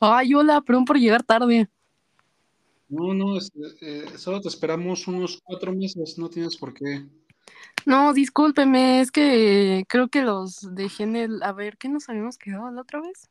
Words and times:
Ay, 0.00 0.34
hola, 0.34 0.60
perdón 0.60 0.84
por 0.84 0.98
llegar 0.98 1.22
tarde. 1.22 1.68
No, 2.88 3.14
no, 3.14 3.36
este, 3.36 3.60
eh, 3.80 4.18
solo 4.18 4.40
te 4.40 4.48
esperamos 4.48 5.08
unos 5.08 5.40
cuatro 5.42 5.72
meses, 5.72 6.18
no 6.18 6.30
tienes 6.30 6.56
por 6.56 6.72
qué. 6.72 7.04
No, 7.84 8.12
discúlpeme, 8.12 9.00
es 9.00 9.10
que 9.10 9.84
creo 9.88 10.08
que 10.08 10.22
los 10.22 10.74
dejé 10.74 11.04
en 11.04 11.16
el... 11.16 11.42
A 11.42 11.52
ver, 11.52 11.76
¿qué 11.78 11.88
nos 11.88 12.08
habíamos 12.08 12.38
quedado 12.38 12.70
la 12.70 12.82
otra 12.82 13.00
vez? 13.00 13.28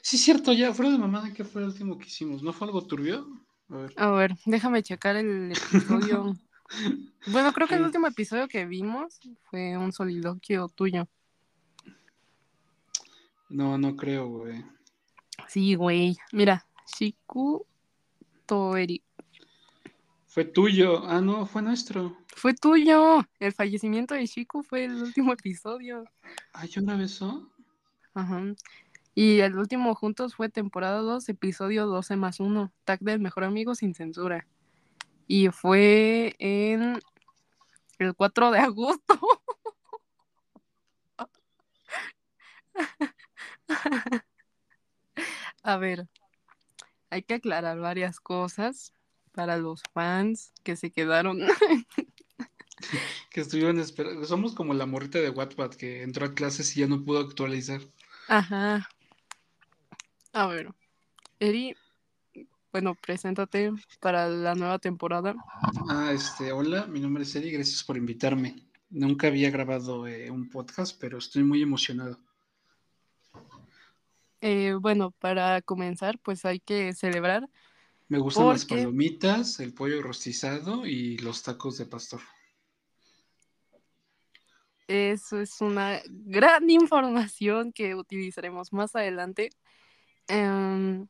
Sí, 0.00 0.18
cierto, 0.18 0.52
ya, 0.52 0.72
fuera 0.72 0.92
de 0.92 0.98
mamada, 0.98 1.32
¿qué 1.32 1.44
fue 1.44 1.62
el 1.62 1.68
último 1.68 1.98
que 1.98 2.06
hicimos? 2.06 2.42
¿No 2.42 2.52
fue 2.52 2.66
algo 2.66 2.86
turbio? 2.86 3.26
A 3.68 3.76
ver. 3.76 3.92
A 3.96 4.10
ver, 4.10 4.36
déjame 4.44 4.82
checar 4.82 5.16
el 5.16 5.52
episodio. 5.52 6.36
bueno, 7.26 7.52
creo 7.52 7.66
que 7.66 7.76
el 7.76 7.82
último 7.82 8.06
episodio 8.06 8.48
que 8.48 8.64
vimos 8.64 9.20
fue 9.50 9.76
un 9.76 9.92
soliloquio 9.92 10.68
tuyo. 10.68 11.08
No, 13.48 13.78
no 13.78 13.96
creo, 13.96 14.28
güey. 14.28 14.64
Sí, 15.48 15.74
güey. 15.74 16.16
Mira, 16.32 16.66
Shiku 16.86 17.66
Toeri. 18.46 19.02
Fue 20.26 20.44
tuyo. 20.44 21.06
Ah, 21.06 21.20
no, 21.20 21.46
fue 21.46 21.62
nuestro. 21.62 22.16
Fue 22.34 22.54
tuyo. 22.54 23.24
El 23.38 23.52
fallecimiento 23.52 24.14
de 24.14 24.26
Shiku 24.26 24.62
fue 24.62 24.84
el 24.84 25.02
último 25.02 25.32
episodio. 25.32 26.04
Ah, 26.52 26.66
¿yo 26.66 26.82
una 26.82 26.96
vez? 26.96 27.20
Ajá. 28.14 28.42
Y 29.14 29.40
el 29.40 29.56
último 29.56 29.94
juntos 29.94 30.34
fue 30.34 30.50
temporada 30.50 30.98
2, 30.98 31.28
episodio 31.30 31.86
12 31.86 32.16
más 32.16 32.38
1, 32.38 32.70
tag 32.84 33.00
del 33.00 33.20
mejor 33.20 33.44
amigo 33.44 33.74
sin 33.74 33.94
censura. 33.94 34.46
Y 35.26 35.48
fue 35.48 36.34
en 36.38 37.00
el 37.98 38.14
4 38.14 38.50
de 38.50 38.58
agosto. 38.58 39.18
A 45.62 45.76
ver, 45.78 46.08
hay 47.10 47.22
que 47.22 47.34
aclarar 47.34 47.78
varias 47.80 48.20
cosas 48.20 48.92
para 49.32 49.56
los 49.58 49.82
fans 49.92 50.52
que 50.62 50.76
se 50.76 50.90
quedaron. 50.90 51.40
Que 53.30 53.40
estuvieron 53.40 53.80
esperando. 53.80 54.26
Somos 54.26 54.54
como 54.54 54.74
la 54.74 54.84
morrita 54.84 55.18
de 55.18 55.30
Wattpad 55.30 55.70
que 55.70 56.02
entró 56.02 56.26
a 56.26 56.34
clases 56.34 56.76
y 56.76 56.80
ya 56.80 56.86
no 56.86 57.02
pudo 57.02 57.20
actualizar. 57.20 57.80
Ajá. 58.28 58.86
A 60.34 60.46
ver, 60.46 60.74
Eri, 61.40 61.74
bueno, 62.76 62.94
preséntate 62.94 63.72
para 64.00 64.28
la 64.28 64.54
nueva 64.54 64.78
temporada. 64.78 65.34
Ah, 65.88 66.10
este, 66.12 66.52
hola, 66.52 66.86
mi 66.86 67.00
nombre 67.00 67.22
es 67.22 67.34
Eri, 67.34 67.50
gracias 67.50 67.82
por 67.82 67.96
invitarme. 67.96 68.54
Nunca 68.90 69.28
había 69.28 69.48
grabado 69.48 70.06
eh, 70.06 70.30
un 70.30 70.50
podcast, 70.50 70.94
pero 71.00 71.16
estoy 71.16 71.42
muy 71.42 71.62
emocionado. 71.62 72.20
Eh, 74.42 74.74
bueno, 74.78 75.12
para 75.12 75.62
comenzar, 75.62 76.18
pues 76.18 76.44
hay 76.44 76.60
que 76.60 76.92
celebrar. 76.92 77.48
Me 78.08 78.18
gustan 78.18 78.48
las 78.48 78.66
palomitas, 78.66 79.58
el 79.60 79.72
pollo 79.72 80.02
rostizado 80.02 80.84
y 80.84 81.16
los 81.16 81.42
tacos 81.42 81.78
de 81.78 81.86
pastor. 81.86 82.20
Eso 84.86 85.40
es 85.40 85.62
una 85.62 86.02
gran 86.04 86.68
información 86.68 87.72
que 87.72 87.94
utilizaremos 87.94 88.70
más 88.74 88.94
adelante. 88.94 89.48
Em, 90.28 91.06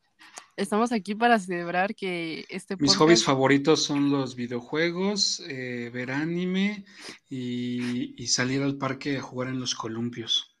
estamos 0.55 0.91
aquí 0.91 1.15
para 1.15 1.39
celebrar 1.39 1.95
que 1.95 2.45
este 2.49 2.75
Mis 2.77 2.91
podcast- 2.91 2.97
hobbies 2.97 3.23
favoritos 3.23 3.83
son 3.83 4.11
los 4.11 4.35
videojuegos, 4.35 5.41
eh, 5.47 5.89
ver 5.93 6.11
anime 6.11 6.85
y, 7.29 8.21
y 8.21 8.27
salir 8.27 8.61
al 8.61 8.77
parque 8.77 9.17
a 9.17 9.21
jugar 9.21 9.49
en 9.49 9.59
los 9.59 9.75
columpios. 9.75 10.55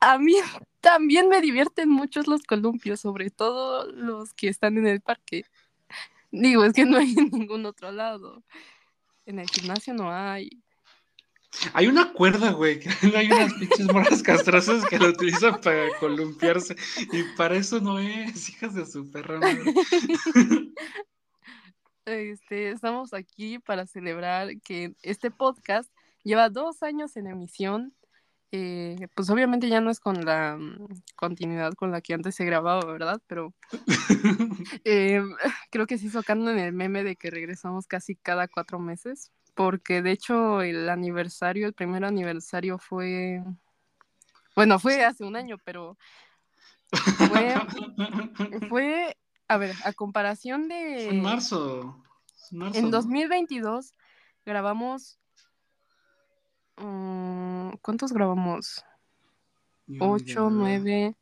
A 0.00 0.18
mí 0.18 0.34
también 0.80 1.28
me 1.28 1.40
divierten 1.40 1.88
mucho 1.88 2.22
los 2.26 2.42
columpios, 2.42 3.00
sobre 3.00 3.30
todo 3.30 3.90
los 3.92 4.32
que 4.34 4.48
están 4.48 4.78
en 4.78 4.86
el 4.86 5.00
parque. 5.00 5.44
Digo, 6.30 6.64
es 6.64 6.72
que 6.72 6.84
no 6.84 6.96
hay 6.98 7.12
en 7.18 7.30
ningún 7.30 7.66
otro 7.66 7.92
lado. 7.92 8.42
En 9.26 9.38
el 9.38 9.48
gimnasio 9.48 9.94
no 9.94 10.10
hay. 10.10 10.50
Hay 11.74 11.86
una 11.86 12.12
cuerda, 12.12 12.52
güey, 12.52 12.80
que 12.80 12.88
hay 13.16 13.26
unas 13.26 13.52
pinches 13.54 13.92
morras 13.92 14.22
castrosas 14.22 14.84
que 14.86 14.98
la 14.98 15.08
utilizan 15.08 15.60
para 15.60 15.88
columpiarse 15.98 16.76
y 17.12 17.22
para 17.36 17.56
eso 17.56 17.80
no 17.80 17.98
es, 17.98 18.48
hijas 18.48 18.74
de 18.74 18.86
su 18.86 19.10
perra 19.10 19.38
madre. 19.38 19.74
Este, 22.04 22.70
estamos 22.70 23.14
aquí 23.14 23.60
para 23.60 23.86
celebrar 23.86 24.60
que 24.62 24.94
este 25.02 25.30
podcast 25.30 25.88
lleva 26.24 26.48
dos 26.48 26.82
años 26.82 27.16
en 27.16 27.28
emisión. 27.28 27.94
Eh, 28.54 29.08
pues 29.14 29.30
obviamente 29.30 29.68
ya 29.68 29.80
no 29.80 29.90
es 29.90 29.98
con 29.98 30.26
la 30.26 30.56
mm, 30.58 30.88
continuidad 31.16 31.72
con 31.72 31.90
la 31.90 32.02
que 32.02 32.12
antes 32.12 32.34
se 32.34 32.44
grababa, 32.44 32.84
¿verdad? 32.84 33.22
Pero 33.26 33.54
eh, 34.84 35.22
creo 35.70 35.86
que 35.86 35.96
se 35.96 36.06
hizo 36.06 36.22
canon 36.22 36.48
en 36.50 36.58
el 36.58 36.72
meme 36.72 37.04
de 37.04 37.16
que 37.16 37.30
regresamos 37.30 37.86
casi 37.86 38.16
cada 38.16 38.48
cuatro 38.48 38.78
meses, 38.78 39.30
porque 39.54 40.02
de 40.02 40.12
hecho 40.12 40.62
el 40.62 40.88
aniversario, 40.88 41.66
el 41.66 41.74
primer 41.74 42.04
aniversario 42.04 42.78
fue, 42.78 43.42
bueno, 44.54 44.78
fue 44.78 45.04
hace 45.04 45.24
un 45.24 45.36
año, 45.36 45.56
pero 45.64 45.96
fue, 47.28 47.54
fue, 48.68 49.16
a 49.48 49.56
ver, 49.56 49.74
a 49.84 49.92
comparación 49.92 50.68
de... 50.68 51.08
En 51.08 51.22
marzo. 51.22 52.02
En, 52.50 52.58
marzo, 52.58 52.78
En 52.78 52.84
¿no? 52.86 52.90
2022 52.90 53.94
grabamos. 54.44 55.18
mm, 56.76 57.70
¿Cuántos 57.82 58.12
grabamos? 58.12 58.84
Yo 59.86 59.94
ni 59.94 59.96
idea, 59.96 60.14
8, 60.14 60.44
¿verdad? 60.44 60.58
9, 60.58 61.16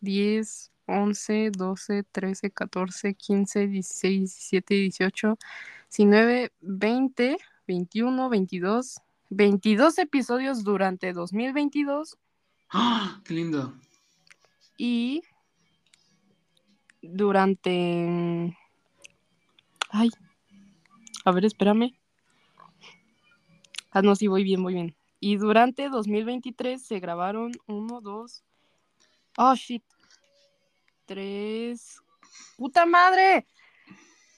10, 0.00 0.72
11, 0.86 1.50
12, 1.50 2.02
13, 2.04 2.50
14, 2.50 3.14
15, 3.14 3.66
16, 3.66 4.20
17, 4.20 4.74
18, 4.74 5.38
19, 5.90 6.52
20, 6.60 7.36
21, 7.66 8.28
22. 8.28 9.00
22 9.30 9.98
episodios 9.98 10.62
durante 10.62 11.14
2022 11.14 12.18
¡Ah! 12.70 13.22
¡Qué 13.24 13.32
lindo! 13.32 13.74
y 14.84 15.22
durante... 17.00 18.58
Ay, 19.90 20.10
a 21.24 21.30
ver, 21.30 21.44
espérame. 21.44 21.94
Ah, 23.92 24.02
no, 24.02 24.16
sí, 24.16 24.26
voy 24.26 24.42
bien, 24.42 24.60
voy 24.62 24.74
bien. 24.74 24.96
Y 25.20 25.36
durante 25.36 25.88
2023 25.88 26.82
se 26.82 26.98
grabaron 26.98 27.52
uno, 27.66 28.00
dos... 28.00 28.42
Oh, 29.36 29.54
shit. 29.54 29.84
Tres... 31.04 32.00
¡Puta 32.56 32.84
madre! 32.84 33.46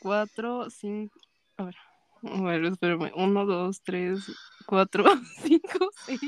Cuatro, 0.00 0.68
cinco... 0.68 1.18
A 1.56 1.64
ver, 1.64 1.76
ver, 2.42 2.64
espérame. 2.64 3.12
Uno, 3.16 3.46
dos, 3.46 3.82
tres, 3.82 4.20
cuatro, 4.66 5.04
cinco, 5.42 5.90
seis, 6.06 6.20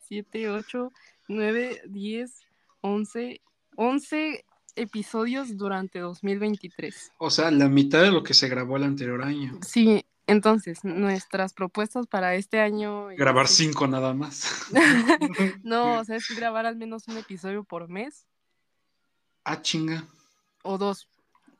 siete, 0.00 0.48
ocho, 0.50 0.92
nueve, 1.28 1.80
diez, 1.86 2.40
once... 2.80 3.40
Once 3.74 4.44
episodios 4.76 5.56
durante 5.56 5.98
2023. 5.98 7.12
O 7.18 7.30
sea, 7.30 7.50
la 7.50 7.68
mitad 7.68 8.02
de 8.02 8.10
lo 8.10 8.22
que 8.22 8.34
se 8.34 8.48
grabó 8.48 8.76
el 8.76 8.84
anterior 8.84 9.22
año. 9.22 9.58
Sí, 9.66 10.04
entonces, 10.26 10.84
nuestras 10.84 11.52
propuestas 11.54 12.06
para 12.06 12.34
este 12.34 12.60
año... 12.60 13.06
Grabar 13.16 13.46
es- 13.46 13.50
cinco 13.52 13.86
nada 13.86 14.12
más. 14.14 14.66
no, 15.62 16.00
o 16.00 16.04
sea, 16.04 16.16
es 16.16 16.26
grabar 16.36 16.66
al 16.66 16.76
menos 16.76 17.08
un 17.08 17.16
episodio 17.18 17.64
por 17.64 17.88
mes 17.88 18.26
Ah, 19.44 19.60
chinga. 19.60 20.06
o 20.62 20.78
dos. 20.78 21.08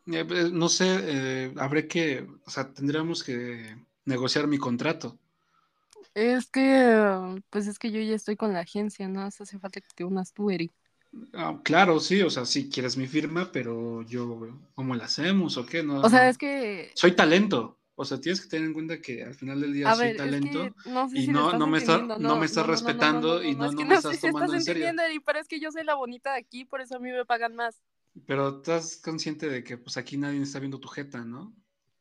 Eh, 0.07 0.27
eh, 0.29 0.51
no 0.53 0.69
sé, 0.69 0.87
eh, 1.03 1.55
habré 1.59 1.87
que, 1.87 2.27
o 2.45 2.51
sea, 2.51 2.73
tendríamos 2.73 3.23
que 3.23 3.77
negociar 4.05 4.47
mi 4.49 4.59
contrato. 4.59 5.19
Es 6.15 6.47
que, 6.51 7.41
pues 7.51 7.67
es 7.67 7.79
que 7.79 7.91
yo 7.91 8.01
ya 8.01 8.15
estoy 8.15 8.37
con 8.37 8.53
la 8.53 8.61
agencia, 8.61 9.09
¿no? 9.09 9.23
Hace 9.23 9.59
falta 9.59 9.81
que 9.81 9.89
te 9.95 10.05
unas 10.05 10.33
tú, 10.33 10.51
Eri. 10.51 10.71
Ah, 11.35 11.61
claro, 11.63 12.01
sí, 12.01 12.23
o 12.23 12.31
sea, 12.31 12.45
si 12.47 12.71
quieres 12.71 12.97
mi 12.97 13.07
firma, 13.07 13.51
pero 13.53 14.03
yo, 14.03 14.49
¿cómo 14.75 14.95
la 14.95 15.05
hacemos 15.05 15.57
o 15.59 15.67
qué? 15.67 15.83
No, 15.83 16.01
O 16.01 16.09
sea, 16.09 16.25
no. 16.25 16.31
es 16.31 16.39
que... 16.39 16.91
Soy 16.95 17.13
talento. 17.13 17.79
O 17.95 18.05
sea, 18.07 18.19
tienes 18.19 18.41
que 18.41 18.49
tener 18.49 18.67
en 18.69 18.73
cuenta 18.73 19.01
que 19.01 19.23
al 19.23 19.35
final 19.35 19.61
del 19.61 19.75
día 19.75 19.91
A 19.91 19.95
soy 19.95 20.07
ver, 20.07 20.17
es 20.17 20.23
talento. 20.23 20.65
que 20.85 20.91
no 20.91 21.09
sé 21.09 21.19
y 21.19 21.27
no- 21.29 21.53
no 21.53 21.67
me 21.67 21.79
está- 21.79 21.99
entendiendo, 21.99 22.29
no 22.29 22.37
me 22.39 22.47
estás 22.47 22.67
respetando 22.67 23.43
y 23.43 23.55
no- 23.55 23.71
no 23.71 23.85
me 23.85 23.95
estás 23.95 24.17
si 24.17 24.21
tomando 24.31 24.55
en 24.55 24.63
serio. 24.63 24.87
pero 25.25 25.39
es 25.39 25.47
que 25.47 25.61
yo 25.61 25.71
soy 25.71 25.85
la 25.85 25.95
bonita 25.95 26.33
de 26.33 26.39
aquí, 26.39 26.65
por 26.65 26.81
eso 26.81 26.97
a 26.97 26.99
mí 26.99 27.11
me 27.13 27.25
pagan 27.27 27.55
más. 27.55 27.83
Pero 28.27 28.59
estás 28.59 28.97
consciente 28.97 29.49
de 29.49 29.65
que 29.65 29.79
pues 29.79 29.97
aquí 29.97 30.17
nadie 30.17 30.43
está 30.43 30.59
viendo 30.59 30.81
tu 30.81 30.89
jeta, 30.89 31.25
¿no? 31.25 31.55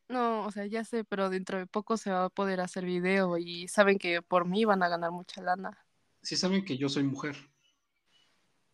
No, 0.09 0.45
o 0.45 0.51
sea, 0.51 0.65
ya 0.65 0.83
sé, 0.83 1.05
pero 1.05 1.29
dentro 1.29 1.57
de 1.57 1.67
poco 1.67 1.95
se 1.95 2.11
va 2.11 2.25
a 2.25 2.29
poder 2.29 2.59
hacer 2.59 2.85
video 2.85 3.37
y 3.37 3.67
saben 3.69 3.97
que 3.97 4.21
por 4.21 4.45
mí 4.45 4.65
van 4.65 4.83
a 4.83 4.89
ganar 4.89 5.11
mucha 5.11 5.41
lana. 5.41 5.85
Sí 6.21 6.35
saben 6.35 6.65
que 6.65 6.77
yo 6.77 6.89
soy 6.89 7.03
mujer, 7.03 7.37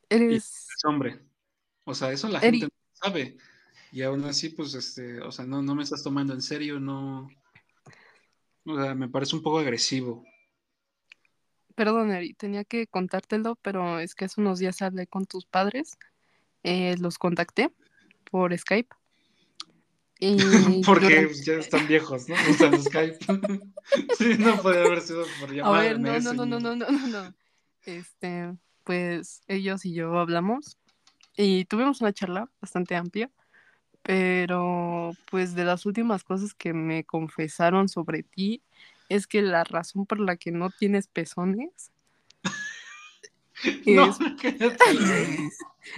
Eres... 0.10 0.68
es 0.76 0.86
hombre. 0.86 1.20
O 1.84 1.94
sea, 1.94 2.12
eso 2.12 2.28
la 2.28 2.40
gente 2.40 2.66
no 2.66 2.72
sabe. 2.94 3.38
Y 3.92 4.02
aún 4.02 4.24
así, 4.26 4.50
pues, 4.50 4.74
este, 4.74 5.22
o 5.22 5.32
sea, 5.32 5.46
no, 5.46 5.62
no 5.62 5.76
me 5.76 5.84
estás 5.84 6.04
tomando 6.04 6.34
en 6.34 6.42
serio, 6.42 6.80
no. 6.80 7.30
O 8.66 8.76
sea, 8.76 8.96
me 8.96 9.10
parece 9.10 9.36
un 9.36 9.44
poco 9.44 9.60
agresivo. 9.60 10.26
perdón, 11.76 12.12
Eri, 12.12 12.34
tenía 12.34 12.66
que 12.66 12.88
contártelo, 12.88 13.56
pero 13.62 14.00
es 14.00 14.16
que 14.16 14.26
hace 14.26 14.42
unos 14.42 14.60
días 14.60 14.82
hablé 14.82 15.08
con 15.08 15.26
tus 15.26 15.46
padres, 15.46 15.98
eh, 16.68 16.98
los 17.00 17.18
contacté 17.18 17.72
por 18.30 18.56
Skype. 18.58 18.94
Y 20.20 20.38
Porque 20.86 21.30
ya 21.46 21.54
están 21.54 21.88
viejos, 21.88 22.28
¿no? 22.28 22.36
Usan 22.50 22.84
Skype. 22.84 23.20
sí, 24.18 24.36
no 24.38 24.62
puede 24.62 24.86
haber 24.86 25.00
sido 25.00 25.24
por 25.40 25.50
A 25.50 25.54
llamada. 25.54 25.80
ver, 25.82 26.00
no, 26.00 26.20
no, 26.20 26.34
no, 26.34 26.46
no, 26.46 26.60
no, 26.60 26.76
no, 26.76 26.92
no, 26.92 27.08
no. 27.08 27.34
Este, 27.86 28.54
pues 28.84 29.42
ellos 29.48 29.86
y 29.86 29.94
yo 29.94 30.20
hablamos 30.20 30.78
y 31.38 31.64
tuvimos 31.66 32.02
una 32.02 32.12
charla 32.12 32.50
bastante 32.60 32.96
amplia, 32.98 33.30
pero 34.02 35.14
pues 35.32 35.56
de 35.56 35.64
las 35.64 35.86
últimas 35.86 36.26
cosas 36.26 36.54
que 36.54 36.74
me 36.74 37.06
confesaron 37.06 37.88
sobre 37.88 38.24
ti 38.24 38.62
es 39.08 39.26
que 39.26 39.42
la 39.42 39.64
razón 39.64 40.06
por 40.06 40.20
la 40.20 40.36
que 40.36 40.52
no 40.52 40.70
tienes 40.70 41.08
pezones 41.08 41.92
No, 43.86 44.10
es. 44.10 44.18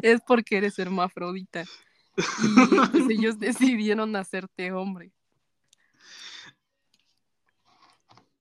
Es 0.02 0.22
porque 0.26 0.58
eres 0.58 0.80
hermafrodita. 0.80 1.66
Y 2.18 2.22
pues 2.92 3.04
ellos 3.10 3.40
decidieron 3.40 4.16
hacerte 4.16 4.72
hombre. 4.72 5.12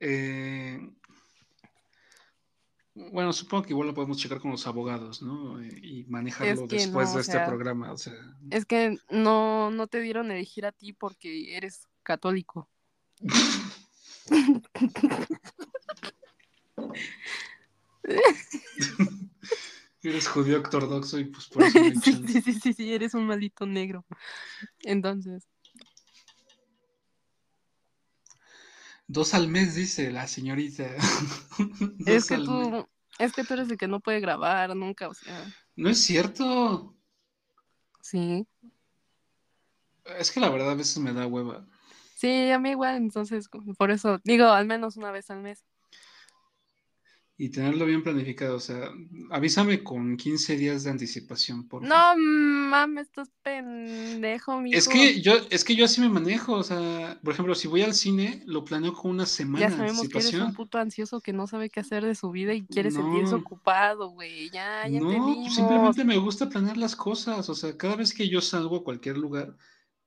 Eh, 0.00 0.81
bueno, 2.95 3.33
supongo 3.33 3.65
que 3.65 3.71
igual 3.71 3.89
lo 3.89 3.95
podemos 3.95 4.19
checar 4.19 4.41
con 4.41 4.50
los 4.50 4.67
abogados, 4.67 5.23
¿no? 5.23 5.61
Eh, 5.61 5.81
Y 5.83 6.05
manejarlo 6.05 6.69
que 6.69 6.77
después 6.77 7.11
no, 7.11 7.15
de 7.17 7.21
este 7.21 7.33
sea, 7.33 7.47
programa. 7.47 7.93
O 7.93 7.97
sea, 7.97 8.15
Es 8.50 8.65
que 8.65 8.99
no, 9.11 9.71
no 9.71 9.87
te 9.87 10.00
dieron 10.00 10.31
elegir 10.31 10.67
a 10.67 10.73
ti 10.73 10.93
porque 10.93 11.56
eres 11.56 11.87
católico. 12.03 12.69
eres 20.11 20.29
judío 20.29 20.59
ortodoxo 20.61 21.19
y 21.19 21.25
pues 21.27 21.47
por 21.49 21.63
eso 21.63 21.79
hay 21.81 21.95
sí, 22.03 22.23
sí, 22.27 22.43
sí, 22.43 22.53
sí, 22.61 22.73
sí, 22.73 22.93
eres 22.93 23.15
un 23.15 23.27
maldito 23.27 23.67
negro. 23.67 24.05
Entonces, 24.83 25.47
Dos 29.07 29.33
al 29.35 29.49
mes, 29.49 29.75
dice 29.75 30.11
la 30.11 30.27
señorita. 30.27 30.85
es 32.07 32.27
que 32.27 32.37
mes. 32.37 32.45
tú, 32.45 32.89
es 33.19 33.33
que 33.33 33.45
tú 33.45 33.55
eres 33.55 33.71
el 33.71 33.79
que 33.79 33.89
no 33.89 34.01
puede 34.01 34.21
grabar 34.21 34.77
nunca, 34.77 35.09
o 35.09 35.15
sea, 35.15 35.45
No 35.77 35.89
es 35.89 35.99
cierto. 36.05 36.95
sí. 38.03 38.47
Es 40.19 40.31
que 40.31 40.41
la 40.41 40.49
verdad 40.51 40.71
a 40.71 40.75
veces 40.75 40.99
me 40.99 41.13
da 41.13 41.27
hueva. 41.27 41.67
Sí, 42.17 42.51
a 42.51 42.59
mí 42.59 42.71
igual, 42.71 42.97
entonces, 42.97 43.49
por 43.79 43.91
eso, 43.91 44.19
digo, 44.25 44.47
al 44.47 44.67
menos 44.67 44.97
una 44.97 45.11
vez 45.13 45.31
al 45.31 45.41
mes. 45.41 45.65
Y 47.40 47.50
tenerlo 47.50 47.87
bien 47.87 48.02
planificado. 48.02 48.56
O 48.56 48.61
sea, 48.61 48.90
avísame 49.31 49.85
con 49.85 50.17
15 50.17 50.56
días 50.56 50.82
de 50.85 50.90
anticipación, 50.90 51.69
por 51.69 51.87
favor. 51.87 52.17
No 52.17 52.17
mames, 52.19 53.06
estás 53.06 53.31
pendejo, 53.43 54.61
mijo. 54.61 54.76
Es 54.76 54.88
que 54.88 55.20
yo, 55.23 55.35
es 55.50 55.64
que 55.64 55.76
yo 55.76 55.85
así 55.85 56.00
me 56.00 56.08
manejo, 56.08 56.55
o 56.55 56.62
sea, 56.64 57.20
por 57.23 57.32
ejemplo, 57.35 57.55
si 57.55 57.69
voy 57.69 57.82
al 57.82 57.94
cine, 57.94 58.43
lo 58.46 58.64
planeo 58.64 58.93
con 58.93 59.12
una 59.12 59.25
semana 59.26 59.67
Ya 59.67 59.70
de 59.70 59.76
sabemos 59.76 60.08
que 60.08 60.19
eres 60.19 60.35
un 60.35 60.40
anticipación. 60.40 60.52
puto 60.52 60.79
ansioso 60.79 61.20
que 61.20 61.32
no 61.32 61.46
sabe 61.46 61.70
qué 61.70 61.81
hacer 61.81 62.05
de 62.05 62.14
su 62.17 62.31
vida 62.32 62.55
y 62.55 62.67
quiere 62.67 62.90
sentirse 62.90 63.35
ocupado, 63.37 64.08
güey. 64.11 64.50
Ya, 64.50 64.88
ya 64.88 65.00
No, 65.00 65.06
entendimos. 65.12 65.55
simplemente 65.55 66.05
me 66.05 66.17
gusta 66.19 66.49
planear 66.49 66.76
las 66.76 66.96
cosas, 66.96 67.49
o 67.49 67.55
sea, 67.55 67.76
cada 67.76 67.96
vez 67.96 68.12
que 68.14 68.29
yo 68.29 68.40
salgo 68.40 68.76
a 68.79 68.85
cualquier 68.85 69.17
lugar, 69.19 69.56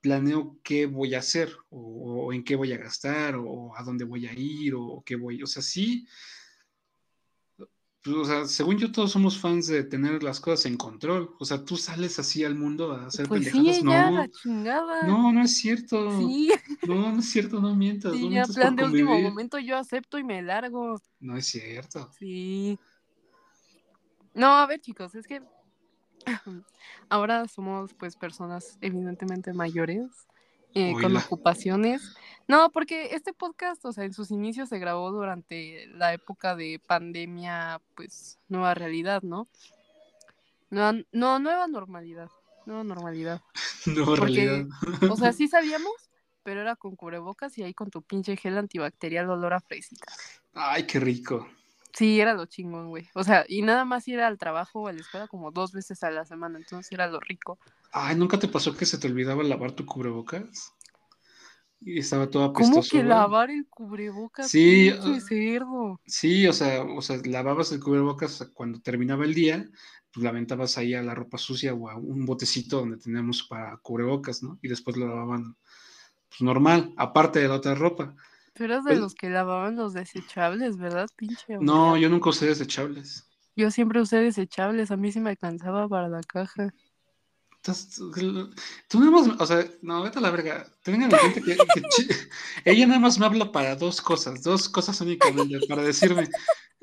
planeo 0.02 0.60
qué 0.64 0.86
voy 0.86 1.16
a 1.16 1.20
hacer, 1.20 1.56
o, 1.70 2.26
o 2.28 2.34
en 2.34 2.44
qué 2.44 2.56
voy 2.56 2.74
a 2.74 2.78
gastar, 2.78 3.36
o, 3.38 3.76
a 3.78 3.84
dónde 3.84 4.06
voy 4.06 4.28
a 4.28 4.34
ir, 4.34 4.74
o 4.76 5.04
qué 5.06 5.16
voy, 5.16 5.42
o 5.44 5.48
sea, 5.48 5.62
sí, 5.62 6.08
pues, 8.04 8.16
o 8.16 8.26
sea, 8.26 8.46
según 8.46 8.78
yo 8.78 8.92
todos 8.92 9.12
somos 9.12 9.38
fans 9.40 9.68
de 9.68 9.84
tener 9.84 10.24
las 10.24 10.40
cosas 10.40 10.66
en 10.66 10.78
control, 10.78 11.36
o 11.40 11.46
sea, 11.46 11.64
tú 11.64 11.78
sales 11.78 12.18
así 12.20 12.44
al 12.44 12.56
mundo 12.56 12.92
a 12.94 13.06
hacer 13.08 13.28
Pues 13.28 13.46
sí, 13.46 13.64
pendejadas, 13.64 13.84
ya, 13.84 14.12
no, 14.12 14.18
la 14.18 14.28
chingada. 14.30 15.08
no, 15.08 15.32
no 15.34 15.42
es 15.44 15.56
cierto, 15.58 16.20
Sí, 16.20 16.52
no, 16.88 17.12
no 17.14 17.20
es 17.20 17.30
cierto, 17.30 17.60
no 17.62 17.76
mientas, 17.76 18.14
sí, 18.14 18.24
no 18.24 18.30
ya 18.30 18.30
mientas 18.30 18.56
plan 18.56 18.76
de 18.76 18.86
último 18.86 19.20
momento 19.20 19.60
yo 19.60 19.78
acepto 19.78 20.18
y 20.18 20.24
me 20.24 20.42
largo. 20.42 21.00
no 21.20 21.38
es 21.38 21.46
cierto. 21.46 22.10
Sí. 22.18 22.80
No, 24.34 24.48
a 24.58 24.66
ver, 24.66 24.80
chicos, 24.80 25.14
es 25.16 25.28
que 25.28 25.42
ahora 27.10 27.48
somos 27.48 27.94
pues 27.94 28.16
personas 28.16 28.78
evidentemente 28.82 29.54
mayores, 29.54 30.28
eh, 30.74 30.94
con 31.00 31.16
ocupaciones. 31.18 32.16
No, 32.48 32.70
porque 32.72 33.16
este 33.16 33.34
podcast, 33.34 33.86
o 33.86 33.94
sea, 33.94 34.04
en 34.04 34.14
sus 34.14 34.32
inicios 34.32 34.70
se 34.70 34.80
grabó 34.80 35.12
durante 35.12 35.88
la 35.88 36.14
época 36.14 36.56
de 36.56 36.82
pandemia, 36.86 37.80
pues 37.96 38.40
nueva 38.50 38.74
realidad, 38.74 39.22
¿no? 39.22 39.48
No, 40.70 40.92
no 41.12 41.40
nueva 41.40 41.68
normalidad, 41.68 42.30
nueva 42.66 42.84
normalidad. 42.84 43.42
No, 43.88 44.02
en 44.02 44.06
Porque, 44.06 44.46
realidad. 44.46 44.68
o 45.10 45.16
sea, 45.16 45.34
sí 45.34 45.48
sabíamos, 45.48 46.12
pero 46.44 46.62
era 46.62 46.76
con 46.76 46.96
cubrebocas 46.96 47.58
y 47.58 47.64
ahí 47.64 47.74
con 47.74 47.90
tu 47.90 48.04
pinche 48.04 48.38
gel 48.38 48.60
antibacterial 48.60 49.28
olor 49.30 49.54
a 49.54 49.60
fresita. 49.60 50.06
Ay, 50.54 50.86
qué 50.86 51.00
rico. 51.00 51.48
Sí, 51.94 52.20
era 52.20 52.34
lo 52.34 52.46
chingón, 52.46 52.90
güey. 52.90 53.10
O 53.14 53.24
sea, 53.24 53.46
y 53.48 53.62
nada 53.62 53.86
más 53.86 54.08
ir 54.08 54.20
al 54.22 54.38
trabajo 54.38 54.82
o 54.82 54.88
a 54.88 54.94
la 54.94 55.02
escuela 55.02 55.28
como 55.28 55.52
dos 55.52 55.72
veces 55.72 56.04
a 56.04 56.12
la 56.12 56.26
semana, 56.26 56.58
entonces 56.58 56.92
era 56.92 57.08
lo 57.08 57.20
rico. 57.20 57.60
Ay, 57.92 58.16
¿nunca 58.16 58.40
te 58.40 58.48
pasó 58.48 58.76
que 58.76 58.86
se 58.86 58.98
te 58.98 59.08
olvidaba 59.08 59.44
lavar 59.44 59.74
tu 59.74 59.86
cubrebocas? 59.86 60.74
Y 61.82 62.00
estaba 62.00 62.30
todo 62.30 62.54
¿Cómo 62.54 62.68
apestoso. 62.68 62.92
que 62.92 62.98
güey. 62.98 63.10
lavar 63.10 63.50
el 63.50 63.68
cubrebocas? 63.68 64.50
Sí, 64.50 64.92
uh, 64.92 65.20
cerdo. 65.20 66.00
Sí, 66.06 66.48
o 66.48 66.54
sea, 66.54 66.84
o 66.84 67.02
sea, 67.02 67.20
lavabas 67.26 67.72
el 67.72 67.80
cubrebocas 67.80 68.50
cuando 68.54 68.80
terminaba 68.82 69.26
el 69.26 69.34
día, 69.34 69.68
pues 70.14 70.24
la 70.24 70.30
aventabas 70.30 70.78
ahí 70.78 70.94
a 70.94 71.02
la 71.02 71.16
ropa 71.16 71.38
sucia 71.38 71.74
o 71.74 71.90
a 71.90 71.98
un 71.98 72.26
botecito 72.26 72.78
donde 72.78 72.98
teníamos 72.98 73.44
para 73.44 73.78
cubrebocas, 73.78 74.44
¿no? 74.44 74.60
Y 74.62 74.68
después 74.68 74.96
lo 74.96 75.08
lavaban 75.08 75.58
pues, 76.30 76.42
normal, 76.42 76.94
aparte 76.98 77.40
de 77.40 77.48
la 77.48 77.56
otra 77.56 77.76
ropa. 77.76 78.16
Tú 78.62 78.66
eras 78.66 78.84
de 78.84 78.92
Pues- 78.92 79.00
los 79.00 79.16
que 79.16 79.28
lavaban 79.28 79.76
los 79.76 79.94
desechables, 79.94 80.78
¿verdad, 80.78 81.10
pinche? 81.16 81.58
No, 81.60 81.98
yo 81.98 82.10
nunca 82.10 82.30
usé 82.30 82.46
desechables. 82.46 83.28
Yo 83.56 83.72
siempre 83.72 84.00
usé 84.00 84.18
desechables, 84.18 84.92
a 84.92 84.98
mí 84.98 85.12
sí 85.12 85.20
me 85.20 85.32
alcanzaba 85.32 85.90
para 85.90 86.08
la 86.08 86.22
caja. 86.22 86.72
Entonces, 87.56 87.96
tú 88.88 89.00
nada 89.00 89.10
más, 89.10 89.28
o 89.40 89.46
sea, 89.48 89.66
no, 89.82 90.04
vete 90.04 90.20
a 90.20 90.22
la 90.22 90.30
verga. 90.30 90.68
Tengan 90.84 91.12
en 91.12 91.18
cuenta 91.18 91.42
que, 91.42 91.58
ella 92.66 92.86
nada 92.86 93.00
más 93.00 93.18
me 93.18 93.26
habla 93.26 93.52
para 93.52 93.76
dos 93.76 94.00
cosas, 94.00 94.44
dos 94.44 94.70
cosas 94.70 95.02
únicamente, 95.02 95.58
para 95.68 95.82
decirme, 95.82 96.30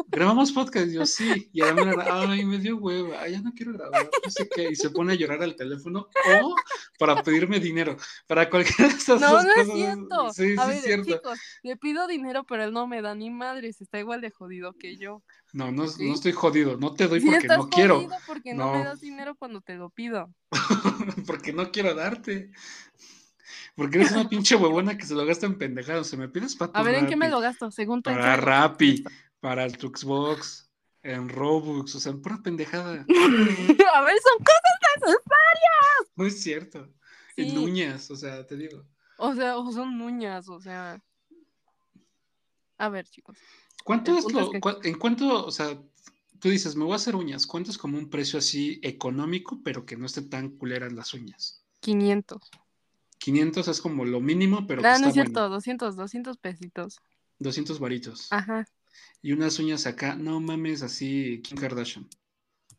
grabamos 0.06 0.52
podcast, 0.52 0.88
y 0.88 0.92
yo 0.94 1.04
sí, 1.06 1.50
y 1.52 1.60
a 1.62 1.72
la 1.72 1.84
mera, 1.84 2.05
ay, 2.08 2.44
me 2.44 2.58
dio 2.58 2.76
hueva, 2.76 3.20
ay, 3.22 3.32
ya 3.32 3.40
no 3.43 3.52
quiero 3.52 3.72
grabar, 3.72 4.08
no 4.24 4.31
sé 4.31 4.48
qué, 4.48 4.69
y 4.70 4.76
se 4.76 4.90
pone 4.90 5.12
a 5.12 5.17
llorar 5.17 5.43
al 5.43 5.56
teléfono, 5.56 6.08
o 6.40 6.55
para 6.98 7.22
pedirme 7.22 7.58
dinero, 7.60 7.96
para 8.26 8.48
cualquiera 8.48 8.90
de 8.90 8.96
estas 8.98 9.20
No, 9.20 9.32
dos 9.32 9.44
no 9.44 9.50
es 9.62 9.72
cierto. 9.72 10.32
Sí, 10.32 10.55
a 10.56 10.62
sí, 10.64 10.69
ver, 10.69 10.76
es 10.78 10.82
cierto. 10.84 11.12
chicos, 11.17 11.38
le 11.62 11.76
pido 11.76 12.06
dinero, 12.06 12.44
pero 12.44 12.64
él 12.64 12.72
no 12.72 12.86
me 12.86 13.02
da 13.02 13.14
ni 13.14 13.31
madres, 13.31 13.81
está 13.81 13.98
igual 13.98 14.20
de 14.20 14.31
jodido 14.31 14.72
que 14.74 14.96
yo. 14.96 15.22
No, 15.52 15.72
no, 15.72 15.86
¿Sí? 15.88 16.06
no 16.06 16.14
estoy 16.14 16.32
jodido, 16.32 16.76
no 16.76 16.94
te 16.94 17.08
doy 17.08 17.20
porque 17.20 17.38
estás 17.38 17.58
no 17.58 17.69
quiero, 17.69 17.96
jodido 17.96 18.17
porque 18.26 18.55
no. 18.55 18.72
me 18.72 18.78
No. 18.78 18.84
das 18.84 19.00
dinero 19.00 19.34
cuando 19.34 19.60
te 19.60 19.74
lo 19.76 19.90
pido. 19.90 20.32
porque 21.26 21.52
no 21.52 21.70
quiero 21.70 21.94
darte. 21.94 22.50
Porque 23.74 23.98
eres 23.98 24.10
una 24.12 24.28
pinche 24.28 24.56
huevona 24.56 24.98
que 24.98 25.06
se 25.06 25.14
lo 25.14 25.24
gasta 25.24 25.46
en 25.46 25.56
pendejadas. 25.56 26.08
Se 26.08 26.17
me 26.17 26.28
pides 26.28 26.56
para 26.56 26.72
A 26.72 26.82
ver, 26.82 26.96
¿en 26.96 27.06
qué 27.06 27.17
me 27.17 27.28
lo 27.28 27.40
gasto? 27.40 27.70
Según 27.70 28.02
tú, 28.02 28.10
¿en 28.10 28.17
qué 28.17 28.22
Para 28.22 28.36
me 28.36 28.43
Rappi, 28.43 29.05
para 29.40 29.64
el 29.64 29.72
Xbox, 29.78 30.70
en 31.02 31.28
Robux, 31.28 31.94
o 31.94 32.00
sea, 32.00 32.12
en 32.12 32.20
pura 32.22 32.38
pendejada. 32.42 32.92
A 33.94 34.00
ver, 34.02 34.16
son 34.18 34.38
cosas 34.38 34.78
necesarias. 34.96 36.12
No 36.16 36.26
es 36.26 36.42
cierto. 36.42 36.88
En 37.36 37.56
uñas, 37.56 38.10
o 38.10 38.16
sea, 38.16 38.44
te 38.46 38.56
digo. 38.56 38.84
O 39.18 39.34
sea, 39.34 39.56
o 39.58 39.72
son 39.72 40.00
uñas, 40.00 40.48
o 40.48 40.60
sea. 40.60 41.00
A 42.78 42.88
ver, 42.88 43.06
chicos. 43.08 43.38
¿Cuánto 43.84 44.16
es 44.18 44.30
lo, 44.32 44.52
es 44.52 44.60
que- 44.60 44.88
en 44.88 44.98
cuánto, 44.98 45.46
o 45.46 45.50
sea, 45.50 45.80
tú 46.40 46.48
dices, 46.48 46.76
me 46.76 46.84
voy 46.84 46.92
a 46.92 46.96
hacer 46.96 47.16
uñas, 47.16 47.46
¿cuánto 47.46 47.70
es 47.70 47.78
como 47.78 47.96
un 47.98 48.10
precio 48.10 48.38
así 48.38 48.80
económico, 48.82 49.60
pero 49.64 49.86
que 49.86 49.96
no 49.96 50.06
esté 50.06 50.22
tan 50.22 50.50
culeras 50.50 50.92
las 50.92 51.14
uñas? 51.14 51.64
500. 51.80 52.50
500 53.18 53.68
es 53.68 53.80
como 53.80 54.04
lo 54.04 54.20
mínimo, 54.20 54.66
pero 54.66 54.82
que 54.82 54.88
Ah, 54.88 54.98
no 54.98 55.08
es 55.08 55.14
cierto, 55.14 55.40
bueno. 55.40 55.54
200, 55.56 55.96
200 55.96 56.36
pesitos. 56.38 56.98
200 57.38 57.78
varitos. 57.80 58.28
Ajá. 58.32 58.64
Y 59.20 59.32
unas 59.32 59.58
uñas 59.58 59.86
acá, 59.86 60.14
no 60.14 60.40
mames, 60.40 60.82
así 60.82 61.40
Kim 61.42 61.58
Kardashian. 61.58 62.08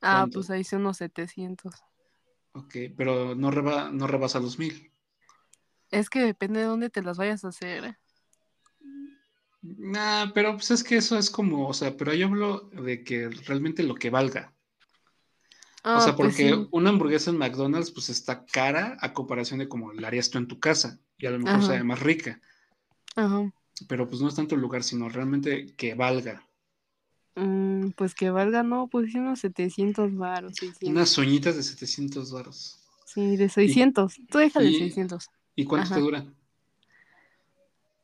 Ah, 0.01 0.19
¿Cuánto? 0.19 0.39
pues 0.39 0.49
ahí 0.49 0.63
son 0.63 0.81
unos 0.81 0.97
700. 0.97 1.73
Ok, 2.53 2.75
pero 2.97 3.35
no, 3.35 3.51
reba, 3.51 3.91
no 3.91 4.07
rebasa 4.07 4.39
los 4.39 4.57
mil. 4.57 4.91
Es 5.91 6.09
que 6.09 6.21
depende 6.21 6.59
de 6.59 6.65
dónde 6.65 6.89
te 6.89 7.01
las 7.01 7.17
vayas 7.17 7.43
a 7.45 7.49
hacer. 7.49 7.97
Nah, 9.61 10.31
pero 10.33 10.53
pues 10.53 10.71
es 10.71 10.83
que 10.83 10.97
eso 10.97 11.17
es 11.17 11.29
como, 11.29 11.67
o 11.67 11.73
sea, 11.73 11.95
pero 11.97 12.13
yo 12.13 12.27
hablo 12.27 12.69
de 12.69 13.03
que 13.03 13.29
realmente 13.29 13.83
lo 13.83 13.95
que 13.95 14.09
valga. 14.09 14.53
Ah, 15.83 15.97
o 15.97 16.01
sea, 16.01 16.15
pues 16.15 16.35
porque 16.35 16.53
sí. 16.53 16.67
una 16.71 16.89
hamburguesa 16.89 17.31
en 17.31 17.37
McDonald's 17.37 17.91
pues 17.91 18.09
está 18.09 18.45
cara 18.45 18.97
a 19.01 19.13
comparación 19.13 19.59
de 19.59 19.67
como 19.67 19.91
la 19.93 20.07
harías 20.07 20.29
tú 20.29 20.37
en 20.37 20.47
tu 20.47 20.59
casa 20.59 20.99
y 21.17 21.25
a 21.25 21.31
lo 21.31 21.39
mejor 21.39 21.55
Ajá. 21.55 21.67
sabe 21.67 21.83
más 21.83 21.99
rica, 21.99 22.39
Ajá. 23.15 23.51
Pero 23.87 24.07
pues 24.09 24.21
no 24.21 24.27
es 24.27 24.35
tanto 24.35 24.55
el 24.55 24.61
lugar, 24.61 24.83
sino 24.83 25.09
realmente 25.09 25.73
que 25.75 25.95
valga. 25.95 26.45
Mm, 27.35 27.91
Pues 27.91 28.13
que 28.15 28.29
valga, 28.31 28.63
no, 28.63 28.87
pues 28.87 29.13
unos 29.15 29.39
700 29.39 30.15
varos, 30.15 30.55
600. 30.55 30.89
Unas 30.89 31.17
uñitas 31.17 31.55
de 31.55 31.63
700 31.63 32.31
varos. 32.31 32.79
Sí, 33.05 33.37
de 33.37 33.49
600. 33.49 34.15
Tú 34.29 34.37
déjale 34.37 34.69
y- 34.69 34.79
600. 34.79 35.29
¿Y 35.55 35.65
cuánto 35.65 35.87
Ajá. 35.87 35.95
te 35.95 36.01
dura? 36.01 36.25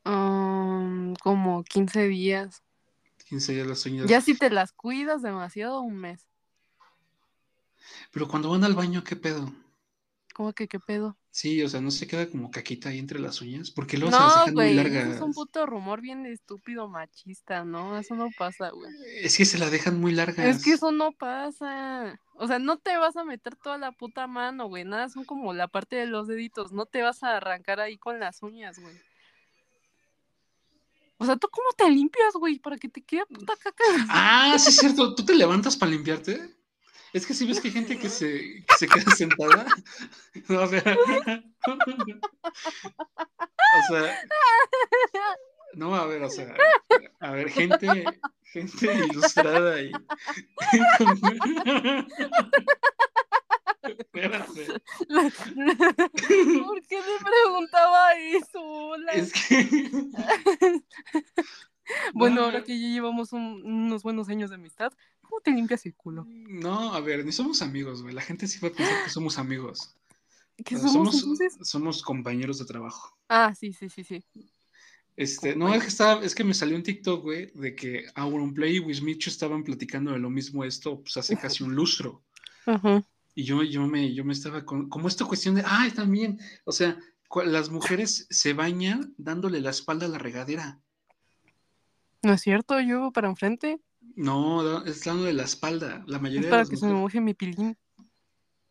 Um, 0.04 1.14
como 1.16 1.64
15 1.64 2.06
días. 2.08 2.62
15 3.28 3.52
días 3.54 3.66
las 3.66 3.84
uñas. 3.86 4.08
Ya 4.08 4.20
si 4.20 4.34
te 4.36 4.50
las 4.50 4.72
cuidas 4.72 5.22
demasiado, 5.22 5.80
un 5.80 5.96
mes. 5.96 6.26
Pero 8.12 8.28
cuando 8.28 8.50
van 8.50 8.64
al 8.64 8.74
baño, 8.74 9.02
¿qué 9.04 9.16
pedo? 9.16 9.52
¿Cómo 10.34 10.52
que 10.52 10.68
qué 10.68 10.78
pedo? 10.78 11.16
Sí, 11.36 11.62
o 11.62 11.68
sea, 11.68 11.82
no 11.82 11.90
se 11.90 12.06
queda 12.06 12.30
como 12.30 12.50
caquita 12.50 12.88
ahí 12.88 12.98
entre 12.98 13.18
las 13.18 13.42
uñas, 13.42 13.70
porque 13.70 13.98
luego 13.98 14.16
se 14.16 14.22
las 14.22 14.36
dejan 14.36 14.54
muy 14.54 14.72
largas. 14.72 15.04
eso 15.04 15.14
es 15.16 15.20
un 15.20 15.34
puto 15.34 15.66
rumor 15.66 16.00
bien 16.00 16.24
estúpido 16.24 16.88
machista, 16.88 17.62
¿no? 17.62 17.98
Eso 17.98 18.14
no 18.14 18.30
pasa, 18.38 18.70
güey. 18.70 18.90
Es 19.20 19.36
que 19.36 19.44
se 19.44 19.58
la 19.58 19.68
dejan 19.68 20.00
muy 20.00 20.12
largas. 20.12 20.38
Es 20.38 20.64
que 20.64 20.72
eso 20.72 20.92
no 20.92 21.12
pasa. 21.12 22.18
O 22.36 22.46
sea, 22.46 22.58
no 22.58 22.78
te 22.78 22.96
vas 22.96 23.18
a 23.18 23.24
meter 23.24 23.54
toda 23.54 23.76
la 23.76 23.92
puta 23.92 24.26
mano, 24.26 24.66
güey. 24.68 24.86
Nada, 24.86 25.10
son 25.10 25.26
como 25.26 25.52
la 25.52 25.68
parte 25.68 25.96
de 25.96 26.06
los 26.06 26.26
deditos. 26.26 26.72
No 26.72 26.86
te 26.86 27.02
vas 27.02 27.22
a 27.22 27.36
arrancar 27.36 27.80
ahí 27.80 27.98
con 27.98 28.18
las 28.18 28.42
uñas, 28.42 28.78
güey. 28.78 28.96
O 31.18 31.26
sea, 31.26 31.36
¿tú 31.36 31.48
cómo 31.50 31.68
te 31.76 31.90
limpias, 31.90 32.32
güey? 32.32 32.58
Para 32.58 32.78
que 32.78 32.88
te 32.88 33.02
quede 33.02 33.26
puta 33.26 33.52
caca. 33.62 33.84
Ah, 34.08 34.56
sí 34.58 34.70
es 34.70 34.76
cierto. 34.76 35.14
¿Tú 35.14 35.22
te 35.22 35.34
levantas 35.34 35.76
para 35.76 35.92
limpiarte? 35.92 36.55
Es 37.16 37.24
que 37.26 37.32
si 37.32 37.46
ves 37.46 37.60
que 37.60 37.68
hay 37.68 37.74
gente 37.74 37.98
que 37.98 38.10
se, 38.10 38.62
que 38.66 38.74
se 38.78 38.86
queda 38.86 39.10
sentada. 39.12 39.64
No, 40.48 40.60
o 40.64 40.68
sea. 40.68 40.82
o 43.72 43.82
sea. 43.88 44.18
No, 45.72 45.94
a 45.94 46.04
ver, 46.06 46.22
o 46.22 46.28
sea. 46.28 46.54
A 47.20 47.30
ver, 47.30 47.48
gente, 47.50 48.04
gente 48.52 48.94
ilustrada 49.06 49.80
y. 49.80 49.92
Espérate. 53.82 54.66
¿Por 55.08 55.32
qué 56.88 56.96
me 56.96 57.24
preguntaba 57.24 58.14
eso? 58.14 58.96
Es 59.12 59.32
que. 59.32 59.90
Bueno, 62.14 62.34
No, 62.40 62.44
ahora 62.46 62.64
que 62.64 62.80
ya 62.80 62.88
llevamos 62.88 63.32
un- 63.32 63.62
unos 63.64 64.02
buenos 64.02 64.28
años 64.28 64.50
de 64.50 64.56
amistad, 64.56 64.90
¿cómo 64.90 64.98
te 65.46 65.52
limpias 65.52 65.86
el 65.86 65.94
culo? 65.94 66.26
No, 66.28 66.92
a 66.92 67.00
ver, 67.00 67.24
ni 67.24 67.30
somos 67.30 67.62
amigos, 67.62 68.02
güey. 68.02 68.12
La 68.12 68.20
gente 68.20 68.48
sí 68.48 68.58
va 68.60 68.68
a 68.68 68.72
pensar 68.72 69.04
que 69.04 69.10
somos 69.10 69.38
amigos. 69.38 69.94
¿Qué 70.64 70.74
O 70.74 70.78
sea, 70.80 70.88
somos, 70.88 71.24
somos 71.62 72.02
compañeros 72.02 72.58
de 72.58 72.64
trabajo. 72.64 73.16
Ah, 73.28 73.54
sí, 73.54 73.72
sí, 73.72 73.88
sí, 73.88 74.02
sí. 74.02 74.24
Este, 75.16 75.54
no, 75.54 75.72
es 75.72 75.82
que 75.82 75.88
estaba, 75.88 76.24
es 76.24 76.34
que 76.34 76.42
me 76.42 76.52
salió 76.52 76.76
un 76.76 76.82
TikTok, 76.82 77.22
güey, 77.22 77.52
de 77.54 77.76
que 77.76 78.06
Auronplay 78.16 78.76
y 78.76 78.80
Wismicho 78.80 79.30
estaban 79.30 79.62
platicando 79.62 80.12
de 80.12 80.18
lo 80.18 80.30
mismo 80.30 80.64
esto, 80.64 81.00
pues 81.00 81.16
hace 81.16 81.36
casi 81.36 81.62
un 81.62 81.74
lustro. 81.74 82.22
Ajá. 82.66 83.04
Y 83.34 83.44
yo, 83.44 83.62
yo 83.62 83.86
me, 83.86 84.12
yo 84.12 84.24
me 84.24 84.32
estaba 84.32 84.64
con, 84.64 84.88
como 84.88 85.06
esta 85.06 85.26
cuestión 85.26 85.54
de, 85.54 85.62
ay, 85.64 85.92
también, 85.92 86.40
o 86.64 86.72
sea, 86.72 86.98
las 87.44 87.70
mujeres 87.70 88.26
se 88.30 88.52
bañan 88.52 89.14
dándole 89.16 89.60
la 89.60 89.70
espalda 89.70 90.06
a 90.06 90.08
la 90.08 90.18
regadera. 90.18 90.80
¿No 92.22 92.32
es 92.32 92.40
cierto? 92.40 92.80
Yo 92.80 93.12
para 93.12 93.28
enfrente. 93.28 93.80
No, 94.14 94.84
es 94.84 95.04
dándole 95.04 95.32
la 95.32 95.42
espalda. 95.44 96.02
La 96.06 96.16
Es 96.16 96.22
mayoría 96.22 96.46
de 96.46 96.50
para 96.50 96.62
las 96.62 96.70
que 96.70 96.76
se 96.76 96.86
me 96.86 96.92
mujeres- 96.92 97.02
moje 97.02 97.20
mi 97.20 97.34
pilín. 97.34 97.76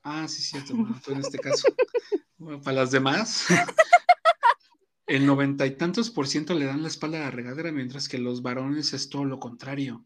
Ah, 0.03 0.27
sí, 0.27 0.41
cierto, 0.41 0.75
bueno, 0.75 0.99
tú 1.03 1.11
en 1.11 1.19
este 1.19 1.39
caso. 1.39 1.67
Bueno, 2.37 2.61
para 2.61 2.75
las 2.81 2.91
demás, 2.91 3.45
el 5.07 5.25
noventa 5.25 5.65
y 5.65 5.71
tantos 5.77 6.09
por 6.11 6.27
ciento 6.27 6.53
le 6.53 6.65
dan 6.65 6.81
la 6.81 6.89
espalda 6.89 7.17
a 7.19 7.21
la 7.21 7.31
regadera, 7.31 7.71
mientras 7.71 8.09
que 8.09 8.17
los 8.17 8.41
varones 8.41 8.93
es 8.93 9.07
todo 9.09 9.23
lo 9.23 9.39
contrario. 9.39 10.03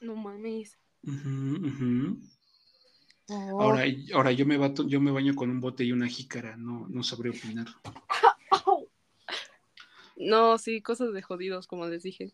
No 0.00 0.16
mames. 0.16 0.78
Oh. 3.28 3.60
Ahora, 3.60 3.84
ahora 4.14 4.32
yo 4.32 4.46
me 4.46 4.56
bato- 4.56 4.86
yo 4.88 5.00
me 5.02 5.10
baño 5.10 5.34
con 5.34 5.50
un 5.50 5.60
bote 5.60 5.84
y 5.84 5.92
una 5.92 6.08
jícara, 6.08 6.56
no, 6.56 6.86
no 6.88 7.02
sabré 7.02 7.30
opinar. 7.30 7.66
No, 10.18 10.56
sí, 10.56 10.80
cosas 10.80 11.12
de 11.12 11.20
jodidos, 11.20 11.66
como 11.66 11.86
les 11.86 12.02
dije. 12.02 12.32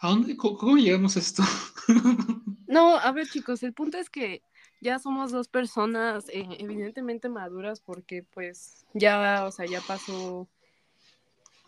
¿A 0.00 0.08
dónde? 0.08 0.36
¿Cómo, 0.36 0.76
llegamos 0.76 1.16
a 1.16 1.20
esto? 1.20 1.42
No, 2.68 2.98
a 2.98 3.12
ver, 3.12 3.26
chicos, 3.26 3.62
el 3.62 3.72
punto 3.72 3.96
es 3.96 4.10
que 4.10 4.42
ya 4.82 4.98
somos 4.98 5.32
dos 5.32 5.48
personas 5.48 6.28
eh, 6.28 6.46
evidentemente 6.58 7.30
maduras 7.30 7.80
porque 7.80 8.22
pues 8.22 8.84
ya, 8.92 9.46
o 9.46 9.50
sea, 9.50 9.64
ya 9.64 9.80
pasó 9.80 10.46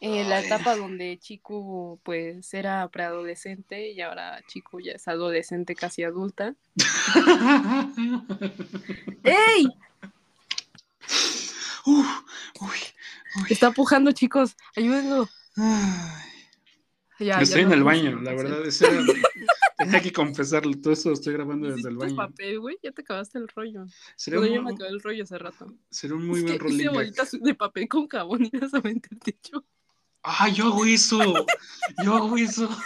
eh, 0.02 0.24
la 0.24 0.40
etapa 0.40 0.76
donde 0.76 1.18
Chico 1.18 1.98
pues 2.02 2.52
era 2.52 2.86
preadolescente 2.88 3.92
y 3.92 4.02
ahora 4.02 4.42
Chico 4.46 4.78
ya 4.78 4.92
es 4.92 5.08
adolescente 5.08 5.74
casi 5.74 6.04
adulta. 6.04 6.54
¡Ey! 9.24 9.68
Uf, 11.86 12.06
uy, 12.60 12.78
uy. 13.36 13.46
Está 13.48 13.70
pujando, 13.70 14.12
chicos, 14.12 14.54
ayúdenlo. 14.76 15.30
Ay. 15.56 16.29
Ya, 17.20 17.36
ya 17.36 17.40
Estoy 17.42 17.62
en 17.62 17.68
no 17.68 17.74
el 17.74 17.84
baño, 17.84 18.20
la 18.22 18.32
verdad. 18.34 18.66
ese 18.66 18.86
era- 18.86 19.02
tenía 19.78 20.00
que 20.02 20.12
confesarlo. 20.12 20.72
Todo 20.80 20.92
esto 20.92 21.10
lo 21.10 21.14
estoy 21.14 21.32
grabando 21.34 21.68
desde 21.68 21.88
el 21.88 21.96
¿Hiciste 21.96 22.14
baño. 22.14 22.30
papel, 22.30 22.60
güey? 22.60 22.78
Ya 22.82 22.92
te 22.92 23.02
acabaste 23.02 23.38
el 23.38 23.46
rollo. 23.48 23.84
Sería 24.16 24.40
un, 24.40 24.46
yo 24.48 24.62
me 24.62 24.72
acabé 24.72 24.90
el 24.90 25.00
rollo 25.00 25.22
hace 25.22 25.38
rato. 25.38 25.72
sería 25.90 26.16
un 26.16 26.26
muy 26.26 26.40
es 26.40 26.58
buen 26.58 26.72
hice 26.74 26.88
bolitas 26.88 27.30
de 27.40 27.54
papel 27.54 27.88
con 27.88 28.08
jabón 28.08 28.44
y 28.44 28.50
las 28.58 28.74
aventé 28.74 29.08
al 29.12 29.18
techo. 29.20 29.64
¡Ah, 30.22 30.48
yo 30.50 30.66
hago 30.66 30.84
eso! 30.84 31.18
¡Yo 32.04 32.14
hago 32.14 32.36
eso! 32.36 32.68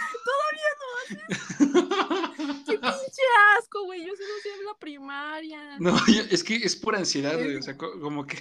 ¡Qué 1.07 2.77
pinche 2.77 3.21
asco, 3.59 3.83
güey! 3.83 4.05
Yo 4.05 4.13
sí 4.15 4.23
no 4.23 4.41
sé 4.41 4.49
en 4.59 4.65
la 4.65 4.77
primaria. 4.79 5.79
No, 5.79 5.97
yo- 6.07 6.23
es 6.31 6.43
que 6.43 6.55
es 6.55 6.75
por 6.77 6.95
ansiedad, 6.95 7.35
güey. 7.37 7.57
O 7.57 7.61
sea, 7.61 7.75
co- 7.77 7.99
como 7.99 8.25
que. 8.25 8.37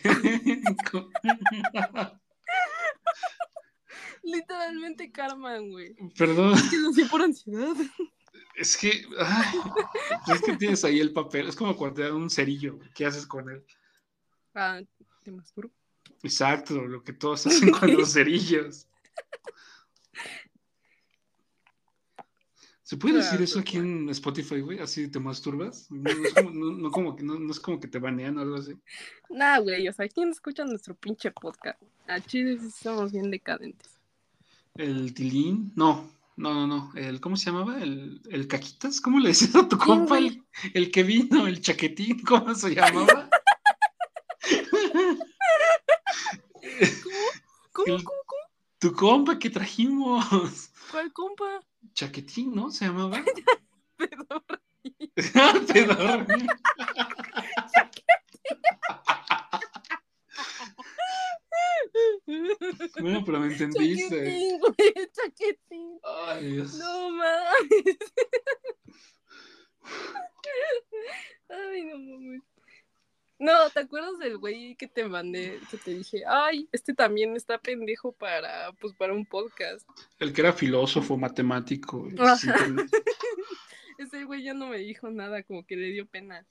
Literalmente 4.25 5.13
Carmen, 5.13 5.71
güey. 5.71 5.95
Perdón, 6.17 6.55
Que 6.71 6.79
lo 6.79 6.91
hacía 6.91 7.07
por 7.09 7.23
ansiedad. 7.23 7.75
es 8.57 8.77
que. 8.77 9.05
ay, 9.19 9.59
es 10.35 10.43
que 10.43 10.57
tienes 10.57 10.85
ahí 10.85 10.99
el 11.01 11.13
papel. 11.13 11.49
Es 11.49 11.57
como 11.57 11.77
cuando 11.77 11.97
te 11.97 12.03
dan 12.03 12.15
un 12.15 12.31
cerillo. 12.31 12.79
¿Qué 12.95 13.05
haces 13.07 13.27
con 13.27 13.51
él? 13.51 13.63
Ah, 14.55 14.81
te 15.23 15.31
masturbo. 15.31 15.73
Exacto, 16.23 16.75
lo 16.81 17.03
que 17.05 17.13
todos 17.13 17.47
hacen 17.47 17.71
con 17.71 17.93
los 17.95 18.13
cerillos. 18.13 18.87
¿Se 22.83 22.99
puede 22.99 23.17
decir 23.17 23.41
eso 23.41 23.61
aquí 23.61 23.79
en 23.79 24.11
Spotify, 24.11 24.61
güey? 24.61 24.79
¿Así 24.79 25.09
te 25.09 25.19
masturbas? 25.19 25.91
No, 25.91 26.03
no 26.15 26.27
es, 26.27 26.35
como, 26.35 26.51
no- 26.51 26.73
no 26.73 26.91
como 26.91 27.17
que, 27.17 27.23
no, 27.23 27.51
es 27.51 27.59
como 27.59 27.81
que 27.81 27.89
te 27.89 27.99
banean 27.99 28.37
o 28.37 28.43
algo 28.43 28.57
así. 28.57 28.75
Nah, 29.31 29.59
güey, 29.59 29.89
o 29.89 29.93
sea, 29.93 30.07
¿quién 30.07 30.29
escucha 30.31 30.65
nuestro 30.67 30.95
pinche 30.95 31.31
podcast? 31.31 31.83
A 32.07 32.21
Chile 32.21 32.59
sí 32.61 32.71
somos 32.71 33.11
bien 33.11 33.31
decadentes. 33.31 33.94
El 34.77 35.15
tilín, 35.15 35.73
no, 35.77 36.11
no, 36.37 36.53
no, 36.53 36.67
no. 36.67 36.93
El, 36.97 37.21
¿Cómo 37.21 37.37
se 37.37 37.47
llamaba? 37.47 37.81
El, 37.81 38.21
el 38.29 38.49
caquitas, 38.49 39.01
¿cómo 39.01 39.21
le 39.21 39.29
decías 39.29 39.55
a 39.55 39.69
tu 39.69 39.79
¿Quién, 39.79 39.99
compa? 39.99 40.19
El, 40.19 40.45
el 40.75 40.91
que 40.91 41.05
vino, 41.05 41.47
el 41.47 41.61
chaquetín, 41.61 42.21
¿cómo 42.25 42.53
se 42.57 42.75
llamaba? 42.75 43.31
¿Cómo, 47.71 47.87
cómo, 47.87 48.03
cómo? 48.27 48.43
tu 48.81 48.93
compa 48.93 49.39
que 49.39 49.49
trajimos. 49.49 50.71
¿Cuál 50.91 51.13
compa? 51.13 51.61
Chaquetín, 51.93 52.53
¿no? 52.53 52.73
Se 52.73 52.87
llamaba. 52.87 53.23
Bueno, 63.05 63.23
pero 63.23 63.39
me 63.39 63.49
entendiste. 63.49 64.17
Chaquetín, 64.17 64.61
güey, 64.61 65.09
chaquetín. 65.13 66.01
Ay, 66.27 66.53
Dios. 66.53 66.75
No 66.79 67.11
mames. 67.11 67.99
Ay, 71.51 71.85
no 71.85 71.99
mames. 71.99 72.43
No, 73.39 73.69
¿te 73.69 73.81
acuerdas 73.81 74.19
del 74.19 74.39
güey 74.39 74.75
que 74.77 74.89
te 74.89 75.07
mandé? 75.07 75.61
Que 75.71 75.77
te 75.77 75.91
dije, 75.91 76.23
ay, 76.27 76.67
este 76.73 76.95
también 76.95 77.37
está 77.37 77.59
pendejo 77.59 78.13
para, 78.13 78.73
pues, 78.81 78.95
para 78.95 79.13
un 79.13 79.27
podcast. 79.27 79.87
El 80.19 80.33
que 80.33 80.41
era 80.41 80.55
filósofo, 80.55 81.19
matemático. 81.19 82.09
Ese 83.99 84.25
güey 84.25 84.45
ya 84.45 84.55
no 84.55 84.69
me 84.69 84.79
dijo 84.79 85.11
nada, 85.11 85.43
como 85.43 85.67
que 85.67 85.77
le 85.77 85.89
dio 85.89 86.07
pena. 86.07 86.47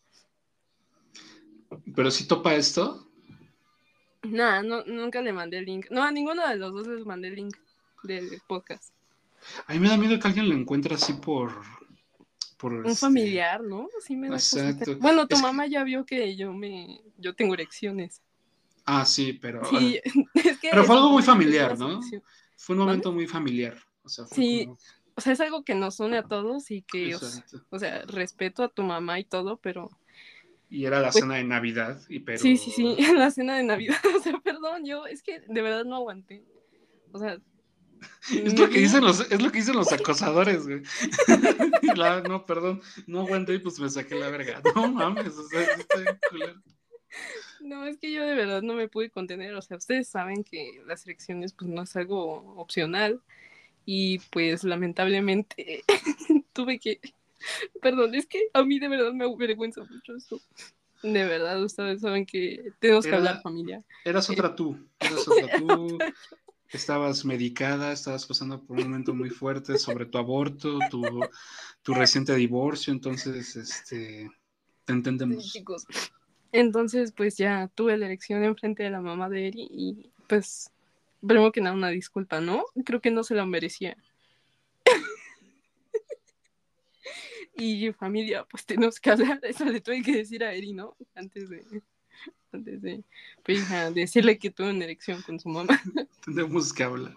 Pero 1.95 2.11
si 2.11 2.27
topa 2.27 2.53
esto. 2.53 3.09
Nah, 4.23 4.61
no, 4.61 4.83
nunca 4.85 5.21
le 5.21 5.33
mandé 5.33 5.57
el 5.59 5.65
link. 5.65 5.87
No, 5.91 6.01
a 6.03 6.11
ninguno 6.11 6.47
de 6.47 6.55
los 6.55 6.73
dos 6.73 6.87
les 6.87 7.05
mandé 7.05 7.27
el 7.29 7.35
link 7.35 7.55
del 8.03 8.41
podcast. 8.47 8.93
A 9.67 9.73
mí 9.73 9.79
me 9.79 9.89
da 9.89 9.97
miedo 9.97 10.17
que 10.19 10.27
alguien 10.27 10.49
lo 10.49 10.55
encuentre 10.55 10.95
así 10.95 11.13
por. 11.13 11.51
por 12.57 12.71
Un 12.73 12.85
este, 12.85 13.01
familiar, 13.01 13.61
¿no? 13.61 13.89
Sí 13.99 14.15
me 14.15 14.27
da 14.29 14.35
cosita. 14.35 14.69
Exacto. 14.69 14.97
Bueno, 14.99 15.27
tu 15.27 15.35
Es 15.35 15.41
que- 15.41 15.47
mamá 15.47 15.67
ya 15.67 15.83
vio 15.83 16.05
que 16.05 16.35
yo 16.37 16.53
me, 16.53 17.01
yo 17.17 17.35
tengo 17.35 17.53
erecciones. 17.53 18.21
Ah, 18.85 19.05
sí, 19.05 19.33
pero. 19.33 19.63
Sí, 19.65 19.99
es 20.35 20.57
que 20.59 20.69
Pero 20.71 20.83
fue 20.85 20.95
algo 20.95 21.09
muy 21.09 21.23
familiar, 21.23 21.77
¿no? 21.77 21.99
Fue 22.55 22.75
un 22.75 22.81
momento 22.81 23.11
muy 23.11 23.27
familiar. 23.27 23.75
O 24.03 24.09
sea, 24.09 24.25
fue 24.25 24.35
Sí. 24.35 24.65
como- 24.65 24.77
o 25.15 25.21
sea, 25.21 25.33
es 25.33 25.39
algo 25.41 25.63
que 25.63 25.75
nos 25.75 25.99
une 25.99 26.17
a 26.17 26.23
todos 26.23 26.71
y 26.71 26.81
que, 26.81 27.15
o 27.69 27.77
sea, 27.79 28.01
respeto 28.07 28.63
a 28.63 28.69
tu 28.69 28.81
mamá 28.81 29.19
y 29.19 29.23
todo, 29.25 29.57
pero 29.57 29.91
Y 30.73 30.85
era 30.85 30.99
la 30.99 31.11
Pues- 31.11 31.21
cena 31.23 31.35
de 31.35 31.43
Navidad, 31.43 32.01
y 32.09 32.19
pero... 32.21 32.39
sí, 32.39 32.57
sí, 32.57 32.71
sí, 32.71 32.95
la 33.15 33.29
cena 33.29 33.55
de 33.57 33.63
Navidad, 33.63 33.97
o 34.17 34.19
sea, 34.19 34.33
perdón, 34.43 34.85
yo 34.85 35.05
es 35.05 35.21
que 35.21 35.39
de 35.41 35.61
verdad 35.61 35.85
no 35.85 35.97
aguanté. 35.97 36.43
O 37.11 37.19
sea, 37.19 37.37
Es 38.31 38.57
lo 38.59 38.67
que 38.69 38.79
dicen 38.79 39.03
los, 39.03 39.19
es 39.31 39.39
lo 39.41 39.51
que 39.51 39.59
dicen 39.59 39.75
los 39.75 39.93
acosadores, 39.93 40.65
güey. 40.65 40.81
La- 41.95 42.21
no, 42.21 42.45
perdón, 42.45 42.81
no 43.05 43.19
aguanté 43.21 43.53
y 43.53 43.59
pues 43.59 43.79
me 43.79 43.87
saqué 43.89 44.15
la 44.15 44.29
verga. 44.29 44.61
No 44.75 44.91
mames, 44.91 45.37
o 45.37 45.47
sea, 45.47 45.59
bien 45.59 46.19
culero. 46.29 46.61
No, 47.61 47.85
es 47.85 47.97
que 47.97 48.11
yo 48.11 48.25
de 48.25 48.33
verdad 48.35 48.61
no 48.63 48.73
me 48.73 48.87
pude 48.89 49.09
contener. 49.11 49.53
O 49.55 49.61
sea, 49.61 49.77
ustedes 49.77 50.07
saben 50.07 50.43
que 50.43 50.81
las 50.87 51.05
elecciones 51.05 51.53
pues 51.53 51.69
no 51.69 51.83
es 51.83 51.95
algo 51.95 52.55
opcional. 52.57 53.21
Y 53.85 54.19
pues 54.31 54.63
lamentablemente 54.63 55.83
tuve 56.53 56.79
que... 56.79 56.99
Perdón, 57.81 58.15
es 58.15 58.25
que 58.27 58.47
a 58.53 58.63
mí 58.63 58.79
de 58.79 58.87
verdad 58.87 59.13
me 59.13 59.25
avergüenza 59.25 59.81
mucho 59.81 60.15
esto. 60.15 60.39
De 61.01 61.25
verdad, 61.25 61.61
ustedes 61.61 62.01
saben 62.01 62.25
que 62.25 62.71
tenemos 62.79 63.05
que 63.05 63.13
hablar 63.13 63.41
familia. 63.41 63.83
Eras 64.05 64.29
otra 64.29 64.55
tú, 64.55 64.77
eras 64.99 65.27
otra 65.27 65.57
tú. 65.57 65.97
Estabas 66.71 67.23
medicada, 67.23 67.91
estabas 67.91 68.25
pasando 68.25 68.59
por 68.63 68.77
un 68.77 68.85
momento 68.85 69.13
muy 69.13 69.29
fuerte 69.29 69.77
sobre 69.77 70.07
tu 70.07 70.17
aborto, 70.17 70.79
tu, 70.89 71.03
tu 71.83 71.93
reciente 71.93 72.33
divorcio, 72.33 72.91
entonces, 72.91 73.55
este, 73.55 74.31
te 74.83 74.93
Sí, 74.93 74.97
entendemos. 74.97 75.51
chicos. 75.51 75.85
Entonces, 76.51 77.11
pues 77.11 77.37
ya 77.37 77.69
tuve 77.75 77.95
la 77.97 78.07
elección 78.07 78.43
enfrente 78.43 78.81
de 78.81 78.89
la 78.89 79.01
mamá 79.01 79.29
de 79.29 79.49
Eri 79.49 79.67
y 79.69 80.09
pues, 80.27 80.71
primero 81.19 81.51
que 81.51 81.61
nada, 81.61 81.75
una 81.75 81.89
disculpa, 81.89 82.41
¿no? 82.41 82.65
Creo 82.85 83.01
que 83.01 83.11
no 83.11 83.23
se 83.23 83.35
la 83.35 83.45
merecía. 83.45 83.95
Y 87.55 87.91
familia, 87.93 88.45
pues 88.45 88.65
tenemos 88.65 88.99
que 88.99 89.11
hablar, 89.11 89.39
eso 89.43 89.65
le 89.65 89.81
tuve 89.81 90.01
que 90.01 90.17
decir 90.17 90.43
a 90.43 90.53
Eri, 90.53 90.73
¿no? 90.73 90.95
Antes 91.15 91.49
de, 91.49 91.63
antes 92.51 92.81
de, 92.81 93.03
pues, 93.43 93.67
decirle 93.93 94.37
que 94.37 94.49
tuve 94.49 94.71
una 94.71 94.85
elección 94.85 95.21
con 95.21 95.39
su 95.39 95.49
mamá. 95.49 95.79
Tenemos 96.25 96.73
que 96.73 96.83
hablar. 96.83 97.13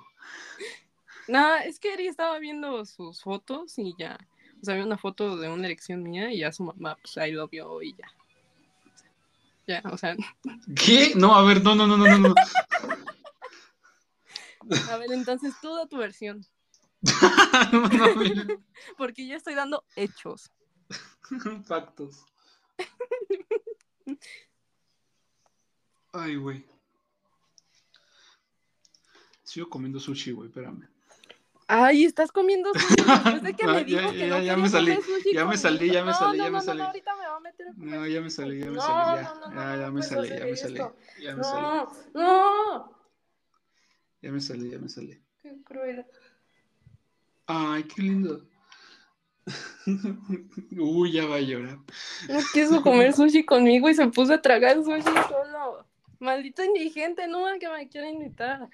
Nada, 1.28 1.64
es 1.64 1.80
que 1.80 1.94
Eri 1.94 2.06
estaba 2.06 2.38
viendo 2.38 2.84
sus 2.84 3.22
fotos 3.22 3.78
y 3.78 3.94
ya, 3.98 4.18
o 4.60 4.64
sea, 4.64 4.74
había 4.74 4.86
una 4.86 4.98
foto 4.98 5.36
de 5.36 5.48
una 5.48 5.66
elección 5.66 6.02
mía 6.02 6.32
y 6.32 6.38
ya 6.38 6.52
su 6.52 6.64
mamá, 6.64 6.96
pues 7.00 7.16
ahí 7.18 7.32
lo 7.32 7.48
vio 7.48 7.82
y 7.82 7.94
ya. 7.94 8.06
Ya, 9.66 9.82
o 9.90 9.96
sea, 9.96 10.16
¿Qué? 10.76 11.12
No, 11.16 11.34
a 11.34 11.42
ver, 11.42 11.62
no, 11.62 11.74
no, 11.74 11.86
no, 11.86 11.96
no, 11.96 12.06
no. 12.06 12.28
no. 12.28 12.34
A 14.90 14.96
ver, 14.96 15.12
entonces 15.12 15.54
tú 15.60 15.74
da 15.74 15.86
tu 15.86 15.96
versión, 15.96 16.44
no, 17.72 17.88
no, 17.88 18.16
mira. 18.16 18.46
porque 18.96 19.26
yo 19.26 19.36
estoy 19.36 19.54
dando 19.54 19.84
hechos. 19.96 20.50
Factos. 21.66 22.24
Ay, 26.12 26.36
güey. 26.36 26.64
Sigo 29.42 29.68
comiendo 29.68 30.00
sushi, 30.00 30.32
güey, 30.32 30.48
espérame. 30.48 30.88
Ay, 31.68 32.04
estás 32.04 32.30
comiendo 32.30 32.72
sushi 32.72 32.94
después 32.96 33.42
de 33.42 33.54
que 33.54 33.66
me 33.66 33.84
ya, 33.84 34.00
dijo 34.00 34.12
que 34.12 34.18
ya, 34.18 34.28
no 34.28 34.40
ya 34.40 34.56
me 34.56 34.68
salí, 34.68 34.98
ya 35.32 35.44
me 35.44 35.56
salí, 35.56 35.90
ya 35.90 36.04
me 36.04 36.14
salí, 36.14 36.38
ya 36.38 36.50
me 36.50 36.60
salí. 36.60 36.78
no, 36.78 36.86
ahorita 36.86 37.16
me 37.16 37.26
va 37.26 37.36
a 37.36 37.40
meter. 37.40 37.66
No, 37.76 38.06
ya 38.06 38.20
me 38.20 38.30
salí, 38.30 38.58
ya 38.60 38.70
me 38.70 38.80
salí, 38.80 39.22
ya. 39.22 39.90
me 39.90 40.02
salí, 40.02 40.28
ya 40.28 40.44
me 40.44 40.56
salí. 40.56 40.78
Ya 41.20 41.36
me 41.36 41.44
salí. 41.44 41.62
No, 41.62 41.92
no. 42.14 42.96
Ya 44.22 44.32
me 44.32 44.40
salí, 44.40 44.70
ya 44.70 44.78
me 44.78 44.88
salí. 44.88 45.22
Qué 45.42 45.62
cruel. 45.64 46.06
Ay, 47.46 47.84
qué 47.84 48.02
lindo. 48.02 48.42
Uy, 50.76 51.12
ya 51.12 51.26
va 51.26 51.36
a 51.36 51.40
llorar. 51.40 51.78
No 52.28 52.40
quiso 52.52 52.82
comer 52.82 53.12
sushi 53.12 53.44
conmigo 53.44 53.88
y 53.88 53.94
se 53.94 54.06
puso 54.08 54.34
a 54.34 54.42
tragar 54.42 54.82
sushi 54.82 55.02
solo. 55.02 55.86
Maldito 56.18 56.64
indigente, 56.64 57.28
no 57.28 57.44
que 57.60 57.68
me 57.68 57.88
quiere 57.88 58.10
invitar. 58.10 58.68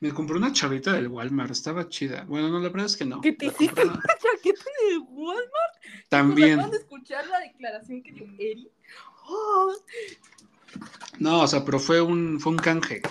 Me 0.00 0.12
compré 0.12 0.36
una 0.36 0.52
chavita 0.52 0.92
del 0.92 1.08
Walmart, 1.08 1.50
estaba 1.50 1.88
chida. 1.88 2.24
Bueno, 2.24 2.48
no, 2.48 2.60
la 2.60 2.68
verdad 2.68 2.86
es 2.86 2.96
que 2.96 3.04
no. 3.04 3.20
¿Qué 3.20 3.32
te 3.32 3.46
hiciste 3.46 3.84
una 3.84 4.00
chaqueta 4.00 4.64
de 4.90 4.98
Walmart? 4.98 5.74
También. 6.08 6.54
¿Acaban 6.54 6.70
de 6.70 6.76
escuchar 6.78 7.26
la 7.26 7.40
declaración 7.40 8.02
que 8.02 8.12
dio 8.12 8.26
Eri? 8.38 8.70
Oh, 9.28 9.74
No, 11.18 11.42
o 11.42 11.46
sea, 11.48 11.64
pero 11.64 11.78
fue 11.78 12.00
un, 12.00 12.40
fue 12.40 12.52
un 12.52 12.58
canje. 12.58 13.02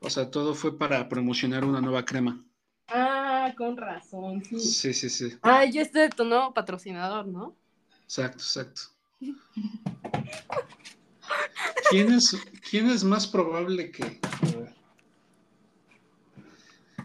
O 0.00 0.10
sea, 0.10 0.30
todo 0.30 0.54
fue 0.54 0.76
para 0.78 1.08
promocionar 1.08 1.64
una 1.64 1.80
nueva 1.80 2.04
crema. 2.04 2.42
Ah, 2.88 3.37
con 3.54 3.76
razón, 3.76 4.44
sí. 4.44 4.58
Sí, 4.60 4.92
sí, 4.94 5.08
sí. 5.10 5.36
Ah, 5.42 5.64
y 5.64 5.78
este 5.78 6.04
es 6.06 6.14
tu 6.16 6.24
nuevo 6.24 6.52
patrocinador, 6.54 7.26
¿no? 7.26 7.56
Exacto, 8.04 8.38
exacto. 8.42 8.82
¿Quién 11.90 12.12
es, 12.12 12.36
quién 12.70 12.88
es 12.88 13.04
más 13.04 13.26
probable 13.26 13.90
que... 13.90 14.04
A 14.04 14.56
ver. 14.56 14.74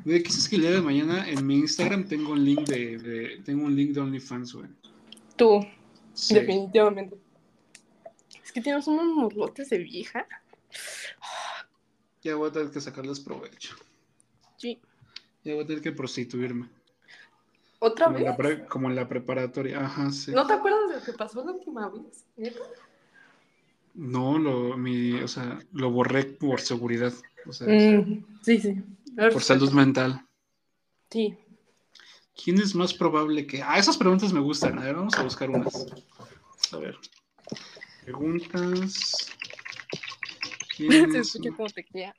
Güey, 0.06 0.22
¿qué 0.24 0.30
es 0.30 0.50
que 0.50 0.58
el 0.58 0.62
día 0.64 0.72
de 0.72 0.82
mañana 0.82 1.28
en 1.30 1.46
mi 1.48 1.56
Instagram 1.56 2.06
tengo 2.08 2.34
un 2.34 2.44
link 2.44 2.68
de, 2.68 2.98
de- 2.98 3.42
tengo 3.46 3.66
un 3.66 3.76
link 3.76 3.92
de 3.92 4.02
OnlyFans, 4.02 4.54
güey? 4.54 4.68
Tú, 5.38 5.66
Sí. 6.14 6.36
definitivamente. 6.36 7.18
Es 8.44 8.52
que 8.52 8.62
tienes 8.62 8.86
unos 8.88 9.06
morlotes 9.16 9.70
de 9.70 9.78
vieja. 9.80 10.28
Ya 12.22 12.36
voy 12.36 12.50
a 12.50 12.52
tener 12.54 12.70
que 12.72 12.82
sacarles 12.82 13.20
provecho. 13.20 13.76
Sí. 14.58 14.80
Ya 15.44 15.54
voy 15.56 15.64
a 15.64 15.68
tener 15.68 15.82
que 15.82 15.92
prostituirme. 15.92 16.70
¿Otra 17.80 18.06
Como 18.08 18.20
vez? 18.20 18.36
pre- 18.38 18.66
como 18.66 18.90
en 18.90 18.96
la 18.96 19.08
preparatoria. 19.08 19.84
Ajá, 19.86 20.10
sí. 20.12 20.32
¿No 20.32 20.48
te 20.48 20.54
acuerdas 20.54 20.90
de 20.90 20.96
lo 21.00 21.04
que 21.04 21.14
pasó 21.14 21.44
la 21.44 21.52
última 21.52 21.90
vez? 21.90 22.54
No, 23.94 24.40
lo, 24.40 24.78
mi, 24.78 25.14
o 25.22 25.28
sea, 25.28 25.60
lo 25.74 25.92
borré 25.92 26.24
por 26.24 26.62
seguridad. 26.62 27.14
O 27.46 27.52
sea, 27.54 27.68
Mm, 27.68 28.26
sí, 28.42 28.60
sí. 28.60 28.82
por 29.32 29.42
salud 29.44 29.72
mental. 29.74 30.26
Sí. 31.10 31.38
¿Quién 32.42 32.60
es 32.60 32.74
más 32.74 32.94
probable 32.94 33.46
que.? 33.46 33.62
Ah, 33.62 33.78
esas 33.78 33.98
preguntas 33.98 34.34
me 34.34 34.40
gustan. 34.40 34.80
A 34.80 34.84
ver, 34.86 34.96
vamos 34.96 35.14
a 35.16 35.24
buscar 35.24 35.50
unas. 35.50 35.86
A 36.72 36.78
ver. 36.78 36.98
Preguntas. 38.04 39.30
¿Quién 40.76 40.92
Se 41.12 41.20
es, 41.20 41.28
escucha 41.28 41.52
como 41.56 41.70
te 41.70 41.84
queda. 41.84 42.16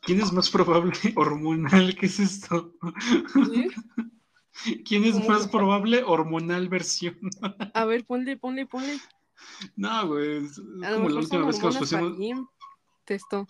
Quién 0.00 0.20
es 0.20 0.32
más 0.32 0.50
probable 0.50 0.92
hormonal? 1.16 1.96
¿Qué 1.96 2.06
es 2.06 2.20
esto? 2.20 2.74
¿Sí? 3.34 3.68
¿Quién 4.84 5.04
es 5.04 5.14
¿Cómo 5.14 5.28
más 5.28 5.46
que? 5.46 5.52
probable 5.52 6.02
hormonal 6.04 6.68
versión? 6.68 7.18
A 7.74 7.84
ver, 7.84 8.04
ponle, 8.04 8.36
ponle, 8.36 8.66
ponle. 8.66 8.98
No, 9.76 10.06
güey. 10.08 10.44
Es 10.44 10.58
como 10.58 11.08
la 11.08 11.20
última 11.20 11.46
vez 11.46 11.58
que 11.58 11.66
nos 11.66 11.78
pusimos. 11.78 12.16
Testo. 13.04 13.46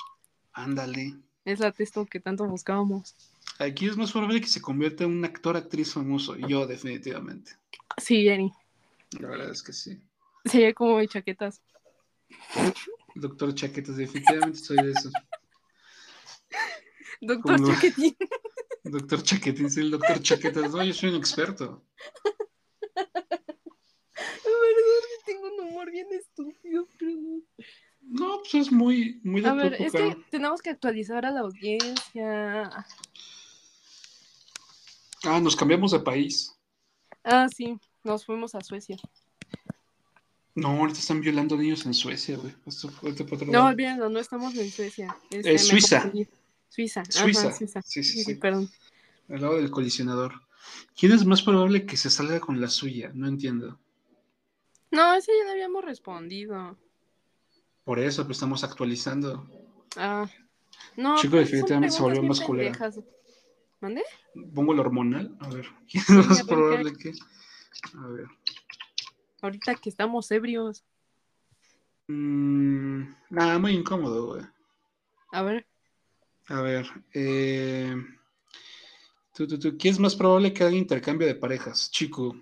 Ándale. 0.52 1.16
Es 1.44 1.58
la 1.58 1.72
testo 1.72 2.06
que 2.06 2.20
tanto 2.20 2.46
buscábamos. 2.46 3.16
Aquí 3.58 3.86
es 3.86 3.96
más 3.96 4.12
probable 4.12 4.40
que 4.40 4.46
se 4.46 4.60
convierta 4.60 5.04
en 5.04 5.10
un 5.10 5.24
actor, 5.24 5.56
actriz 5.56 5.92
famoso. 5.92 6.36
Yo, 6.36 6.66
definitivamente. 6.66 7.52
Sí, 7.98 8.22
Jenny. 8.22 8.52
La 9.18 9.28
verdad 9.28 9.50
es 9.50 9.62
que 9.62 9.72
sí. 9.72 10.00
Sería 10.44 10.72
como 10.72 10.98
de 10.98 11.08
chaquetas. 11.08 11.60
Doctor 13.14 13.54
Chaquetas, 13.54 13.96
definitivamente 13.96 14.58
soy 14.58 14.76
de 14.76 14.92
eso. 14.92 15.10
Doctor 17.20 17.56
Como- 17.56 17.72
Chaquetín. 17.74 18.16
Doctor 18.84 19.22
Chaquetín, 19.22 19.70
soy 19.70 19.84
el 19.84 19.90
doctor 19.90 20.20
Chaquetas. 20.22 20.72
No, 20.72 20.82
yo 20.82 20.92
soy 20.94 21.10
un 21.10 21.16
experto. 21.16 21.84
Tengo 25.26 25.46
un 25.48 25.60
humor 25.68 25.90
bien 25.90 26.06
estúpido, 26.12 26.86
perdón. 26.98 27.44
No, 28.00 28.38
pues 28.38 28.54
es 28.54 28.72
muy, 28.72 29.20
muy 29.22 29.42
de 29.42 29.48
A 29.48 29.54
ver, 29.54 29.74
es 29.74 29.92
que 29.92 30.16
tenemos 30.30 30.60
que 30.62 30.70
actualizar 30.70 31.24
a 31.26 31.30
la 31.30 31.40
audiencia. 31.40 32.70
Ah, 35.24 35.40
nos 35.40 35.54
cambiamos 35.54 35.92
de 35.92 36.00
país. 36.00 36.58
Ah, 37.22 37.48
sí, 37.54 37.78
nos 38.02 38.24
fuimos 38.24 38.54
a 38.54 38.62
Suecia. 38.62 38.96
No, 40.54 40.68
ahorita 40.68 40.98
están 40.98 41.20
violando 41.20 41.56
niños 41.56 41.86
en 41.86 41.94
Suecia, 41.94 42.36
güey. 42.38 42.54
No, 43.46 43.66
olvídalo, 43.66 44.08
no 44.08 44.18
estamos 44.18 44.56
en 44.56 44.70
Suecia. 44.70 45.14
Este, 45.30 45.54
Es 45.54 45.66
Suiza. 45.68 46.02
confundí. 46.02 46.28
Suiza. 46.70 47.00
ajá, 47.00 47.10
Suiza. 47.12 47.52
Suiza. 47.52 47.82
Sí, 47.82 48.02
sí, 48.02 48.18
Sí, 48.18 48.24
sí. 48.24 48.34
perdón. 48.36 48.70
Al 49.28 49.42
lado 49.42 49.56
del 49.56 49.70
colisionador. 49.70 50.32
¿Quién 50.98 51.12
es 51.12 51.24
más 51.26 51.42
probable 51.42 51.84
que 51.84 51.96
se 51.96 52.10
salga 52.10 52.40
con 52.40 52.60
la 52.60 52.68
suya? 52.68 53.10
No 53.14 53.28
entiendo. 53.28 53.78
No, 54.90 55.14
ese 55.14 55.32
ya 55.38 55.44
le 55.44 55.50
habíamos 55.52 55.84
respondido. 55.84 56.78
Por 57.84 57.98
eso, 57.98 58.24
pues 58.24 58.36
estamos 58.36 58.64
actualizando. 58.64 59.46
Ah. 59.96 60.28
No, 60.96 61.16
Chico, 61.16 61.32
pues, 61.32 61.46
definitivamente 61.50 61.94
se 61.94 62.02
volvió 62.02 62.22
más 62.22 62.40
culera. 62.40 62.76
¿Mande? 63.80 64.02
Pongo 64.54 64.72
el 64.72 64.80
hormonal. 64.80 65.36
A 65.40 65.48
ver. 65.48 65.66
¿Quién 65.90 66.04
es 66.20 66.26
más 66.26 66.42
probable 66.44 66.92
que.? 66.92 67.12
A 67.98 68.06
ver. 68.08 68.26
Ahorita 69.42 69.74
que 69.76 69.88
estamos 69.88 70.30
ebrios. 70.30 70.84
Mm, 72.08 73.14
nada, 73.30 73.58
muy 73.58 73.72
incómodo, 73.72 74.26
güey. 74.26 74.42
A 75.32 75.42
ver. 75.42 75.66
A 76.50 76.60
ver. 76.60 76.86
Eh, 77.14 77.94
Tú, 79.34 79.46
tú, 79.48 79.58
tú, 79.58 79.76
¿Quién 79.76 79.94
es 79.94 79.98
más 79.98 80.14
probable 80.14 80.52
que 80.52 80.62
haga 80.62 80.72
intercambio 80.76 81.26
de 81.26 81.34
parejas? 81.34 81.90
Chico. 81.90 82.36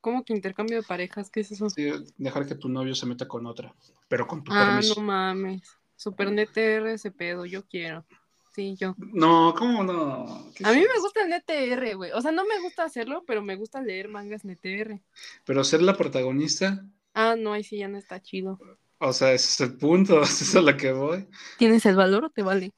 ¿Cómo 0.00 0.24
que 0.24 0.32
intercambio 0.32 0.76
de 0.76 0.84
parejas? 0.86 1.30
¿Qué 1.30 1.40
es 1.40 1.50
eso? 1.50 1.74
Sí, 1.74 1.90
dejar 2.16 2.46
que 2.46 2.54
tu 2.54 2.68
novio 2.70 2.94
se 2.94 3.04
meta 3.06 3.28
con 3.28 3.44
otra, 3.46 3.74
pero 4.08 4.26
con 4.26 4.42
tu 4.44 4.52
ah, 4.52 4.56
permiso. 4.56 4.94
no 4.96 5.02
mames. 5.02 5.78
Super 5.96 6.28
NTR 6.28 6.92
ese 6.94 7.10
pedo, 7.10 7.46
yo 7.46 7.66
quiero. 7.66 8.06
Sí, 8.54 8.76
yo. 8.76 8.96
No, 8.96 9.54
¿cómo 9.56 9.84
no? 9.84 10.50
¿Qué 10.54 10.64
A 10.64 10.72
mí 10.72 10.80
me 10.80 10.98
eso? 10.98 11.00
gusta 11.00 11.20
el 11.22 11.28
NTR, 11.28 11.94
güey. 11.94 12.10
O 12.12 12.20
sea, 12.20 12.32
no 12.32 12.44
me 12.44 12.58
gusta 12.60 12.82
hacerlo, 12.84 13.24
pero 13.26 13.40
me 13.42 13.54
gusta 13.56 13.80
leer 13.82 14.08
mangas 14.08 14.44
NTR. 14.44 15.00
Pero 15.46 15.64
ser 15.64 15.80
la 15.82 15.96
protagonista, 15.96 16.84
Ah, 17.12 17.34
no, 17.36 17.52
ahí 17.52 17.64
sí 17.64 17.78
ya 17.78 17.88
no 17.88 17.98
está 17.98 18.20
chido. 18.22 18.62
o 18.98 19.12
sea, 19.12 19.32
ese 19.32 19.48
es 19.64 19.70
el 19.70 19.76
punto, 19.78 20.22
ese 20.22 20.44
es 20.44 20.56
a 20.56 20.60
lo 20.62 20.76
que 20.76 20.92
voy. 20.92 21.28
¿Tienes 21.56 21.84
el 21.86 21.96
valor 21.96 22.24
o 22.26 22.30
te 22.30 22.42
vale? 22.44 22.72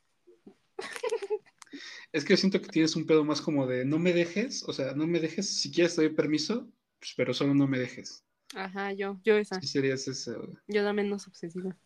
Es 2.12 2.24
que 2.24 2.32
yo 2.32 2.36
siento 2.36 2.60
que 2.60 2.68
tienes 2.68 2.96
un 2.96 3.06
pedo 3.06 3.24
más 3.24 3.40
como 3.40 3.66
de 3.66 3.84
no 3.84 3.98
me 3.98 4.12
dejes, 4.12 4.62
o 4.66 4.72
sea, 4.72 4.94
no 4.94 5.06
me 5.06 5.20
dejes, 5.20 5.48
si 5.48 5.70
quieres 5.70 5.96
te 5.96 6.02
doy 6.02 6.14
permiso, 6.14 6.66
pues, 6.98 7.12
pero 7.16 7.34
solo 7.34 7.54
no 7.54 7.66
me 7.66 7.78
dejes. 7.78 8.24
Ajá, 8.54 8.92
yo, 8.92 9.18
yo 9.24 9.36
esa. 9.36 9.60
Sí 9.60 9.66
serías 9.66 10.06
ese. 10.08 10.32
Yo 10.68 10.82
la 10.82 10.92
menos 10.92 11.26
obsesiva. 11.26 11.76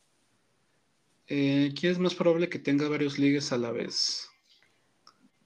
Eh, 1.26 1.72
¿Quién 1.78 1.92
es 1.92 1.98
más 1.98 2.14
probable 2.14 2.48
que 2.48 2.58
tenga 2.58 2.88
varios 2.88 3.18
ligues 3.18 3.52
a 3.52 3.58
la 3.58 3.70
vez? 3.70 4.28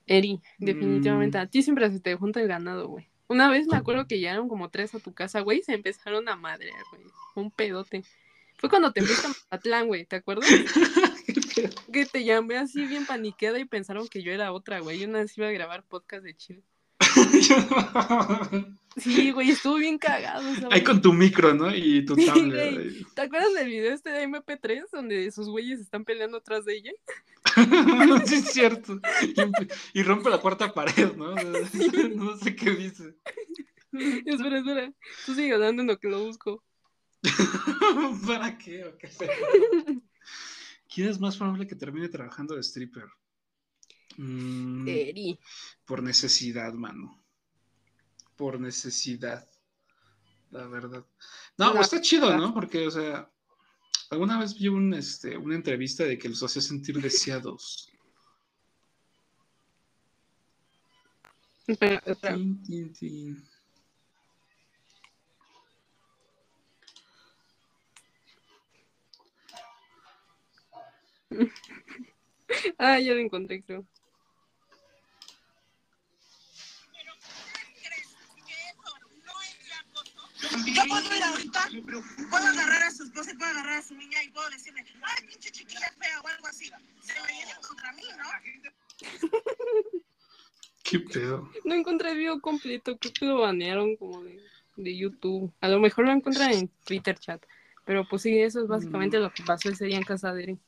Eri, 0.07 0.41
definitivamente. 0.59 1.39
Mm. 1.39 1.41
A 1.41 1.47
ti 1.47 1.63
siempre 1.63 1.91
se 1.91 2.01
te 2.01 2.15
junta 2.17 2.41
el 2.41 2.49
ganado, 2.49 2.89
güey. 2.89 3.09
Una 3.27 3.51
vez 3.51 3.67
me 3.67 3.77
acuerdo 3.77 4.07
que 4.07 4.19
llegaron 4.19 4.49
como 4.49 4.69
tres 4.69 4.95
a 4.95 4.99
tu 4.99 5.15
casa, 5.15 5.41
güey, 5.41 5.61
y 5.61 5.63
se 5.63 5.73
empezaron 5.73 6.29
a 6.29 6.37
madrear, 6.37 6.83
güey. 6.91 7.05
Un 7.37 7.51
pedote. 7.51 8.03
Fue 8.59 8.69
cuando 8.69 8.93
te 8.93 9.03
fuiste 9.03 9.27
a 9.27 9.31
Mazatlán, 9.31 9.87
güey, 9.87 10.05
¿te 10.05 10.17
acuerdas? 10.17 10.49
Que 11.93 12.07
te 12.07 12.25
llamé 12.25 12.57
así 12.59 12.87
bien 12.87 13.07
paniqueada 13.07 13.59
y 13.59 13.65
pensaron 13.65 14.09
que 14.09 14.23
yo 14.23 14.33
era 14.33 14.53
otra, 14.53 14.81
güey. 14.81 15.01
Y 15.01 15.05
una 15.05 15.21
vez 15.21 15.37
iba 15.39 15.49
a 15.49 15.53
grabar 15.53 15.85
podcast 15.85 16.25
de 16.25 16.37
Chile. 16.37 16.63
Sí, 18.97 19.33
güey, 19.33 19.51
estuvo 19.51 19.75
bien 19.75 19.99
cagado. 19.99 20.49
esa 20.49 20.69
Ahí 20.71 20.85
con 20.85 21.03
tu 21.03 21.13
micro, 21.13 21.53
¿no? 21.53 21.75
Y 21.75 22.05
tu 22.05 22.15
tablet. 22.15 22.75
güey. 22.75 23.05
¿Te 23.15 23.23
acuerdas 23.23 23.53
del 23.55 23.67
video 23.69 23.93
este 23.93 24.11
de 24.11 24.29
MP3 24.29 24.85
donde 24.93 25.27
esos 25.27 25.49
güeyes 25.49 25.81
están 25.81 26.05
peleando 26.05 26.37
atrás 26.37 26.65
de 26.65 26.77
ella? 26.77 26.93
sí, 28.25 28.35
es 28.37 28.53
cierto. 28.53 29.01
Y, 29.93 29.99
y 29.99 30.03
rompe 30.05 30.31
la 30.31 30.39
cuarta 30.39 30.73
pared, 30.73 31.13
¿no? 31.17 31.35
O 31.35 31.37
sea, 31.37 32.09
No 32.15 32.37
sé 32.37 32.55
qué 32.55 32.71
dice. 32.71 33.17
espera, 33.93 34.59
espera. 34.59 34.93
Tú 35.27 35.35
sigue 35.35 35.55
hablando 35.55 35.83
en 35.83 35.89
lo 35.89 35.99
que 35.99 36.09
lo 36.09 36.25
busco. 36.25 36.63
¿Para 38.29 38.57
qué? 38.59 38.85
¿O 38.85 38.97
qué? 38.97 39.09
¿Quién 40.95 41.09
es 41.09 41.19
más 41.19 41.37
probable 41.37 41.67
que 41.67 41.75
termine 41.75 42.09
trabajando 42.09 42.55
de 42.55 42.63
stripper? 42.63 43.07
Mm, 44.17 44.87
Eri. 44.87 45.41
por 45.85 46.05
necesidad, 46.05 46.73
mano. 46.73 47.21
Por 48.37 48.61
necesidad. 48.61 49.45
La 50.53 50.69
verdad. 50.69 51.05
No, 51.59 51.75
La 51.75 51.81
está 51.81 52.01
chido. 52.01 52.37
¿no? 52.37 52.55
Porque, 52.55 52.87
o 52.87 52.93
sea, 52.93 53.29
alguna 54.11 54.39
vez 54.39 54.57
vi 54.57 54.69
un, 54.69 54.95
este, 54.95 55.37
una 55.37 55.57
entrevista 55.57 56.05
de 56.05 56.17
que 56.17 56.29
los 56.29 56.41
hacía 56.45 56.63
sentir 56.63 57.01
deseados. 57.01 57.91
Espera, 61.67 62.01
espera. 62.07 62.37
Tin, 62.37 62.63
tin, 62.63 62.93
tin. 62.93 63.45
Ah, 72.79 72.99
ya 73.01 73.15
lo 73.15 73.21
encontré, 73.21 73.63
creo. 73.63 73.85
Yo 80.67 80.83
puedo 80.89 81.17
ir 81.17 81.23
ahorita, 81.23 81.69
puedo 82.31 82.47
agarrar 82.47 82.83
a 82.83 82.91
su 82.91 83.05
esposa 83.05 83.33
y 83.33 83.37
puedo 83.37 83.51
agarrar 83.51 83.79
a 83.79 83.83
su 83.83 83.95
niña 83.95 84.23
y 84.23 84.31
puedo 84.31 84.49
decirle, 84.51 84.85
ay, 85.03 85.27
pinche 85.27 85.51
chiquilla 85.51 85.91
fea 85.99 86.21
o 86.21 86.29
algo 86.29 86.47
así. 86.47 86.67
Se 87.01 87.21
me 87.21 87.27
viene 87.33 87.53
contra 87.67 87.93
mí, 87.93 88.03
¿no? 88.17 88.25
¿Qué 90.85 91.01
pedo? 91.01 91.51
No 91.65 91.75
encontré 91.75 92.11
el 92.11 92.19
video 92.19 92.41
completo, 92.41 92.99
creo 92.99 93.13
que 93.13 93.27
lo 93.27 93.41
banearon 93.41 93.97
como 93.97 94.23
de, 94.23 94.41
de 94.77 94.97
YouTube. 94.97 95.53
A 95.61 95.69
lo 95.69 95.81
mejor 95.81 96.05
lo 96.05 96.13
encuentran 96.13 96.53
en 96.53 96.69
Twitter 96.85 97.19
chat. 97.19 97.43
Pero 97.85 98.07
pues 98.09 98.23
sí, 98.23 98.39
eso 98.39 98.61
es 98.61 98.69
básicamente 98.69 99.19
lo 99.19 99.33
que 99.33 99.43
pasó 99.43 99.71
ese 99.71 99.87
día 99.87 99.97
en 99.97 100.05
casa 100.05 100.33
de 100.33 100.43
Eri. 100.45 100.59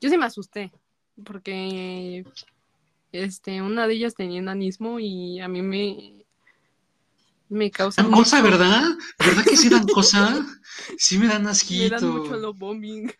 Yo 0.00 0.08
sí 0.08 0.16
me 0.18 0.24
asusté, 0.26 0.72
porque 1.24 2.24
este, 3.12 3.62
una 3.62 3.86
de 3.86 3.94
ellas 3.94 4.14
tenía 4.14 4.40
enanismo 4.40 4.98
y 5.00 5.40
a 5.40 5.48
mí 5.48 5.62
me, 5.62 6.24
me 7.48 7.70
causa 7.70 8.02
Dan 8.02 8.12
cosa, 8.12 8.40
mucho- 8.40 8.50
¿verdad? 8.50 8.82
¿Verdad 9.18 9.44
que 9.44 9.56
sí 9.56 9.68
dan 9.68 9.86
cosa? 9.98 10.46
Sí 10.96 11.18
me 11.18 11.26
dan 11.28 11.42
me 11.42 11.48
asquito. 11.50 11.96
dan 12.00 12.08
mucho 12.18 12.36
love 12.36 12.58
bombing. 12.58 13.12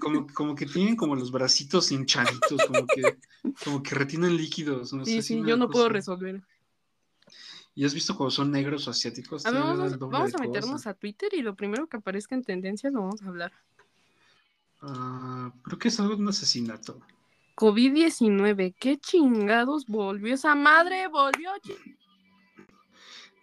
Como, 0.00 0.26
como 0.34 0.54
que 0.54 0.66
tienen 0.66 0.96
como 0.96 1.14
los 1.14 1.30
bracitos 1.30 1.92
hinchaditos, 1.92 2.64
como 2.66 2.86
que, 2.86 3.16
como 3.64 3.82
que 3.82 3.94
retienen 3.94 4.36
líquidos. 4.36 4.92
No 4.92 5.04
Sí, 5.04 5.16
sé, 5.16 5.22
sí, 5.22 5.40
me 5.40 5.48
yo 5.50 5.56
no 5.56 5.68
puedo 5.68 5.88
resolver. 5.88 6.42
¿Y 7.74 7.84
has 7.84 7.92
visto 7.94 8.16
cómo 8.16 8.30
son 8.30 8.50
negros 8.50 8.86
o 8.86 8.90
asiáticos? 8.90 9.44
A 9.46 9.50
ver, 9.50 9.98
vamos, 9.98 10.34
a 10.34 10.38
meternos 10.38 10.72
cosa. 10.76 10.90
a 10.90 10.94
Twitter 10.94 11.34
y 11.34 11.42
lo 11.42 11.54
primero 11.54 11.86
que 11.88 11.96
aparezca 11.96 12.34
en 12.34 12.44
tendencias 12.44 12.92
lo 12.92 13.00
vamos 13.00 13.22
a 13.22 13.28
hablar. 13.28 13.52
Ah, 14.86 15.50
creo 15.62 15.78
que 15.78 15.88
es 15.88 15.98
algo 15.98 16.14
de 16.14 16.22
un 16.22 16.28
asesinato. 16.28 17.00
COVID-19, 17.56 18.74
¿qué 18.78 18.98
chingados 18.98 19.86
volvió 19.86 20.34
esa 20.34 20.54
madre? 20.54 21.08
Volvió. 21.08 21.52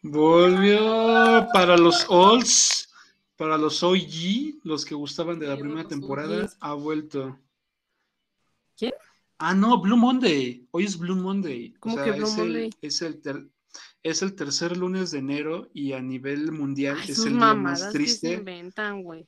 Volvió 0.03 1.47
para 1.53 1.77
los 1.77 2.05
olds, 2.09 2.89
para 3.37 3.57
los 3.57 3.81
OG, 3.83 4.59
los 4.63 4.83
que 4.85 4.95
gustaban 4.95 5.39
de 5.39 5.47
la 5.47 5.57
primera 5.57 5.87
temporada, 5.87 6.49
ha 6.59 6.73
vuelto. 6.73 7.39
¿Quién? 8.77 8.93
Ah, 9.37 9.53
no, 9.53 9.79
Blue 9.81 9.97
Monday. 9.97 10.67
Hoy 10.71 10.83
es 10.85 10.97
Blue 10.97 11.15
Monday. 11.15 11.73
¿Cómo 11.79 11.95
que 12.03 12.11
Blue 12.11 12.25
es 12.27 12.37
Monday? 12.37 12.65
El, 12.65 12.75
es, 12.81 13.01
el 13.01 13.21
ter- 13.21 13.47
es 14.03 14.21
el 14.21 14.35
tercer 14.35 14.77
lunes 14.77 15.11
de 15.11 15.19
enero 15.19 15.69
y 15.73 15.93
a 15.93 16.01
nivel 16.01 16.51
mundial 16.51 16.97
Ay, 17.01 17.11
es 17.11 17.19
el 17.25 17.33
día 17.33 17.53
más 17.53 17.79
que 17.79 17.85
se 17.85 17.91
triste. 17.91 18.33
inventan, 18.33 19.03
güey. 19.03 19.27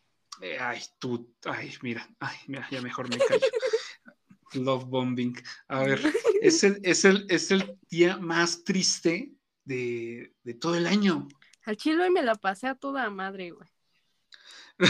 Ay, 0.60 0.82
tú, 1.00 1.34
ay, 1.46 1.74
mira, 1.82 2.08
ay, 2.20 2.36
mira, 2.48 2.68
ya 2.70 2.82
mejor 2.82 3.10
me 3.10 3.18
callo. 3.18 3.42
Love 4.54 4.86
bombing. 4.86 5.36
A 5.68 5.84
ver, 5.84 6.00
es 6.42 6.64
el, 6.64 6.80
es 6.84 7.06
el, 7.06 7.26
es 7.30 7.50
el 7.52 7.78
día 7.90 8.18
más 8.18 8.64
triste 8.64 9.34
de, 9.64 10.34
de 10.44 10.54
todo 10.54 10.76
el 10.76 10.86
año. 10.86 11.28
Al 11.66 11.78
chile 11.78 12.04
hoy 12.04 12.10
me 12.12 12.22
la 12.24 12.36
pasé 12.36 12.68
a 12.68 12.76
toda 12.76 13.10
madre, 13.10 13.52
güey. 13.52 13.70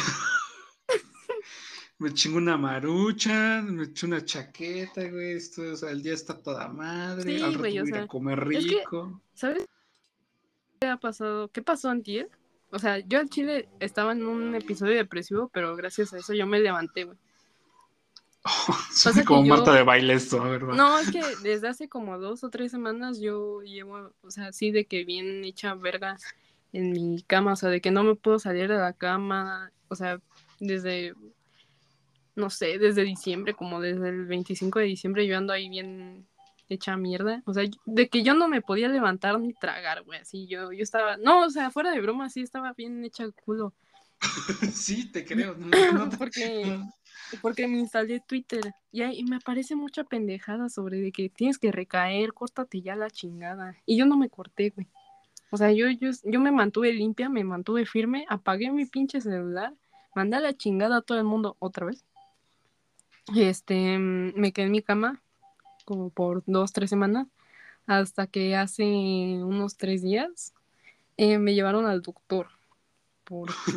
Me 1.99 2.13
chingo 2.13 2.37
una 2.37 2.57
marucha, 2.57 3.61
me 3.61 3.83
echo 3.85 4.07
una 4.07 4.25
chaqueta, 4.25 5.07
güey. 5.07 5.33
Esto, 5.33 5.61
o 5.61 5.75
sea, 5.75 5.91
el 5.91 6.01
día 6.03 6.13
está 6.15 6.41
toda 6.41 6.67
madre. 6.67 7.37
Sí, 7.37 7.41
al 7.41 7.51
rato 7.53 7.59
güey, 7.59 7.79
o 7.79 7.81
voy 7.83 7.89
ir 7.89 7.95
sea, 7.95 8.03
a 8.03 8.07
comer 8.07 8.47
es 8.51 8.65
que- 8.65 8.75
rico. 8.79 9.21
¿Sabes 9.33 9.65
qué 10.81 10.87
ha 10.87 10.97
pasado? 10.97 11.49
¿Qué 11.51 11.61
pasó 11.61 11.89
antier? 11.89 12.29
O 12.73 12.79
sea, 12.79 12.97
yo 12.99 13.19
al 13.19 13.29
chile 13.29 13.69
estaba 13.79 14.11
en 14.13 14.25
un 14.25 14.55
episodio 14.55 14.95
depresivo, 14.95 15.49
pero 15.53 15.75
gracias 15.75 16.11
a 16.13 16.17
eso 16.17 16.33
yo 16.33 16.47
me 16.47 16.59
levanté, 16.59 17.03
güey. 17.03 17.17
Suena 18.91 19.21
que 19.21 19.25
como 19.25 19.45
yo- 19.45 19.55
Marta 19.55 19.73
de 19.73 19.83
baile 19.83 20.13
esto, 20.15 20.41
a 20.41 20.49
ver, 20.49 20.69
va. 20.69 20.75
No, 20.75 20.99
es 20.99 21.11
que 21.11 21.21
desde 21.43 21.67
hace 21.67 21.87
como 21.87 22.17
dos 22.19 22.43
o 22.43 22.49
tres 22.49 22.71
semanas 22.71 23.19
yo 23.21 23.61
llevo, 23.61 24.11
o 24.21 24.31
sea, 24.31 24.47
así 24.47 24.71
de 24.71 24.85
que 24.85 25.05
bien 25.05 25.43
hecha 25.45 25.75
verga 25.75 26.17
en 26.73 26.91
mi 26.91 27.21
cama, 27.23 27.53
o 27.53 27.55
sea, 27.55 27.69
de 27.69 27.79
que 27.79 27.91
no 27.91 28.03
me 28.03 28.15
puedo 28.15 28.39
salir 28.39 28.67
de 28.67 28.77
la 28.77 28.93
cama, 28.93 29.71
o 29.87 29.95
sea, 29.95 30.19
desde, 30.59 31.13
no 32.35 32.49
sé, 32.49 32.79
desde 32.79 33.03
diciembre, 33.03 33.53
como 33.53 33.79
desde 33.79 34.09
el 34.09 34.25
25 34.25 34.79
de 34.79 34.85
diciembre 34.85 35.27
yo 35.27 35.37
ando 35.37 35.53
ahí 35.53 35.69
bien 35.69 36.25
hecha 36.73 36.97
mierda, 36.97 37.41
o 37.45 37.53
sea, 37.53 37.63
de 37.85 38.09
que 38.09 38.23
yo 38.23 38.33
no 38.33 38.47
me 38.47 38.61
podía 38.61 38.87
levantar 38.89 39.39
ni 39.39 39.53
tragar, 39.53 40.03
güey, 40.03 40.19
así 40.19 40.47
yo, 40.47 40.71
yo 40.71 40.83
estaba, 40.83 41.17
no, 41.17 41.43
o 41.45 41.49
sea, 41.49 41.71
fuera 41.71 41.91
de 41.91 42.01
broma, 42.01 42.29
sí 42.29 42.41
estaba 42.41 42.73
bien 42.73 43.03
hecha 43.05 43.23
el 43.23 43.33
culo, 43.33 43.73
sí, 44.73 45.11
te 45.11 45.25
creo. 45.25 45.55
No, 45.57 45.67
no 45.93 46.09
te- 46.09 46.17
porque 46.17 46.79
porque 47.41 47.67
me 47.67 47.79
instalé 47.79 48.19
Twitter 48.19 48.73
y 48.91 49.01
ahí 49.01 49.23
me 49.23 49.37
aparece 49.37 49.75
mucha 49.75 50.03
pendejada 50.03 50.69
sobre 50.69 50.99
de 51.01 51.11
que 51.11 51.29
tienes 51.29 51.57
que 51.57 51.71
recaer, 51.71 52.33
córtate 52.33 52.81
ya 52.81 52.95
la 52.95 53.09
chingada. 53.09 53.75
Y 53.85 53.97
yo 53.97 54.05
no 54.05 54.17
me 54.17 54.29
corté, 54.29 54.69
güey. 54.69 54.87
O 55.49 55.57
sea, 55.57 55.71
yo, 55.71 55.89
yo, 55.89 56.09
yo 56.23 56.39
me 56.39 56.51
mantuve 56.51 56.93
limpia, 56.93 57.29
me 57.29 57.43
mantuve 57.43 57.85
firme, 57.85 58.25
apagué 58.29 58.71
mi 58.71 58.85
pinche 58.85 59.21
celular, 59.21 59.73
mandé 60.15 60.37
a 60.37 60.39
la 60.41 60.53
chingada 60.53 60.97
a 60.97 61.01
todo 61.01 61.17
el 61.17 61.23
mundo 61.23 61.55
otra 61.59 61.85
vez. 61.87 62.03
Este, 63.35 63.97
mm, 63.97 64.33
me 64.35 64.51
quedé 64.51 64.65
en 64.65 64.71
mi 64.71 64.81
cama 64.81 65.21
como 65.85 66.09
por 66.09 66.43
dos, 66.45 66.73
tres 66.73 66.89
semanas, 66.89 67.27
hasta 67.85 68.27
que 68.27 68.55
hace 68.55 68.83
unos 68.83 69.77
tres 69.77 70.01
días 70.01 70.53
eh, 71.17 71.37
me 71.37 71.53
llevaron 71.53 71.85
al 71.85 72.01
doctor. 72.01 72.47
Porque 73.23 73.71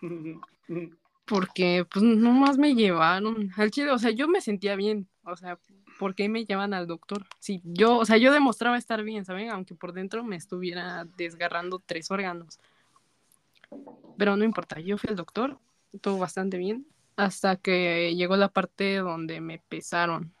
porque 1.26 1.86
pues 1.90 2.02
nomás 2.02 2.58
me 2.58 2.74
llevaron 2.74 3.50
al 3.56 3.70
chile, 3.70 3.90
o 3.90 3.98
sea, 3.98 4.10
yo 4.10 4.28
me 4.28 4.40
sentía 4.40 4.76
bien, 4.76 5.08
o 5.24 5.36
sea, 5.36 5.58
¿por 5.98 6.14
qué 6.14 6.28
me 6.28 6.44
llevan 6.44 6.74
al 6.74 6.86
doctor? 6.86 7.26
Si 7.38 7.62
yo, 7.64 7.96
o 7.96 8.04
sea, 8.04 8.16
yo 8.16 8.32
demostraba 8.32 8.76
estar 8.76 9.02
bien, 9.02 9.24
¿saben? 9.24 9.50
Aunque 9.50 9.74
por 9.74 9.92
dentro 9.92 10.24
me 10.24 10.36
estuviera 10.36 11.06
desgarrando 11.16 11.80
tres 11.84 12.10
órganos. 12.10 12.58
Pero 14.18 14.36
no 14.36 14.44
importa, 14.44 14.80
yo 14.80 14.98
fui 14.98 15.08
al 15.08 15.16
doctor, 15.16 15.58
todo 16.00 16.18
bastante 16.18 16.58
bien, 16.58 16.86
hasta 17.16 17.56
que 17.56 18.14
llegó 18.14 18.36
la 18.36 18.48
parte 18.48 18.96
donde 18.96 19.40
me 19.40 19.58
pesaron. 19.58 20.34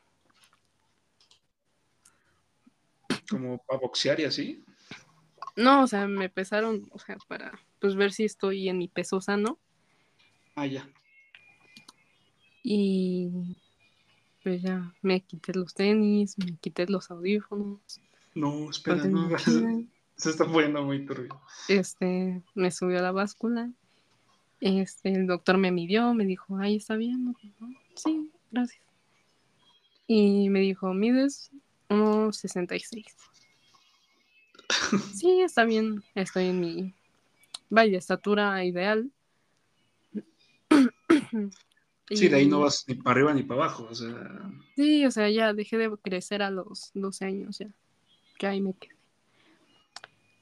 Como 3.36 3.58
para 3.58 3.80
boxear 3.80 4.20
y 4.20 4.24
así. 4.24 4.64
No, 5.56 5.82
o 5.82 5.86
sea, 5.86 6.06
me 6.06 6.28
pesaron, 6.28 6.88
o 6.90 6.98
sea, 6.98 7.16
para 7.28 7.52
pues 7.78 7.94
ver 7.94 8.12
si 8.12 8.24
estoy 8.24 8.68
en 8.68 8.78
mi 8.78 8.88
peso 8.88 9.20
sano. 9.20 9.58
Ah, 10.54 10.66
ya. 10.66 10.88
Y 12.62 13.56
pues 14.42 14.62
ya 14.62 14.94
me 15.02 15.20
quité 15.20 15.52
los 15.52 15.74
tenis, 15.74 16.36
me 16.38 16.56
quité 16.56 16.86
los 16.86 17.10
audífonos. 17.10 17.80
No, 18.34 18.70
espera, 18.70 19.04
no. 19.04 19.28
se 20.16 20.30
está 20.30 20.46
poniendo 20.46 20.82
muy 20.82 21.04
turbio. 21.04 21.40
Este, 21.68 22.42
me 22.54 22.70
subió 22.70 22.98
a 22.98 23.02
la 23.02 23.12
báscula. 23.12 23.70
Este, 24.60 25.12
el 25.12 25.26
doctor 25.26 25.58
me 25.58 25.72
midió, 25.72 26.14
me 26.14 26.24
dijo, 26.24 26.56
ay, 26.56 26.76
está 26.76 26.96
bien. 26.96 27.24
¿no? 27.24 27.34
Sí, 27.94 28.30
gracias. 28.50 28.82
Y 30.06 30.48
me 30.50 30.60
dijo, 30.60 30.94
mides 30.94 31.50
1,66. 31.92 33.04
Sí, 35.14 35.42
está 35.42 35.64
bien, 35.64 36.02
estoy 36.14 36.46
en 36.46 36.60
mi, 36.60 36.94
vaya, 37.68 37.98
estatura 37.98 38.64
ideal. 38.64 39.10
Sí, 42.10 42.28
de 42.28 42.36
ahí 42.36 42.46
no 42.46 42.60
vas 42.60 42.84
ni 42.88 42.94
para 42.94 43.12
arriba 43.12 43.34
ni 43.34 43.42
para 43.42 43.64
abajo. 43.64 43.88
O 43.90 43.94
sea, 43.94 44.50
Sí, 44.76 45.04
o 45.06 45.10
sea, 45.10 45.30
ya 45.30 45.52
dejé 45.52 45.78
de 45.78 45.90
crecer 45.96 46.42
a 46.42 46.50
los 46.50 46.90
12 46.94 47.24
años, 47.24 47.58
ya. 47.58 47.68
Ya 48.40 48.50
ahí 48.50 48.60
me 48.60 48.74
quedé. 48.74 48.94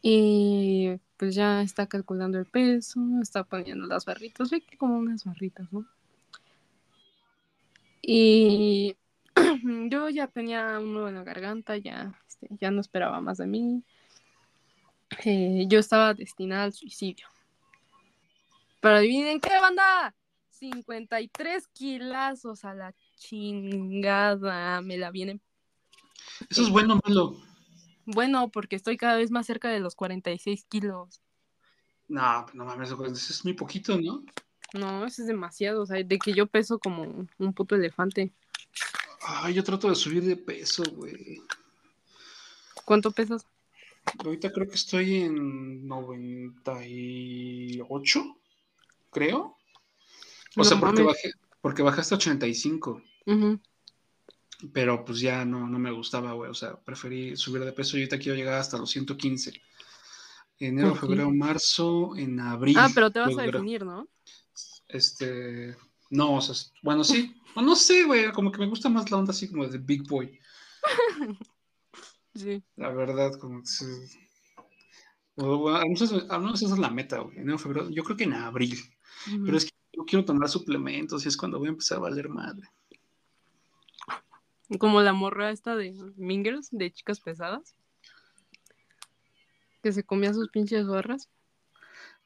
Y 0.03 0.99
pues 1.17 1.35
ya 1.35 1.63
está 1.63 1.87
calculando 1.87 2.39
el 2.39 2.47
peso, 2.47 3.01
está 3.23 3.45
poniendo 3.45 3.87
las 3.87 4.07
barritas, 4.07 4.51
ve 4.51 4.63
que 4.63 4.79
como 4.79 4.97
unas 4.97 5.25
barritas, 5.25 5.71
¿no? 5.73 5.85
Y 8.01 8.97
yo 9.89 10.09
ya 10.09 10.27
tenía 10.27 10.79
un 10.79 10.95
nudo 10.95 11.09
en 11.09 11.15
la 11.17 11.25
garganta, 11.25 11.77
ya, 11.77 12.19
este, 12.29 12.49
ya 12.61 12.71
no 12.71 12.81
esperaba 12.81 13.21
más 13.21 13.39
de 13.39 13.47
mí. 13.47 13.85
Eh, 15.25 15.65
yo 15.69 15.79
estaba 15.79 16.15
destinada 16.15 16.65
al 16.65 16.73
suicidio. 16.73 17.27
Pero 18.81 18.97
adivinen 18.97 19.41
qué, 19.41 19.61
banda. 19.61 20.15
53 20.51 21.69
kilazos 21.69 22.65
a 22.65 22.75
la 22.75 22.95
chingada. 23.17 24.81
Me 24.83 24.99
la 24.99 25.11
vienen. 25.11 25.41
eso 26.49 26.63
es 26.63 26.71
bueno 26.71 27.01
malo. 27.05 27.37
Bueno, 28.05 28.51
porque 28.51 28.77
estoy 28.77 28.97
cada 28.97 29.17
vez 29.17 29.31
más 29.31 29.47
cerca 29.47 29.71
de 29.71 29.81
los 29.81 29.95
46 29.95 30.65
kilos. 30.65 31.23
No, 32.09 32.47
no 32.55 32.65
mames, 32.65 32.91
eso 32.91 33.07
es 33.07 33.45
muy 33.45 33.55
poquito, 33.55 33.99
¿no? 34.01 34.25
No, 34.73 35.05
eso 35.07 35.23
es 35.23 35.29
demasiado. 35.29 35.83
O 35.83 35.87
sea, 35.87 36.03
de 36.03 36.19
que 36.19 36.33
yo 36.33 36.47
peso 36.47 36.79
como 36.79 37.27
un 37.39 37.53
puto 37.55 37.77
elefante. 37.77 38.33
Ay, 39.21 39.55
yo 39.55 39.65
trato 39.65 39.89
de 39.89 39.95
subir 39.95 40.23
de 40.25 40.37
peso, 40.37 40.83
güey. 40.93 41.41
¿Cuánto 42.85 43.11
pesas? 43.11 43.47
Ahorita 44.25 44.51
creo 44.51 44.67
que 44.67 44.75
estoy 44.75 45.23
en 45.23 45.87
98, 45.87 48.37
creo. 49.11 49.39
O 49.39 49.57
No 50.57 50.65
sea, 50.65 50.81
porque 50.81 51.03
bajé, 51.03 51.33
porque 51.61 51.83
bajé 51.83 52.01
hasta 52.01 52.15
85. 52.17 53.03
Ujú. 53.27 53.61
Pero 54.73 55.05
pues 55.05 55.21
ya 55.21 55.45
no, 55.45 55.69
no 55.69 55.79
me 55.79 55.91
gustaba, 55.91 56.33
güey. 56.33 56.51
O 56.51 56.55
sea, 56.55 56.81
preferí 56.81 57.37
subir 57.37 57.63
de 57.65 57.73
peso 57.73 57.97
y 57.97 58.01
ahorita 58.01 58.19
quiero 58.19 58.37
llegar 58.37 58.55
hasta 58.55 58.79
los 58.79 58.91
115. 58.91 59.53
Enero, 60.59 60.95
febrero, 60.95 61.31
marzo, 61.31 62.17
en 62.17 62.41
abril. 62.41 62.77
Ah, 62.79 62.91
pero 62.95 63.11
te 63.11 63.21
vas 63.21 63.37
a 63.39 63.43
definir, 63.43 63.85
¿no? 63.85 64.09
Este. 64.89 65.77
No, 66.11 66.37
o 66.37 66.41
sea, 66.41 66.55
bueno, 66.83 67.05
sí. 67.05 67.35
No 67.57 67.75
sé, 67.75 68.05
güey. 68.05 68.31
Como 68.31 68.53
que 68.53 68.61
me 68.61 68.69
gusta 68.69 68.89
más 68.89 69.11
la 69.11 69.17
onda 69.17 69.33
así 69.33 69.49
como 69.49 69.67
de 69.67 69.79
Big 69.79 70.07
Boy. 70.09 70.39
Sí. 72.33 72.63
La 72.77 72.91
verdad, 72.91 73.33
como 73.41 73.61
que 73.61 73.67
o, 75.37 75.59
bueno, 75.59 75.79
al 75.79 75.89
menos, 75.89 76.13
al 76.29 76.41
menos 76.41 76.63
esa 76.63 76.75
es 76.75 76.81
la 76.81 76.91
meta, 76.91 77.19
güey. 77.19 77.39
Enero, 77.39 77.59
febrero. 77.59 77.89
Yo 77.91 78.05
creo 78.05 78.17
que 78.17 78.25
en 78.25 78.35
abril. 78.35 78.79
Pero 79.45 79.57
es 79.57 79.65
que 79.65 79.71
yo 79.93 80.05
quiero 80.05 80.25
tomar 80.25 80.49
suplementos 80.49 81.25
y 81.25 81.29
es 81.29 81.37
cuando 81.37 81.59
voy 81.59 81.69
a 81.69 81.71
empezar 81.71 81.99
a 81.99 82.03
valer 82.03 82.29
madre. 82.29 82.69
Como 84.79 85.01
la 85.03 85.13
morra 85.13 85.51
esta 85.51 85.77
de 85.77 85.93
Mingers, 86.17 86.69
de 86.71 86.93
chicas 86.93 87.21
pesadas. 87.21 87.75
Que 89.83 89.93
se 89.93 90.05
comía 90.05 90.33
sus 90.35 90.51
pinches 90.51 90.87
barras. 90.87 91.29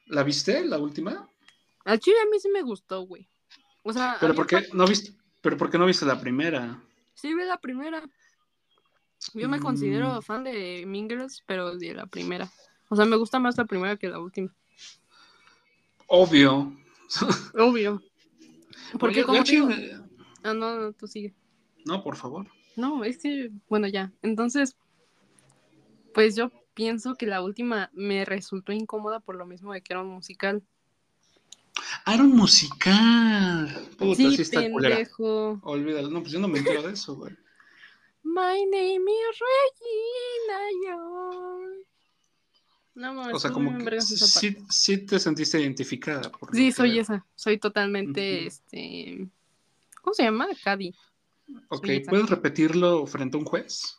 ¿La 0.07 0.23
viste, 0.23 0.65
la 0.65 0.79
última? 0.79 1.29
Al 1.85 2.01
chile 2.01 2.17
a 2.21 2.29
mí 2.29 2.39
sí 2.41 2.49
me 2.49 2.63
gustó, 2.63 3.03
güey. 3.03 3.29
O 3.85 3.93
sea, 3.93 4.17
Pero 4.21 4.35
¿por 4.35 4.47
qué 4.47 4.67
no 4.73 4.87
viste? 4.87 5.13
Pero 5.41 5.57
¿por 5.57 5.71
qué 5.71 5.79
no 5.79 5.87
viste 5.87 6.05
la 6.07 6.21
primera? 6.21 6.83
Sí, 7.15 7.33
vi 7.35 7.45
la 7.45 7.59
primera. 7.59 8.03
Yo 9.35 9.49
me 9.49 9.61
considero 9.61 10.19
Mm. 10.19 10.23
fan 10.23 10.45
de 10.45 10.85
Mingers, 10.87 11.43
pero 11.47 11.77
de 11.77 11.95
la 11.95 12.07
primera. 12.07 12.51
O 12.89 12.97
sea, 12.97 13.05
me 13.05 13.17
gusta 13.17 13.39
más 13.39 13.57
la 13.57 13.65
primera 13.65 13.97
que 13.97 14.09
la 14.09 14.19
última. 14.19 14.53
Obvio. 16.07 16.73
Obvio. 17.59 18.03
Porque 18.99 19.25
Oye, 19.25 19.25
como 19.27 19.43
digo- 19.43 19.69
Ah, 20.43 20.53
no, 20.53 20.77
no, 20.79 20.93
tú 20.93 21.07
sigue. 21.07 21.35
No, 21.87 22.03
por 22.03 22.17
favor. 22.17 22.47
No, 22.77 23.05
es 23.05 23.19
que, 23.19 23.51
bueno, 23.69 23.87
ya. 23.89 24.13
Entonces, 24.23 24.77
pues 26.13 26.37
yo 26.37 26.51
pienso 26.75 27.15
que 27.15 27.27
la 27.27 27.41
última 27.41 27.91
me 27.95 28.25
resultó 28.25 28.73
incómoda 28.73 29.21
por 29.21 29.37
lo 29.37 29.47
mismo 29.47 29.73
de 29.73 29.81
que 29.83 29.93
era 29.93 30.03
un 30.03 30.09
musical. 30.09 30.63
Ah, 32.07 32.15
era 32.15 32.23
un 32.23 32.37
musical. 32.37 33.89
Puta, 33.97 34.15
sí, 34.17 34.37
sí, 34.37 34.43
está 34.43 34.71
culera. 34.71 34.97
pendejo. 34.97 35.59
Olvídalo. 35.63 36.11
No, 36.11 36.21
pues 36.21 36.33
yo 36.33 36.41
no 36.41 36.49
me 36.49 36.59
entero 36.59 36.83
de 36.83 36.93
eso, 36.93 37.17
güey. 37.17 37.35
My 38.23 38.65
name 38.65 39.05
is 39.11 39.39
Regina 39.41 40.59
Young. 40.87 41.85
No 42.95 43.13
mames, 43.15 43.35
O 43.35 43.39
sea, 43.39 43.51
como 43.51 43.77
que 43.79 44.01
sí, 44.01 44.57
sí 44.71 44.99
te 44.99 45.19
sentiste 45.19 45.61
identificada. 45.61 46.31
por 46.31 46.55
Sí, 46.55 46.71
soy 46.73 46.93
veo. 46.93 47.03
esa. 47.03 47.27
Soy 47.35 47.59
totalmente, 47.59 48.47
este... 48.47 49.27
¿Cómo 50.03 50.15
se 50.15 50.23
llama? 50.25 50.47
Cady. 50.63 50.95
Ok. 51.69 51.87
¿puedes 52.09 52.29
repetirlo 52.31 53.07
frente 53.07 53.37
a 53.37 53.41
un 53.41 53.47
juez? 53.47 53.99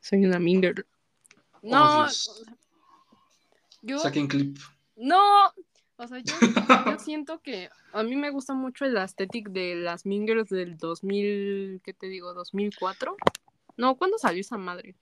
Soy 0.00 0.24
una 0.24 0.38
minger. 0.38 0.86
Oh, 1.62 1.68
No, 1.70 2.02
Dios. 2.02 2.44
Yo... 3.84 3.98
Saquen 3.98 4.28
clip. 4.28 4.58
No, 4.96 5.52
o 5.96 6.06
sea, 6.06 6.18
yo, 6.18 6.34
yo 6.86 6.98
siento 6.98 7.40
que 7.40 7.68
a 7.92 8.02
mí 8.02 8.16
me 8.16 8.30
gusta 8.30 8.54
mucho 8.54 8.84
el 8.84 8.96
aesthetic 8.96 9.50
de 9.50 9.76
las 9.76 10.06
mingers 10.06 10.48
del 10.48 10.76
2000, 10.76 11.80
¿qué 11.84 11.94
te 11.94 12.08
digo? 12.08 12.34
¿2004? 12.34 13.14
No, 13.76 13.96
¿cuándo 13.96 14.18
salió 14.18 14.40
esa 14.40 14.58
madre? 14.58 14.96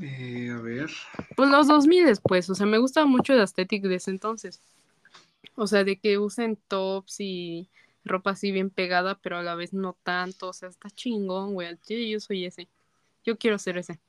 Eh, 0.00 0.50
a 0.50 0.60
ver. 0.60 0.90
Pues 1.36 1.50
los 1.50 1.68
2000 1.68 2.06
después, 2.06 2.48
o 2.50 2.54
sea, 2.54 2.66
me 2.66 2.78
gusta 2.78 3.04
mucho 3.04 3.32
el 3.32 3.40
aesthetic 3.40 3.84
de 3.84 3.96
ese 3.96 4.10
entonces. 4.10 4.60
O 5.56 5.66
sea, 5.66 5.84
de 5.84 5.98
que 5.98 6.18
usen 6.18 6.58
tops 6.68 7.20
y 7.20 7.68
ropa 8.04 8.30
así 8.30 8.50
bien 8.50 8.70
pegada, 8.70 9.18
pero 9.20 9.38
a 9.38 9.42
la 9.42 9.54
vez 9.54 9.72
no 9.72 9.96
tanto, 10.02 10.48
o 10.48 10.52
sea, 10.52 10.68
está 10.68 10.90
chingón, 10.90 11.54
güey. 11.54 11.78
yo 11.88 12.20
soy 12.20 12.44
ese. 12.44 12.68
Yo 13.24 13.38
quiero 13.38 13.58
ser 13.58 13.78
ese. 13.78 14.00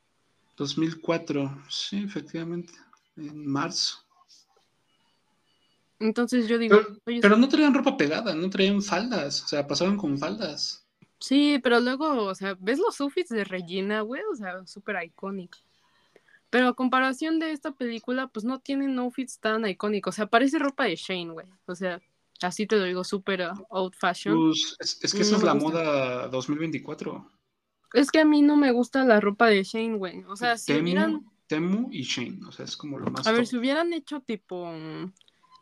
2004. 0.57 1.63
Sí, 1.69 2.03
efectivamente. 2.03 2.73
En 3.17 3.45
marzo. 3.47 3.97
Entonces 5.99 6.47
yo 6.47 6.57
digo, 6.57 6.77
Pero, 6.77 6.99
oye, 7.05 7.19
pero 7.21 7.37
no 7.37 7.47
traían 7.47 7.73
ropa 7.73 7.95
pegada, 7.95 8.35
no 8.35 8.49
traían 8.49 8.81
faldas. 8.81 9.43
O 9.43 9.47
sea, 9.47 9.65
pasaban 9.65 9.97
con 9.97 10.17
faldas. 10.17 10.85
Sí, 11.19 11.59
pero 11.63 11.79
luego, 11.79 12.25
o 12.25 12.35
sea, 12.35 12.57
¿ves 12.59 12.79
los 12.79 12.99
outfits 12.99 13.29
de 13.29 13.45
Regina, 13.45 14.01
güey? 14.01 14.21
O 14.31 14.35
sea, 14.35 14.65
súper 14.67 15.01
icónico. 15.03 15.57
Pero 16.49 16.67
a 16.67 16.73
comparación 16.73 17.39
de 17.39 17.51
esta 17.51 17.71
película, 17.71 18.27
pues 18.27 18.45
no 18.45 18.59
tienen 18.59 18.99
outfits 18.99 19.39
tan 19.39 19.65
icónicos. 19.67 20.15
O 20.15 20.17
sea, 20.17 20.27
parece 20.27 20.59
ropa 20.59 20.83
de 20.85 20.95
Shane, 20.95 21.31
güey. 21.31 21.47
O 21.65 21.75
sea, 21.75 22.01
así 22.41 22.67
te 22.67 22.75
lo 22.75 22.83
digo, 22.83 23.03
súper 23.03 23.47
old 23.69 23.93
fashion. 23.95 24.35
Pues, 24.49 24.75
es, 24.79 24.99
es 25.01 25.13
que 25.13 25.21
esa 25.21 25.31
No 25.31 25.37
es 25.37 25.43
la 25.43 25.53
gusta. 25.53 25.69
moda 25.69 26.27
2024. 26.27 27.31
Es 27.93 28.11
que 28.11 28.19
a 28.19 28.25
mí 28.25 28.41
no 28.41 28.57
me 28.57 28.71
gusta 28.71 29.05
la 29.05 29.21
ropa 29.21 29.47
de 29.47 29.63
Shane, 29.63 29.97
güey. 29.97 30.23
O 30.25 30.35
sea, 30.35 30.57
si 30.57 30.73
hubieran, 30.73 31.25
Temu 31.47 31.89
y 31.91 32.03
Shane. 32.03 32.39
O 32.47 32.51
sea, 32.51 32.65
es 32.65 32.75
como 32.77 32.99
lo 32.99 33.11
más 33.11 33.25
a 33.27 33.31
ver, 33.31 33.45
si 33.47 33.57
hubieran 33.57 33.93
hecho 33.93 34.19
tipo 34.19 34.71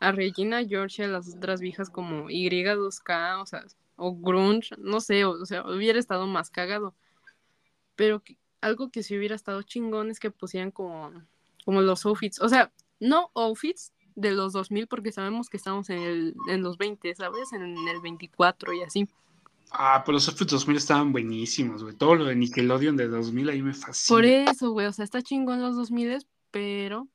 a 0.00 0.12
Regina 0.12 0.64
George 0.64 1.02
y 1.02 1.04
a 1.04 1.08
las 1.08 1.34
otras 1.34 1.60
viejas 1.60 1.90
como 1.90 2.28
Y2K, 2.28 3.40
o 3.42 3.46
sea, 3.46 3.64
o 3.96 4.14
grunge, 4.16 4.74
no 4.78 5.00
sé, 5.00 5.24
o, 5.24 5.30
o 5.32 5.46
sea, 5.46 5.64
hubiera 5.66 5.98
estado 5.98 6.26
más 6.26 6.50
cagado. 6.50 6.94
Pero 7.96 8.22
que- 8.22 8.36
algo 8.60 8.90
que 8.90 9.02
sí 9.02 9.16
hubiera 9.16 9.34
estado 9.34 9.62
chingón 9.62 10.10
es 10.10 10.18
que 10.18 10.30
pusieran 10.30 10.70
como, 10.70 11.12
como 11.64 11.82
los 11.82 12.04
outfits, 12.06 12.40
o 12.40 12.48
sea, 12.48 12.72
no 12.98 13.30
outfits 13.34 13.92
de 14.16 14.30
los 14.32 14.52
2000 14.52 14.86
porque 14.86 15.12
sabemos 15.12 15.50
que 15.50 15.56
estamos 15.56 15.90
en, 15.90 15.98
el, 15.98 16.34
en 16.48 16.62
los 16.62 16.78
20, 16.78 17.14
¿sabes? 17.14 17.52
En 17.52 17.62
el 17.62 18.00
24 18.00 18.72
y 18.72 18.82
así. 18.82 19.08
Ah, 19.76 20.04
pero 20.06 20.14
los 20.14 20.28
outfits 20.28 20.52
2000 20.52 20.76
estaban 20.76 21.10
buenísimos, 21.10 21.82
güey. 21.82 21.96
Todo 21.96 22.14
lo 22.14 22.24
de 22.26 22.36
Nickelodeon 22.36 22.96
de 22.96 23.08
2000 23.08 23.48
ahí 23.48 23.60
me 23.60 23.74
fascina. 23.74 24.16
Por 24.16 24.24
eso, 24.24 24.70
güey, 24.70 24.86
o 24.86 24.92
sea, 24.92 25.04
está 25.04 25.20
chingón 25.20 25.60
los 25.60 25.74
2000, 25.74 26.24
pero, 26.52 27.08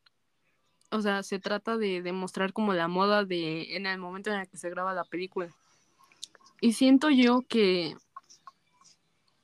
o 0.91 1.01
sea, 1.01 1.23
se 1.23 1.39
trata 1.39 1.77
de 1.77 2.01
demostrar 2.01 2.51
como 2.51 2.73
la 2.73 2.89
moda 2.89 3.23
de 3.23 3.77
en 3.77 3.85
el 3.85 3.97
momento 3.97 4.29
en 4.29 4.41
el 4.41 4.49
que 4.49 4.57
se 4.57 4.69
graba 4.69 4.93
la 4.93 5.05
película. 5.05 5.47
Y 6.59 6.73
siento 6.73 7.09
yo 7.09 7.45
que 7.47 7.95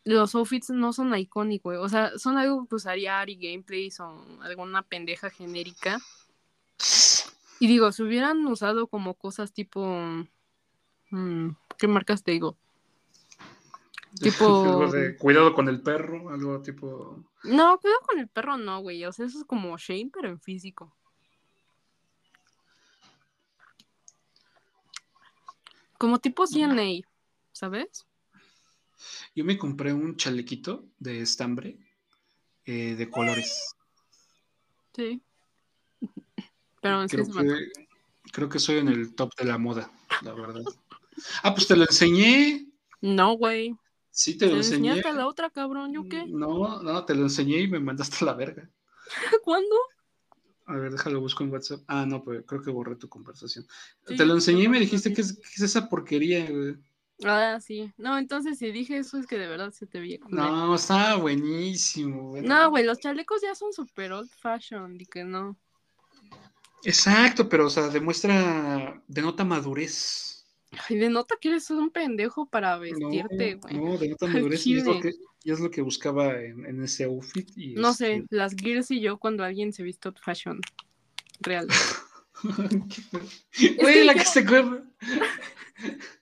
los 0.04 0.36
outfits 0.36 0.70
no 0.72 0.92
son 0.92 1.18
icónicos, 1.18 1.72
güey. 1.72 1.78
O 1.78 1.88
sea, 1.88 2.18
son 2.18 2.38
algo 2.38 2.68
que 2.68 2.76
usaría 2.76 3.22
Ari 3.22 3.38
Gameplays 3.38 3.98
o 4.02 4.26
alguna 4.42 4.82
pendeja 4.82 5.30
genérica. 5.30 6.02
Y 7.62 7.68
digo, 7.68 7.94
si 7.94 8.04
hubieran 8.04 8.46
usado 8.46 8.88
como 8.88 9.14
cosas 9.14 9.54
tipo. 9.54 9.88
mm, 11.12 11.50
¿Qué 11.78 11.88
marcas 11.88 12.22
te 12.22 12.32
digo? 12.32 12.58
Tipo. 14.22 14.88
De 14.92 15.18
cuidado 15.18 15.54
con 15.54 15.68
el 15.68 15.82
perro, 15.82 16.30
algo 16.30 16.62
tipo. 16.62 17.24
No, 17.44 17.80
cuidado 17.80 18.02
con 18.08 18.20
el 18.20 18.28
perro, 18.28 18.58
no, 18.58 18.82
güey. 18.82 19.06
O 19.06 19.12
sea, 19.12 19.26
eso 19.26 19.40
es 19.40 19.46
como 19.46 19.78
Shane, 19.78 20.10
pero 20.14 20.30
en 20.30 20.40
físico. 20.40 20.96
Como 25.98 26.20
tipo 26.20 26.46
CNA, 26.46 27.08
¿sabes? 27.52 28.06
Yo 29.34 29.46
me 29.46 29.58
compré 29.58 29.94
un 29.94 30.18
chalequito 30.18 30.86
de 31.00 31.22
estambre 31.22 31.78
eh, 32.66 32.96
de 32.96 33.10
colores. 33.10 33.76
Sí. 34.94 35.22
Pero 36.82 37.02
en 37.02 37.08
Creo 37.08 37.26
que, 37.26 37.72
creo 38.32 38.50
que 38.50 38.60
soy 38.60 38.78
en 38.78 38.90
el 38.90 39.16
top 39.16 39.34
de 39.38 39.46
la 39.46 39.58
moda, 39.58 39.92
la 40.22 40.34
verdad. 40.34 40.64
Ah, 41.44 41.54
pues 41.54 41.68
te 41.68 41.76
lo 41.76 41.84
enseñé. 41.84 42.68
No, 43.02 43.34
güey. 43.34 43.76
Sí, 44.16 44.38
te 44.38 44.46
Te 44.46 44.52
lo 44.52 44.58
enseñé. 44.58 44.92
enseñaste 44.92 45.10
a 45.10 45.14
la 45.14 45.28
otra, 45.28 45.50
cabrón. 45.50 45.92
¿Yo 45.92 46.04
qué? 46.10 46.26
No, 46.26 46.82
no, 46.82 47.04
te 47.06 47.14
lo 47.14 47.24
enseñé 47.24 47.60
y 47.60 47.68
me 47.68 47.82
mandaste 47.82 48.16
a 48.22 48.26
la 48.26 48.34
verga. 48.34 48.70
¿Cuándo? 49.44 49.76
A 50.68 50.78
ver, 50.78 50.92
déjalo 50.94 51.20
busco 51.20 51.44
en 51.44 51.52
WhatsApp. 51.52 51.82
Ah, 51.88 52.06
no, 52.06 52.24
pues 52.24 52.44
creo 52.48 52.62
que 52.62 52.72
borré 52.72 52.96
tu 52.96 53.10
conversación. 53.10 53.68
Sí, 54.08 54.16
te 54.16 54.26
lo 54.26 54.34
enseñé 54.34 54.64
y 54.64 54.70
me 54.70 54.80
dijiste 54.80 55.14
que 55.14 55.22
es, 55.22 55.38
que 55.38 55.50
es 55.58 55.62
esa 55.62 55.90
porquería, 55.90 56.50
güey. 56.50 56.78
Ah, 57.24 57.60
sí. 57.62 57.92
No, 57.98 58.18
entonces 58.18 58.58
si 58.58 58.72
dije 58.72 58.98
eso 58.98 59.18
es 59.18 59.28
que 59.28 59.38
de 59.38 59.48
verdad 59.48 59.72
se 59.72 59.86
te 59.86 60.00
veía. 60.00 60.20
No, 60.30 60.76
estaba 60.76 61.16
buenísimo, 61.16 62.30
güey. 62.30 62.42
No, 62.42 62.70
güey, 62.70 62.86
los 62.86 63.00
chalecos 63.00 63.42
ya 63.42 63.54
son 63.54 63.74
super 63.74 64.14
old 64.14 64.30
fashion, 64.42 65.00
y 65.00 65.06
que 65.06 65.24
no. 65.24 65.58
Exacto, 66.84 67.50
pero, 67.50 67.68
o 67.68 67.70
sea, 67.70 67.90
demuestra, 67.90 69.02
denota 69.08 69.44
madurez. 69.44 70.35
Ay, 70.90 70.98
denota 70.98 71.36
que 71.40 71.50
eres 71.50 71.70
un 71.70 71.90
pendejo 71.90 72.46
para 72.48 72.76
No, 72.76 72.82
vestirte, 72.82 73.56
güey. 73.56 73.76
no, 73.78 73.98
denota 73.98 74.26
Al 74.28 74.34
madurez 74.34 74.66
y 74.68 74.78
es 74.78 74.86
lo 74.86 75.00
que, 75.00 75.14
y 75.44 75.52
es 75.52 75.60
lo 75.60 75.72
que 75.72 75.82
buscaba 75.82 76.42
en, 76.42 76.66
en 76.66 76.84
ese 76.84 77.04
outfit. 77.06 77.50
Y 77.58 77.74
No 77.74 77.94
sé, 77.94 78.26
las 78.30 78.56
gears 78.56 78.92
y 78.92 79.02
yo 79.02 79.18
cuando 79.18 79.44
alguien 79.44 79.74
se 79.74 79.84
viste 79.84 80.08
old 80.10 80.20
fashion. 80.20 80.60
Real. 81.42 81.68
Güey, 83.82 84.04
la 84.04 84.14
que 84.14 84.26
se. 84.26 84.46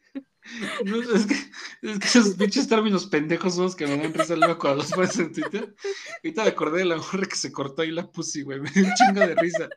No, 0.85 1.01
es, 1.01 1.25
que, 1.25 1.33
es 1.81 1.99
que 1.99 2.07
esos 2.07 2.35
pinches 2.35 2.67
términos 2.67 3.07
pendejos 3.07 3.55
son 3.55 3.65
los 3.65 3.75
que 3.75 3.87
me 3.87 3.97
dan 3.97 4.13
risa 4.13 4.35
luego 4.35 4.57
cuando 4.57 4.83
los 4.83 4.91
pones 4.91 5.17
en 5.17 5.33
Twitter. 5.33 5.75
Ahorita 6.23 6.43
me 6.43 6.49
acordé 6.49 6.79
de 6.79 6.85
la 6.85 6.97
morra 6.97 7.25
que 7.25 7.35
se 7.35 7.51
cortó 7.51 7.81
ahí 7.81 7.91
la 7.91 8.09
pussy, 8.09 8.43
güey. 8.43 8.59
Me 8.59 8.69
dio 8.69 8.85
un 8.85 8.93
chingo 8.93 9.19
de 9.21 9.35
risa. 9.35 9.69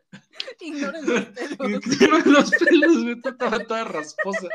Ignoren 0.60 1.06
los 1.06 1.24
pelos. 1.58 1.80
tiraron 1.80 2.32
los 2.32 2.50
pelos, 2.50 3.02
güey. 3.02 3.20
Estaba 3.24 3.58
toda 3.60 3.84
rasposa. 3.84 4.48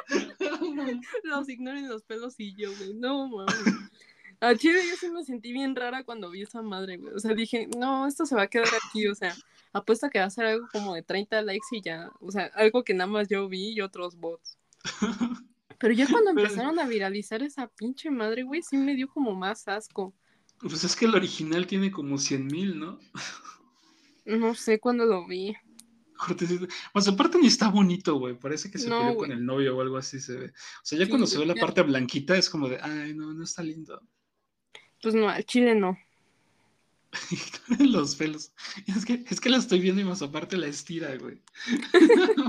Los 1.24 1.50
ignoren 1.50 1.90
los 1.90 2.04
pelos 2.04 2.36
y 2.38 2.56
yo, 2.56 2.76
güey. 2.76 2.94
No, 2.94 3.28
mames. 3.28 3.56
A 4.42 4.56
chile 4.56 4.82
yo 4.90 4.96
sí 4.96 5.10
me 5.10 5.24
sentí 5.24 5.54
bien 5.54 5.76
rara 5.76 6.04
cuando 6.04 6.32
vi 6.32 6.42
esa 6.42 6.62
madre, 6.62 6.98
güey. 6.98 7.14
O 7.14 7.20
sea, 7.20 7.34
dije, 7.36 7.68
no, 7.78 8.08
esto 8.08 8.26
se 8.26 8.36
va 8.36 8.44
a 8.44 8.48
quedar 8.48 8.70
aquí. 8.88 9.08
O 9.08 9.16
sea, 9.16 9.36
apuesto 9.72 10.08
a 10.08 10.10
que 10.10 10.20
va 10.20 10.26
a 10.26 10.32
ser 10.32 10.46
algo 10.46 10.68
como 10.72 10.96
de 10.96 11.04
30 11.04 11.42
likes 11.44 11.68
y 11.72 11.82
ya. 11.82 12.12
O 12.20 12.32
sea, 12.32 12.46
algo 12.56 12.84
que 12.84 12.94
nada 12.94 13.10
más 13.10 13.28
yo 13.28 13.48
vi 13.48 13.70
y 13.74 13.82
otros 13.82 14.16
bots. 14.18 14.58
Pero 15.82 15.94
ya 15.94 16.08
cuando 16.08 16.32
empezaron 16.32 16.80
a 16.80 16.86
viralizar 16.88 17.42
esa 17.44 17.68
pinche 17.68 18.10
madre, 18.12 18.44
güey, 18.44 18.62
sí 18.62 18.78
me 18.78 18.96
dio 18.96 19.08
como 19.10 19.36
más 19.36 19.68
asco. 19.68 20.14
Pues 20.60 20.84
es 20.84 20.96
que 20.96 21.06
el 21.06 21.16
original 21.16 21.66
tiene 21.68 21.92
como 21.92 22.18
100 22.18 22.46
mil, 22.48 22.80
¿no? 22.80 23.00
No 24.26 24.56
sé 24.56 24.80
cuándo 24.80 25.06
lo 25.06 25.28
vi. 25.28 25.56
Cortecito. 26.18 26.68
Pues 26.94 27.08
aparte 27.08 27.40
ni 27.40 27.48
está 27.48 27.70
bonito, 27.70 28.16
güey. 28.20 28.38
Parece 28.38 28.70
que 28.72 28.78
se 28.78 28.90
No, 28.90 29.00
peleó 29.00 29.14
güey. 29.16 29.30
con 29.30 29.32
el 29.32 29.46
novio 29.46 29.76
o 29.78 29.82
algo 29.82 29.98
así 29.98 30.20
se 30.20 30.36
ve. 30.38 30.46
O 30.50 30.52
sea, 30.84 31.00
ya 31.00 31.06
Sí, 31.06 31.10
cuando 31.10 31.26
se 31.28 31.40
ve 31.40 31.46
la 31.46 31.56
ya. 31.56 31.62
parte 31.62 31.82
blanquita 31.82 32.38
es 32.38 32.50
como 32.50 32.70
de, 32.70 32.80
ay, 32.82 33.14
no, 33.16 33.34
no 33.34 33.44
está 33.44 33.64
lindo. 33.64 34.02
Pues 35.02 35.16
no, 35.16 35.28
al 35.30 35.44
chile 35.46 35.76
no. 35.76 35.98
los 37.80 38.16
pelos. 38.16 38.54
Es 38.88 39.06
que, 39.06 39.24
es 39.30 39.42
que 39.42 39.50
la 39.50 39.58
estoy 39.58 39.80
viendo 39.80 40.02
y 40.02 40.06
más 40.06 40.22
aparte 40.22 40.58
la 40.58 40.68
estira, 40.68 41.16
güey. 41.18 41.42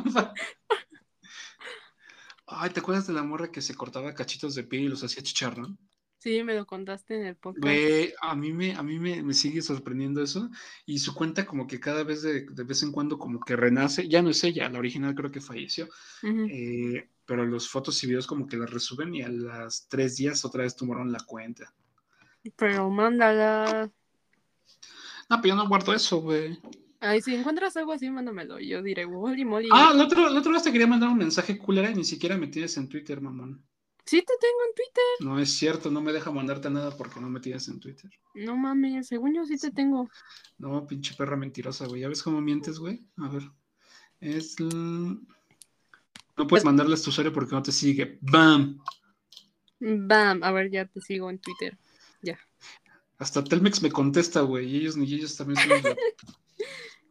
Ay, 2.55 2.71
¿te 2.71 2.81
acuerdas 2.81 3.07
de 3.07 3.13
la 3.13 3.23
morra 3.23 3.51
que 3.51 3.63
se 3.63 3.75
cortaba 3.75 4.15
cachitos 4.15 4.55
de 4.55 4.65
piel 4.65 4.85
y 4.85 4.89
los 4.89 5.03
hacía 5.03 5.23
chicharrón? 5.23 5.79
Sí, 6.19 6.45
me 6.45 6.55
lo 6.55 6.65
contaste 6.67 7.17
en 7.17 7.27
el 7.27 7.37
podcast. 7.37 7.65
Güey, 7.65 8.15
a 8.21 8.37
mí 8.37 8.53
me, 8.53 8.77
a 8.77 8.83
mí 8.85 9.01
me, 9.01 9.25
me 9.25 9.35
sigue 9.35 9.61
sorprendiendo 9.61 10.23
eso. 10.23 10.49
Y 10.87 10.99
su 10.99 11.15
cuenta 11.15 11.45
como 11.45 11.67
que 11.67 11.81
cada 11.81 12.05
vez 12.05 12.23
de, 12.23 12.47
de 12.49 12.63
vez 12.63 12.85
en 12.85 12.93
cuando 12.93 13.19
como 13.19 13.41
que 13.41 13.57
renace. 13.57 14.09
Ya 14.09 14.23
no 14.23 14.31
es 14.31 14.45
ella, 14.45 14.69
la 14.69 14.79
original 14.79 15.17
creo 15.17 15.33
que 15.33 15.41
falleció. 15.41 15.89
Eh, 16.23 17.09
pero 17.27 17.45
los 17.45 17.69
fotos 17.69 18.01
y 18.05 18.07
videos 18.07 18.29
como 18.29 18.47
que 18.47 18.57
las 18.57 18.71
resuben 18.71 19.13
y 19.17 19.23
a 19.23 19.29
las 19.29 19.89
tres 19.89 20.17
días 20.17 20.45
otra 20.45 20.63
vez 20.63 20.77
tomaron 20.77 21.11
la 21.11 21.19
cuenta. 21.27 21.75
Pero 22.55 22.89
mándala. 22.89 23.91
No, 25.29 25.41
pero 25.41 25.49
yo 25.49 25.57
no 25.57 25.69
guardo 25.69 25.93
eso, 25.93 26.21
güey. 26.21 26.57
Ay, 27.05 27.21
si 27.21 27.35
encuentras 27.35 27.77
algo 27.77 27.93
así, 27.93 28.09
mándamelo. 28.09 28.61
Yo 28.61 28.81
diré, 28.81 29.05
holy 29.05 29.45
moly. 29.45 29.69
Ah, 29.73 29.93
la 29.93 30.05
otra, 30.05 30.31
la 30.31 30.39
otra 30.39 30.53
vez 30.53 30.63
te 30.63 30.71
quería 30.71 30.87
mandar 30.87 31.09
un 31.09 31.19
mensaje 31.19 31.59
culera 31.59 31.91
y 31.91 31.97
ni 31.97 32.05
siquiera 32.05 32.39
me 32.39 32.47
tienes 32.47 32.77
en 32.77 32.89
Twitter, 32.89 33.21
mamón. 33.21 33.61
Sí 34.05 34.19
te 34.19 34.35
tengo 34.41 34.59
en 34.69 34.75
Twitter. 34.77 35.27
No 35.27 35.41
es 35.41 35.53
cierto, 35.53 35.91
no 35.91 36.01
me 36.01 36.13
deja 36.13 36.31
mandarte 36.31 36.71
nada 36.71 36.97
porque 36.97 37.19
no 37.19 37.29
me 37.29 37.41
tienes 37.41 37.67
en 37.67 37.81
Twitter. 37.81 38.09
No 38.37 38.57
mames, 38.57 39.09
según 39.09 39.35
yo 39.35 39.45
sí 39.45 39.59
te 39.59 39.73
tengo. 39.73 40.09
No, 40.59 40.87
pinche 40.87 41.15
perra 41.17 41.37
mentirosa, 41.37 41.89
güey. 41.89 42.03
¿Ya 42.03 42.09
ves 42.09 42.23
cómo 42.23 42.41
mientes, 42.41 42.79
güey? 42.79 43.05
A 43.17 43.29
ver. 43.29 43.51
Es. 44.21 44.61
No 44.61 45.19
puedes 46.47 46.65
mandarles 46.65 47.03
tu 47.03 47.11
usuario 47.11 47.33
porque 47.33 47.57
no 47.57 47.65
te 47.65 47.73
sigue. 47.73 48.19
¡Bam! 48.21 48.79
Bam, 49.81 50.45
a 50.45 50.53
ver, 50.53 50.71
ya 50.71 50.85
te 50.85 51.01
sigo 51.01 51.29
en 51.31 51.41
Twitter. 51.41 51.77
Hasta 53.19 53.43
Telmex 53.43 53.83
me 53.83 53.91
contesta, 53.91 54.43
güey. 54.43 54.69
Y 54.69 54.77
ellos 54.77 54.97
ni 54.97 55.13
ellos 55.13 55.37
también 55.37 55.59
son. 55.61 55.83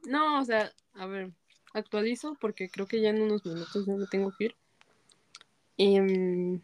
No, 0.06 0.40
o 0.40 0.46
sea, 0.46 0.72
a 0.94 1.06
ver, 1.06 1.32
actualizo 1.74 2.36
porque 2.40 2.70
creo 2.70 2.88
que 2.88 3.02
ya 3.02 3.10
en 3.10 3.22
unos 3.22 3.46
minutos 3.46 3.86
ya 3.86 3.94
me 3.96 4.08
tengo 4.08 4.32
que 4.38 4.46
ir. 4.46 4.56
Em, 5.78 6.62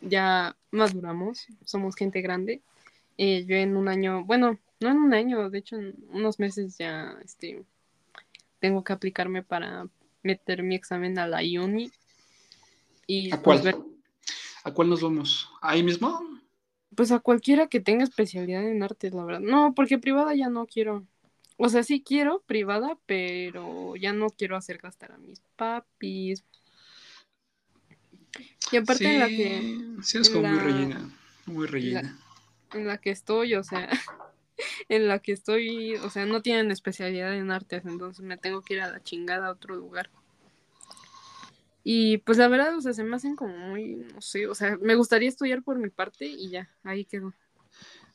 ya 0.00 0.56
maduramos, 0.70 1.46
somos 1.64 1.96
gente 1.96 2.20
grande. 2.22 2.62
Eh, 3.18 3.44
yo 3.46 3.56
en 3.56 3.76
un 3.76 3.88
año, 3.88 4.24
bueno, 4.24 4.58
no 4.80 4.90
en 4.90 4.96
un 4.98 5.14
año, 5.14 5.50
de 5.50 5.58
hecho 5.58 5.76
en 5.76 5.94
unos 6.10 6.38
meses 6.38 6.76
ya 6.78 7.16
este, 7.24 7.64
tengo 8.58 8.82
que 8.84 8.92
aplicarme 8.92 9.42
para 9.42 9.86
meter 10.22 10.62
mi 10.62 10.74
examen 10.74 11.18
a 11.18 11.26
la 11.26 11.38
uni. 11.38 11.90
Y 13.06 13.32
¿A 13.32 13.42
pues, 13.42 13.60
cuál? 13.60 13.74
ver- 13.74 13.84
¿A 14.64 14.72
cuál 14.72 14.88
nos 14.90 15.02
vamos? 15.02 15.50
¿Ahí 15.60 15.82
mismo? 15.82 16.20
pues 16.94 17.10
a 17.10 17.20
cualquiera 17.20 17.68
que 17.68 17.80
tenga 17.80 18.04
especialidad 18.04 18.66
en 18.68 18.82
artes, 18.82 19.14
la 19.14 19.24
verdad. 19.24 19.40
No, 19.40 19.74
porque 19.74 19.98
privada 19.98 20.34
ya 20.34 20.48
no 20.48 20.66
quiero. 20.66 21.06
O 21.64 21.68
sea, 21.68 21.84
sí 21.84 22.02
quiero 22.02 22.42
privada, 22.42 22.98
pero 23.06 23.94
ya 23.94 24.12
no 24.12 24.30
quiero 24.30 24.56
hacer 24.56 24.78
gastar 24.78 25.12
a 25.12 25.16
mis 25.18 25.38
papis. 25.54 26.44
Y 28.72 28.76
aparte 28.78 29.04
en 29.04 29.20
la 29.20 29.28
que 29.28 30.02
Sí, 30.02 30.18
es 30.18 30.28
como 30.28 30.48
muy 30.48 30.58
rellena. 30.58 31.10
Muy 31.46 31.66
rellena. 31.68 32.18
en 32.72 32.88
la 32.88 32.98
que 32.98 33.10
estoy, 33.10 33.54
o 33.54 33.62
sea, 33.62 33.88
en 34.88 35.06
la 35.06 35.20
que 35.20 35.30
estoy, 35.30 35.94
o 35.94 36.10
sea, 36.10 36.26
no 36.26 36.42
tienen 36.42 36.72
especialidad 36.72 37.32
en 37.32 37.52
artes, 37.52 37.86
entonces 37.86 38.24
me 38.24 38.36
tengo 38.36 38.62
que 38.62 38.74
ir 38.74 38.80
a 38.80 38.90
la 38.90 39.00
chingada 39.00 39.46
a 39.46 39.52
otro 39.52 39.76
lugar. 39.76 40.10
Y 41.84 42.18
pues 42.18 42.38
la 42.38 42.48
verdad, 42.48 42.76
o 42.76 42.80
sea, 42.80 42.92
se 42.92 43.04
me 43.04 43.14
hacen 43.14 43.36
como 43.36 43.56
muy, 43.56 44.04
no 44.12 44.20
sé, 44.20 44.48
o 44.48 44.56
sea, 44.56 44.78
me 44.78 44.96
gustaría 44.96 45.28
estudiar 45.28 45.62
por 45.62 45.78
mi 45.78 45.90
parte 45.90 46.26
y 46.26 46.50
ya, 46.50 46.68
ahí 46.82 47.04
quedó. 47.04 47.32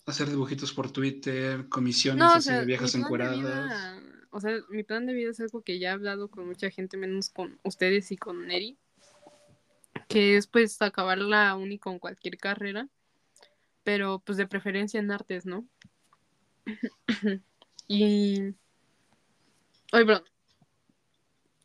Hacer 0.07 0.29
dibujitos 0.29 0.73
por 0.73 0.89
Twitter, 0.89 1.67
comisiones 1.67 2.23
No, 2.23 2.33
o 2.33 2.35
así 2.37 2.51
de 2.51 2.65
viejas 2.65 2.95
encueradas. 2.95 3.37
vida, 3.37 4.01
o 4.31 4.39
sea, 4.39 4.57
mi 4.69 4.83
plan 4.83 5.05
de 5.05 5.13
vida 5.13 5.31
es 5.31 5.39
algo 5.41 5.61
que 5.61 5.79
ya 5.79 5.89
he 5.89 5.91
hablado 5.91 6.29
con 6.29 6.47
mucha 6.47 6.69
gente, 6.69 6.95
menos 6.95 7.29
con 7.29 7.59
ustedes 7.63 8.11
y 8.11 8.17
con 8.17 8.47
Neri, 8.47 8.77
que 10.07 10.37
es 10.37 10.47
pues 10.47 10.81
acabar 10.81 11.17
la 11.17 11.55
uni 11.55 11.77
con 11.77 11.99
cualquier 11.99 12.37
carrera, 12.37 12.87
pero 13.83 14.19
pues 14.19 14.37
de 14.37 14.47
preferencia 14.47 14.99
en 14.99 15.11
artes, 15.11 15.45
¿no? 15.45 15.67
y... 17.87 18.53
Ay, 19.91 20.05
perdón. 20.05 20.23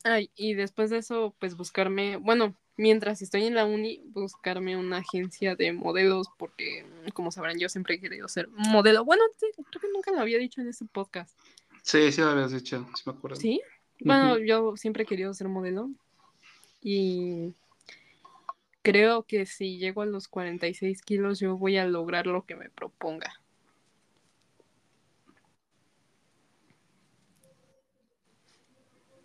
Ay, 0.04 0.30
y 0.34 0.54
después 0.54 0.90
de 0.90 0.98
eso, 0.98 1.36
pues 1.38 1.56
buscarme, 1.56 2.16
bueno, 2.16 2.56
mientras 2.76 3.22
estoy 3.22 3.44
en 3.44 3.54
la 3.54 3.64
uni, 3.64 4.02
buscarme 4.06 4.76
una 4.76 4.98
agencia 4.98 5.54
de 5.56 5.72
modelos, 5.72 6.28
porque, 6.36 6.86
como 7.14 7.30
sabrán, 7.30 7.58
yo 7.58 7.68
siempre 7.68 7.94
he 7.94 8.00
querido 8.00 8.28
ser 8.28 8.48
modelo. 8.48 9.04
Bueno, 9.04 9.22
sí, 9.36 9.46
creo 9.70 9.80
que 9.80 9.88
nunca 9.92 10.10
lo 10.10 10.20
había 10.20 10.38
dicho 10.38 10.60
en 10.60 10.68
este 10.68 10.84
podcast. 10.86 11.36
Sí, 11.82 12.12
sí 12.12 12.20
lo 12.20 12.28
habías 12.28 12.52
dicho, 12.52 12.86
sí 12.94 13.02
me 13.06 13.12
acuerdo. 13.12 13.36
¿Sí? 13.36 13.60
Bueno, 14.00 14.38
yo 14.38 14.76
siempre 14.76 15.04
he 15.04 15.06
querido 15.06 15.34
ser 15.34 15.48
modelo. 15.48 15.90
Y 16.80 17.54
creo 18.82 19.22
que 19.22 19.46
si 19.46 19.78
llego 19.78 20.02
a 20.02 20.06
los 20.06 20.28
46 20.28 21.02
kilos, 21.02 21.38
yo 21.38 21.56
voy 21.56 21.76
a 21.76 21.86
lograr 21.86 22.26
lo 22.26 22.44
que 22.44 22.56
me 22.56 22.68
proponga. 22.70 23.40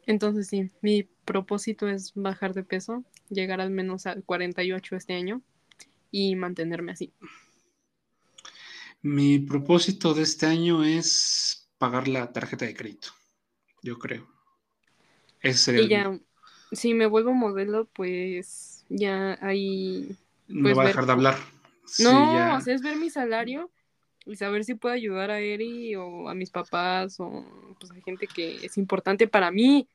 Entonces 0.05 0.47
sí, 0.47 0.71
mi 0.81 1.03
propósito 1.25 1.89
es 1.89 2.13
bajar 2.15 2.53
de 2.53 2.63
peso, 2.63 3.03
llegar 3.29 3.61
al 3.61 3.71
menos 3.71 4.05
al 4.07 4.23
48 4.23 4.95
este 4.95 5.13
año 5.15 5.41
y 6.11 6.35
mantenerme 6.35 6.93
así. 6.93 7.13
Mi 9.01 9.39
propósito 9.39 10.13
de 10.13 10.21
este 10.21 10.45
año 10.45 10.83
es 10.83 11.67
pagar 11.79 12.07
la 12.07 12.31
tarjeta 12.31 12.65
de 12.65 12.75
crédito, 12.75 13.09
yo 13.83 13.99
creo. 13.99 14.27
Ese 15.41 15.57
sería 15.57 15.81
Y 15.81 15.87
el- 15.87 15.89
ya, 15.89 16.19
si 16.71 16.93
me 16.93 17.05
vuelvo 17.07 17.33
modelo, 17.33 17.85
pues 17.93 18.85
ya 18.89 19.37
ahí... 19.41 20.17
no 20.47 20.73
pues, 20.73 20.75
va 20.75 20.81
a 20.83 20.85
ver 20.85 20.89
dejar 20.89 21.05
de 21.05 21.11
hablar. 21.13 21.37
Sí, 21.85 22.29
No, 22.29 22.31
ya. 22.31 22.57
o 22.57 22.61
sea, 22.61 22.75
es 22.75 22.81
ver 22.83 22.97
mi 22.97 23.09
salario 23.09 23.71
y 24.25 24.35
saber 24.37 24.63
si 24.65 24.75
puedo 24.75 24.93
ayudar 24.95 25.31
a 25.31 25.39
Eri 25.41 25.95
o 25.95 26.29
a 26.29 26.35
mis 26.35 26.51
papás 26.51 27.19
o 27.19 27.75
pues 27.79 27.91
a 27.91 27.95
gente 28.01 28.29
que 28.29 28.65
es 28.65 28.77
importante 28.77 29.27
para 29.27 29.51
mí. 29.51 29.89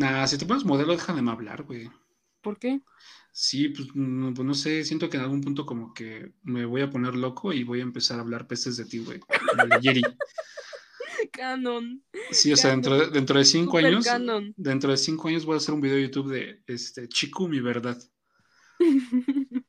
Nah, 0.00 0.26
si 0.26 0.36
te 0.38 0.46
pones 0.48 0.64
modelo, 0.70 0.92
deja 0.96 1.12
de 1.14 1.22
me 1.22 1.30
hablar, 1.30 1.62
güey. 1.62 1.90
¿Por 2.40 2.58
qué? 2.58 2.80
Sí, 3.32 3.68
pues 3.68 3.88
no, 3.94 4.32
pues, 4.32 4.46
no 4.46 4.54
sé, 4.54 4.84
siento 4.84 5.10
que 5.10 5.16
en 5.16 5.24
algún 5.24 5.40
punto 5.42 5.66
como 5.66 5.92
que 5.92 6.32
me 6.42 6.64
voy 6.64 6.82
a 6.82 6.90
poner 6.90 7.14
loco 7.14 7.52
y 7.52 7.64
voy 7.64 7.80
a 7.80 7.84
empezar 7.84 8.18
a 8.18 8.22
hablar 8.22 8.46
pestes 8.46 8.76
de 8.76 8.84
ti, 8.84 8.98
güey. 8.98 9.20
Jerry. 9.82 10.02
Canon. 11.32 12.02
Sí, 12.30 12.52
o 12.52 12.56
sea, 12.56 12.70
dentro 12.70 12.98
de, 12.98 13.10
dentro 13.10 13.38
de 13.38 13.44
cinco 13.44 13.72
Super 13.72 13.84
años, 13.84 14.04
canon. 14.04 14.54
dentro 14.56 14.90
de 14.90 14.96
cinco 14.96 15.28
años 15.28 15.44
voy 15.44 15.54
a 15.54 15.56
hacer 15.58 15.74
un 15.74 15.80
video 15.80 15.96
de 15.96 16.02
YouTube 16.02 16.30
de 16.30 16.62
este 16.66 17.08
Chico, 17.08 17.48
mi 17.48 17.60
verdad. 17.60 17.98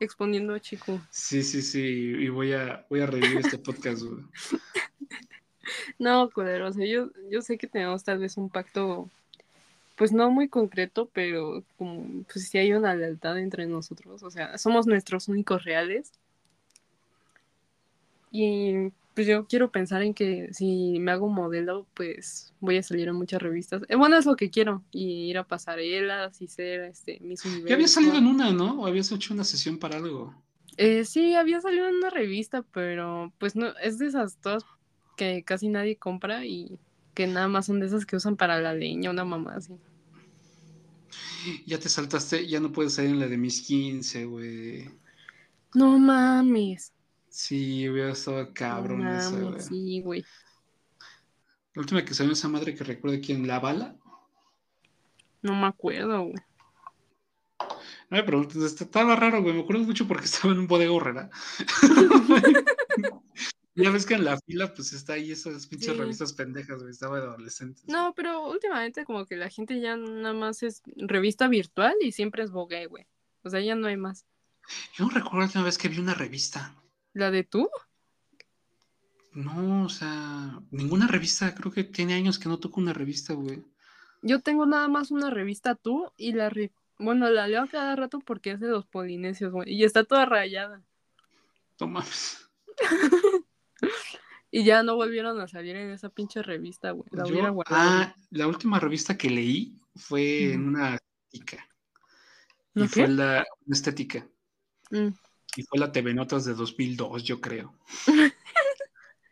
Exponiendo 0.00 0.54
a 0.54 0.60
Chico. 0.60 1.00
Sí, 1.10 1.42
sí, 1.42 1.62
sí, 1.62 1.80
y 1.80 2.28
voy 2.28 2.52
a, 2.52 2.86
voy 2.88 3.00
a 3.00 3.06
revivir 3.06 3.38
este 3.38 3.58
podcast, 3.64 4.02
güey. 4.02 4.24
No, 5.98 6.30
culero, 6.30 6.68
o 6.68 6.72
sea, 6.72 6.86
yo, 6.86 7.10
yo 7.30 7.42
sé 7.42 7.58
que 7.58 7.66
tenemos 7.66 8.04
tal 8.04 8.18
vez 8.18 8.36
un 8.36 8.50
pacto, 8.50 9.10
pues 9.98 10.12
no 10.12 10.30
muy 10.30 10.48
concreto, 10.48 11.10
pero 11.12 11.64
como, 11.76 12.24
pues 12.32 12.48
sí 12.48 12.56
hay 12.56 12.72
una 12.72 12.94
lealtad 12.94 13.36
entre 13.38 13.66
nosotros, 13.66 14.22
o 14.22 14.30
sea, 14.30 14.56
somos 14.56 14.86
nuestros 14.86 15.28
únicos 15.28 15.64
reales. 15.64 16.12
Y 18.30 18.90
pues 19.14 19.26
yo 19.26 19.46
quiero 19.46 19.72
pensar 19.72 20.02
en 20.02 20.14
que 20.14 20.50
si 20.52 21.00
me 21.00 21.10
hago 21.10 21.28
modelo, 21.28 21.86
pues 21.94 22.54
voy 22.60 22.76
a 22.76 22.82
salir 22.84 23.08
en 23.08 23.16
muchas 23.16 23.42
revistas. 23.42 23.82
Eh, 23.88 23.96
bueno, 23.96 24.16
es 24.16 24.26
lo 24.26 24.36
que 24.36 24.50
quiero, 24.50 24.84
y 24.92 25.28
ir 25.28 25.38
a 25.38 25.44
pasarelas 25.44 26.40
y 26.40 26.46
ser 26.46 26.82
este 26.82 27.18
Universo. 27.20 27.66
Ya 27.66 27.74
había 27.74 27.88
salido 27.88 28.16
en 28.16 28.26
una, 28.28 28.52
¿no? 28.52 28.80
O 28.80 28.86
habías 28.86 29.10
hecho 29.10 29.34
una 29.34 29.44
sesión 29.44 29.78
para 29.78 29.96
algo. 29.96 30.32
Eh, 30.76 31.04
sí, 31.04 31.34
había 31.34 31.60
salido 31.60 31.88
en 31.88 31.96
una 31.96 32.10
revista, 32.10 32.62
pero 32.72 33.32
pues 33.38 33.56
no, 33.56 33.76
es 33.82 33.98
de 33.98 34.06
esas 34.06 34.36
todas 34.36 34.64
que 35.16 35.42
casi 35.42 35.68
nadie 35.68 35.96
compra 35.96 36.44
y 36.46 36.78
que 37.14 37.26
nada 37.26 37.48
más 37.48 37.66
son 37.66 37.80
de 37.80 37.86
esas 37.86 38.06
que 38.06 38.14
usan 38.14 38.36
para 38.36 38.60
la 38.60 38.72
leña, 38.72 39.10
una 39.10 39.24
mamá 39.24 39.54
así. 39.56 39.74
Ya 41.66 41.78
te 41.78 41.88
saltaste, 41.88 42.46
ya 42.46 42.60
no 42.60 42.72
puedes 42.72 42.94
salir 42.94 43.10
en 43.12 43.20
la 43.20 43.28
de 43.28 43.36
mis 43.36 43.62
15, 43.62 44.24
güey. 44.24 44.90
No 45.74 45.98
mames. 45.98 46.92
Sí, 47.28 47.88
hubiera 47.88 48.12
estado 48.12 48.52
cabrón 48.52 49.04
no 49.04 49.18
esa, 49.18 49.38
güey. 49.38 49.60
sí, 49.60 50.00
güey. 50.00 50.24
La 51.74 51.82
última 51.82 52.04
que 52.04 52.14
salió 52.14 52.32
esa 52.32 52.48
madre 52.48 52.74
que 52.74 52.84
recuerda 52.84 53.20
quién, 53.20 53.46
la 53.46 53.60
bala. 53.60 53.96
No 55.42 55.54
me 55.54 55.66
acuerdo, 55.66 56.22
güey. 56.24 56.42
No 58.10 58.16
me 58.16 58.22
preguntes, 58.22 58.56
estaba 58.56 59.14
raro, 59.14 59.42
güey. 59.42 59.54
Me 59.54 59.60
acuerdo 59.60 59.84
mucho 59.84 60.08
porque 60.08 60.24
estaba 60.26 60.52
en 60.52 60.60
un 60.60 60.66
bodega 60.66 60.92
horrera. 60.92 61.30
ya 63.82 63.90
ves 63.90 64.06
que 64.06 64.14
en 64.14 64.24
la 64.24 64.38
fila, 64.38 64.72
pues 64.74 64.92
está 64.92 65.14
ahí 65.14 65.30
esas 65.32 65.66
pinches 65.66 65.92
Sí. 65.92 65.98
revistas 65.98 66.32
pendejas, 66.32 66.78
güey. 66.80 66.90
Estaba 66.90 67.20
de 67.20 67.26
adolescentes. 67.26 67.84
No, 67.86 68.12
pero 68.14 68.48
últimamente 68.48 69.04
como 69.04 69.24
que 69.26 69.36
la 69.36 69.48
gente 69.50 69.80
ya 69.80 69.96
nada 69.96 70.34
más 70.34 70.62
es 70.62 70.82
revista 70.96 71.48
virtual 71.48 71.94
y 72.02 72.12
siempre 72.12 72.42
es 72.42 72.50
Vogue, 72.50 72.86
güey. 72.86 73.06
O 73.42 73.50
sea, 73.50 73.60
ya 73.60 73.74
no 73.74 73.86
hay 73.86 73.96
más. 73.96 74.24
Yo 74.96 75.04
no 75.06 75.10
recuerdo 75.10 75.38
la 75.38 75.44
última 75.46 75.64
vez 75.64 75.78
que 75.78 75.88
vi 75.88 75.98
una 75.98 76.14
revista. 76.14 76.74
¿La 77.14 77.30
de 77.30 77.44
tú? 77.44 77.68
No, 79.32 79.84
o 79.84 79.88
sea, 79.88 80.60
ninguna 80.70 81.06
revista. 81.06 81.54
Creo 81.54 81.72
que 81.72 81.84
tiene 81.84 82.14
años 82.14 82.38
que 82.38 82.48
no 82.48 82.58
toco 82.58 82.80
una 82.80 82.92
revista, 82.92 83.34
güey. 83.34 83.62
Yo 84.22 84.40
tengo 84.40 84.66
nada 84.66 84.88
más 84.88 85.10
una 85.10 85.30
revista 85.30 85.74
tú 85.76 86.10
y 86.16 86.32
la... 86.32 86.50
re- 86.50 86.72
Bueno, 86.98 87.30
la 87.30 87.46
leo 87.46 87.62
a 87.62 87.68
cada 87.68 87.94
rato 87.94 88.18
porque 88.20 88.50
es 88.52 88.60
de 88.60 88.68
los 88.68 88.84
polinesios, 88.86 89.52
güey. 89.52 89.72
Y 89.72 89.84
está 89.84 90.02
toda 90.04 90.26
rayada. 90.26 90.82
Mames. 91.80 92.44
Y 94.50 94.64
ya 94.64 94.82
no 94.82 94.96
volvieron 94.96 95.38
a 95.40 95.46
salir 95.48 95.76
en 95.76 95.90
esa 95.90 96.08
pinche 96.08 96.42
revista, 96.42 96.92
güey. 96.92 97.08
La 97.12 97.24
Yo- 97.24 97.32
hubiera 97.32 97.50
guardado. 97.50 97.80
ah, 97.82 98.16
la 98.30 98.46
última 98.46 98.80
revista 98.80 99.16
que 99.18 99.28
leí 99.28 99.76
fue 99.94 100.52
en 100.52 100.68
una 100.68 100.96
estética. 100.96 101.68
Y 102.74 102.80
¿Una 102.80 102.88
fue 102.88 103.08
la 103.08 103.44
una 103.66 103.74
estética. 103.76 104.26
Mm. 104.90 105.08
Y 105.56 105.62
fue 105.64 105.78
la 105.78 105.92
TV 105.92 106.14
Notas 106.14 106.44
de 106.44 106.54
2002, 106.54 107.24
yo 107.24 107.40
creo. 107.40 107.74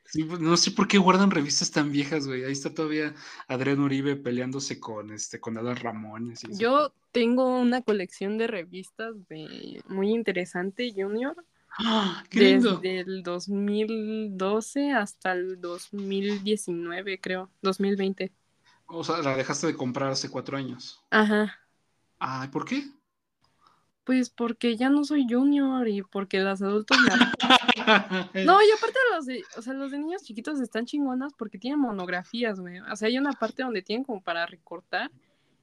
Sí, 0.09 0.22
pues, 0.24 0.40
no 0.40 0.57
sé 0.57 0.70
por 0.70 0.86
qué 0.86 0.99
guardan 0.99 1.30
revistas 1.32 1.70
tan 1.72 1.90
viejas, 1.90 2.26
güey. 2.26 2.44
Ahí 2.44 2.53
está 2.53 2.72
todavía 2.72 3.14
Adrián 3.49 3.80
Uribe 3.80 4.16
peleándose 4.16 4.78
con 4.78 5.11
este 5.11 5.40
con 5.40 5.59
Adal 5.59 5.76
Ramones. 5.76 6.44
y 6.44 6.57
Yo 6.57 6.94
tengo 7.11 7.59
una 7.61 7.82
colección 7.82 8.38
de 8.38 8.47
revistas 8.47 9.14
de 9.28 9.82
muy 9.88 10.11
interesante, 10.12 10.92
Junior, 10.97 11.34
¡Ah, 11.78 12.24
¡Qué 12.30 12.40
lindo! 12.40 12.76
desde 12.76 13.00
el 13.00 13.22
2012 13.22 14.92
hasta 14.92 15.32
el 15.32 15.60
2019, 15.60 17.20
creo, 17.20 17.50
2020. 17.62 18.32
O 18.86 19.04
sea, 19.04 19.18
la 19.18 19.36
dejaste 19.36 19.66
de 19.66 19.76
comprar 19.76 20.10
hace 20.10 20.30
cuatro 20.30 20.56
años. 20.56 21.04
Ajá. 21.10 21.58
Ay, 22.18 22.48
¿por 22.48 22.64
qué? 22.64 22.84
Pues 24.04 24.30
porque 24.30 24.76
ya 24.76 24.88
no 24.88 25.04
soy 25.04 25.26
Junior 25.28 25.88
y 25.88 26.02
porque 26.02 26.38
los 26.40 26.62
adultos 26.62 26.96
me... 27.00 27.08
No, 28.46 28.62
y 28.62 28.70
aparte 28.70 28.98
los 29.14 29.26
de, 29.26 29.44
o 29.56 29.62
sea, 29.62 29.72
los 29.72 29.90
de 29.90 29.98
niños 29.98 30.22
chiquitos 30.22 30.60
están 30.60 30.86
chingonas 30.86 31.32
porque 31.34 31.58
tienen 31.58 31.80
monografías, 31.80 32.60
güey. 32.60 32.80
O 32.80 32.96
sea, 32.96 33.08
hay 33.08 33.18
una 33.18 33.32
parte 33.32 33.62
donde 33.62 33.82
tienen 33.82 34.04
como 34.04 34.22
para 34.22 34.46
recortar. 34.46 35.10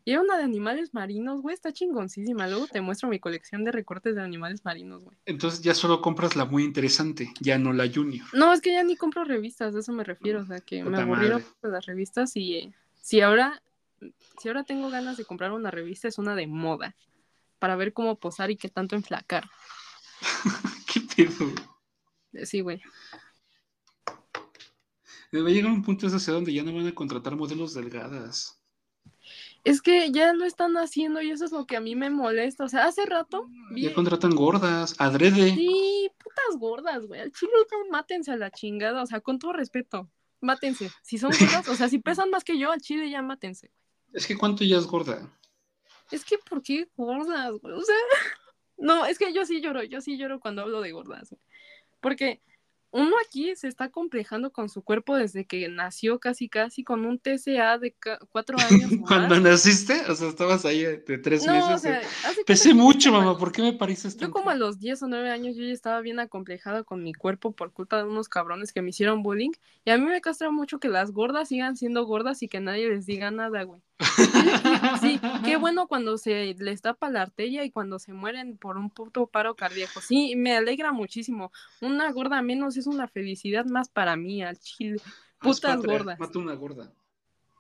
Y 0.06 0.12
hay 0.12 0.18
una 0.18 0.38
de 0.38 0.44
animales 0.44 0.94
marinos, 0.94 1.42
güey, 1.42 1.54
está 1.54 1.72
chingoncísima. 1.72 2.48
Luego 2.48 2.68
te 2.68 2.82
muestro 2.82 3.08
mi 3.08 3.20
colección 3.20 3.64
de 3.64 3.72
recortes 3.72 4.16
de 4.16 4.22
animales 4.22 4.66
marinos, 4.66 5.04
güey. 5.06 5.18
Entonces 5.26 5.62
ya 5.62 5.74
solo 5.74 6.02
compras 6.02 6.36
la 6.36 6.44
muy 6.46 6.64
interesante, 6.64 7.34
ya 7.40 7.58
no 7.58 7.72
la 7.72 7.90
Junior. 7.90 8.26
No, 8.34 8.52
es 8.52 8.60
que 8.60 8.74
ya 8.74 8.84
ni 8.84 8.98
compro 8.98 9.24
revistas, 9.24 9.74
de 9.74 9.80
eso 9.80 9.94
me 9.94 10.04
refiero. 10.04 10.42
O 10.42 10.46
sea, 10.46 10.60
que 10.60 10.84
me 10.84 10.90
Puta 10.90 11.04
aburrieron 11.04 11.42
madre. 11.42 11.56
de 11.64 11.70
las 11.70 11.86
revistas 11.86 12.36
y 12.36 12.56
eh, 12.58 12.74
si 13.02 13.22
ahora, 13.22 13.62
si 14.42 14.50
ahora 14.50 14.64
tengo 14.66 14.90
ganas 14.90 15.16
de 15.16 15.24
comprar 15.26 15.54
una 15.54 15.72
revista, 15.72 16.10
es 16.10 16.18
una 16.18 16.36
de 16.36 16.48
moda. 16.48 16.96
Para 17.60 17.78
ver 17.78 17.94
cómo 17.94 18.20
posar 18.20 18.52
y 18.52 18.58
qué 18.58 18.68
tanto 18.68 18.98
enflacar. 18.98 19.50
¿Qué 20.94 21.00
pedo? 21.16 21.50
Eh, 22.34 22.46
Sí, 22.46 22.60
güey. 22.62 22.82
Debe 25.32 25.54
llegar 25.54 25.72
un 25.72 25.82
punto 25.84 26.08
hacia 26.08 26.34
donde 26.34 26.54
ya 26.54 26.64
no 26.64 26.74
van 26.74 26.88
a 26.88 26.94
contratar 26.96 27.36
modelos 27.36 27.74
delgadas. 27.74 28.60
Es 29.64 29.82
que 29.82 30.12
ya 30.12 30.34
lo 30.34 30.44
están 30.44 30.76
haciendo 30.76 31.22
y 31.22 31.32
eso 31.32 31.46
es 31.46 31.52
lo 31.52 31.66
que 31.66 31.78
a 31.78 31.82
mí 31.82 31.96
me 31.96 32.10
molesta. 32.10 32.66
O 32.66 32.70
sea, 32.70 32.86
hace 32.86 33.06
rato 33.06 33.48
vi. 33.72 33.84
Ya 33.84 33.94
contratan 33.94 34.36
gordas, 34.36 34.96
adrede. 35.00 35.56
Sí, 35.56 36.12
putas 36.22 36.60
gordas, 36.60 37.06
güey. 37.08 37.22
Al 37.22 37.32
chile 37.32 37.52
mátense 37.90 38.32
a 38.32 38.36
la 38.36 38.52
chingada. 38.52 39.02
O 39.02 39.06
sea, 39.06 39.22
con 39.22 39.40
todo 39.40 39.54
respeto. 39.54 40.10
Mátense. 40.42 40.92
Si 41.02 41.18
son 41.18 41.32
gordas, 41.32 41.70
o 41.70 41.76
sea, 41.76 41.88
si 41.88 42.00
pesan 42.00 42.30
más 42.30 42.44
que 42.44 42.60
yo, 42.60 42.72
al 42.72 42.82
chile 42.82 43.10
ya 43.10 43.22
mátense. 43.22 43.72
Es 44.12 44.28
que 44.28 44.38
¿cuánto 44.38 44.66
ya 44.66 44.78
es 44.78 44.86
gorda? 44.86 45.32
Es 46.12 46.26
que, 46.26 46.38
¿por 46.38 46.62
qué 46.62 46.90
gordas, 46.98 47.54
güey? 47.62 47.74
O 47.74 47.82
sea, 47.82 47.96
no, 48.78 49.06
es 49.06 49.18
que 49.18 49.34
yo 49.34 49.46
sí 49.46 49.62
lloro, 49.62 49.84
yo 49.84 50.02
sí 50.02 50.18
lloro 50.18 50.42
cuando 50.42 50.62
hablo 50.62 50.82
de 50.82 50.92
gordas, 50.92 51.30
güey. 51.30 51.42
Porque 52.02 52.42
uno 52.94 53.16
aquí 53.26 53.56
se 53.56 53.68
está 53.68 53.90
complejando 53.90 54.52
con 54.54 54.70
su 54.70 54.84
cuerpo 54.84 55.16
desde 55.18 55.46
que 55.46 55.68
nació 55.68 56.20
casi 56.20 56.48
casi 56.48 56.84
con 56.84 57.06
un 57.06 57.18
TCA 57.20 57.80
de 57.80 57.96
cuatro 58.32 58.58
años. 58.60 58.92
Cuando 59.08 59.40
naciste, 59.40 60.00
o 60.10 60.16
sea, 60.16 60.30
estabas 60.30 60.64
ahí 60.64 60.84
de 60.84 61.18
tres 61.18 61.44
No, 61.46 61.54
o 61.54 61.56
meses. 61.72 61.82
sea, 61.82 62.00
de, 62.00 62.06
hace 62.24 62.44
Pesé 62.46 62.70
yo 62.70 62.76
mucho, 62.76 63.12
mamá, 63.12 63.38
¿por 63.38 63.52
qué 63.52 63.64
me 63.64 63.74
pareces 63.74 64.14
Yo 64.14 64.20
tanto? 64.22 64.34
como 64.34 64.52
a 64.52 64.56
los 64.56 64.80
10 64.80 65.02
o 65.04 65.08
9 65.08 65.30
años 65.32 65.56
yo 65.56 65.64
ya 65.64 65.74
estaba 65.74 66.02
bien 66.02 66.20
acomplejada 66.20 66.84
con 66.84 67.04
mi 67.04 67.14
cuerpo 67.14 67.52
por 67.54 67.74
culpa 67.74 67.98
de 67.98 68.04
unos 68.04 68.30
cabrones 68.30 68.72
que 68.72 68.82
me 68.84 68.92
hicieron 68.92 69.24
bullying. 69.24 69.52
Y 69.86 69.90
a 69.90 69.98
mí 69.98 70.06
me 70.06 70.22
castra 70.22 70.52
mucho 70.52 70.80
que 70.80 70.88
las 70.88 71.12
gordas 71.12 71.50
sigan 71.50 71.76
siendo 71.76 72.06
gordas 72.06 72.44
y 72.44 72.48
que 72.48 72.60
nadie 72.60 72.88
les 72.90 73.06
diga 73.08 73.32
nada, 73.32 73.64
güey. 73.64 73.82
Sí, 75.02 75.20
qué 75.44 75.58
bueno 75.58 75.88
cuando 75.88 76.18
se 76.18 76.56
les 76.60 76.82
tapa 76.82 77.10
la 77.10 77.22
arteria 77.24 77.64
y 77.64 77.72
cuando 77.72 78.00
se 78.00 78.14
mueren 78.14 78.58
por 78.58 78.78
un 78.78 78.90
puto 78.90 79.28
paro 79.28 79.56
cardíaco. 79.56 80.02
Sí, 80.02 80.36
me 80.36 80.56
alegra 80.56 80.92
muchísimo. 80.92 81.52
Una 81.82 82.12
gorda 82.12 82.42
menos 82.42 82.78
es 82.78 82.88
una 82.88 83.08
felicidad 83.08 83.66
más 83.66 83.90
para 83.90 84.16
mí, 84.16 84.44
al 84.44 84.58
chile. 84.60 85.02
Putas 85.40 85.76
patria, 85.78 85.98
gordas. 85.98 86.20
Mata 86.20 86.40
una 86.40 86.54
gorda. 86.54 86.92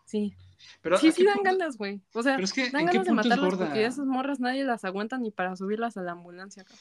Sí, 0.06 0.34
Pero 0.82 0.98
sí, 0.98 1.08
¿a 1.08 1.12
sí 1.12 1.24
dan 1.26 1.36
punto- 1.36 1.52
ganas, 1.52 1.78
güey. 1.78 2.02
O 2.14 2.24
sea, 2.24 2.36
Pero 2.36 2.46
es 2.46 2.54
que, 2.54 2.70
dan 2.70 2.82
¿en 2.82 2.88
qué 2.88 2.94
ganas 2.98 3.06
de 3.08 3.14
matarlas 3.14 3.56
porque 3.58 3.86
esas 3.86 4.06
morras 4.06 4.40
nadie 4.40 4.64
las 4.64 4.86
aguanta 4.86 5.18
ni 5.18 5.32
para 5.32 5.56
subirlas 5.56 5.98
a 5.98 6.02
la 6.02 6.12
ambulancia. 6.14 6.64
cabrón. 6.64 6.80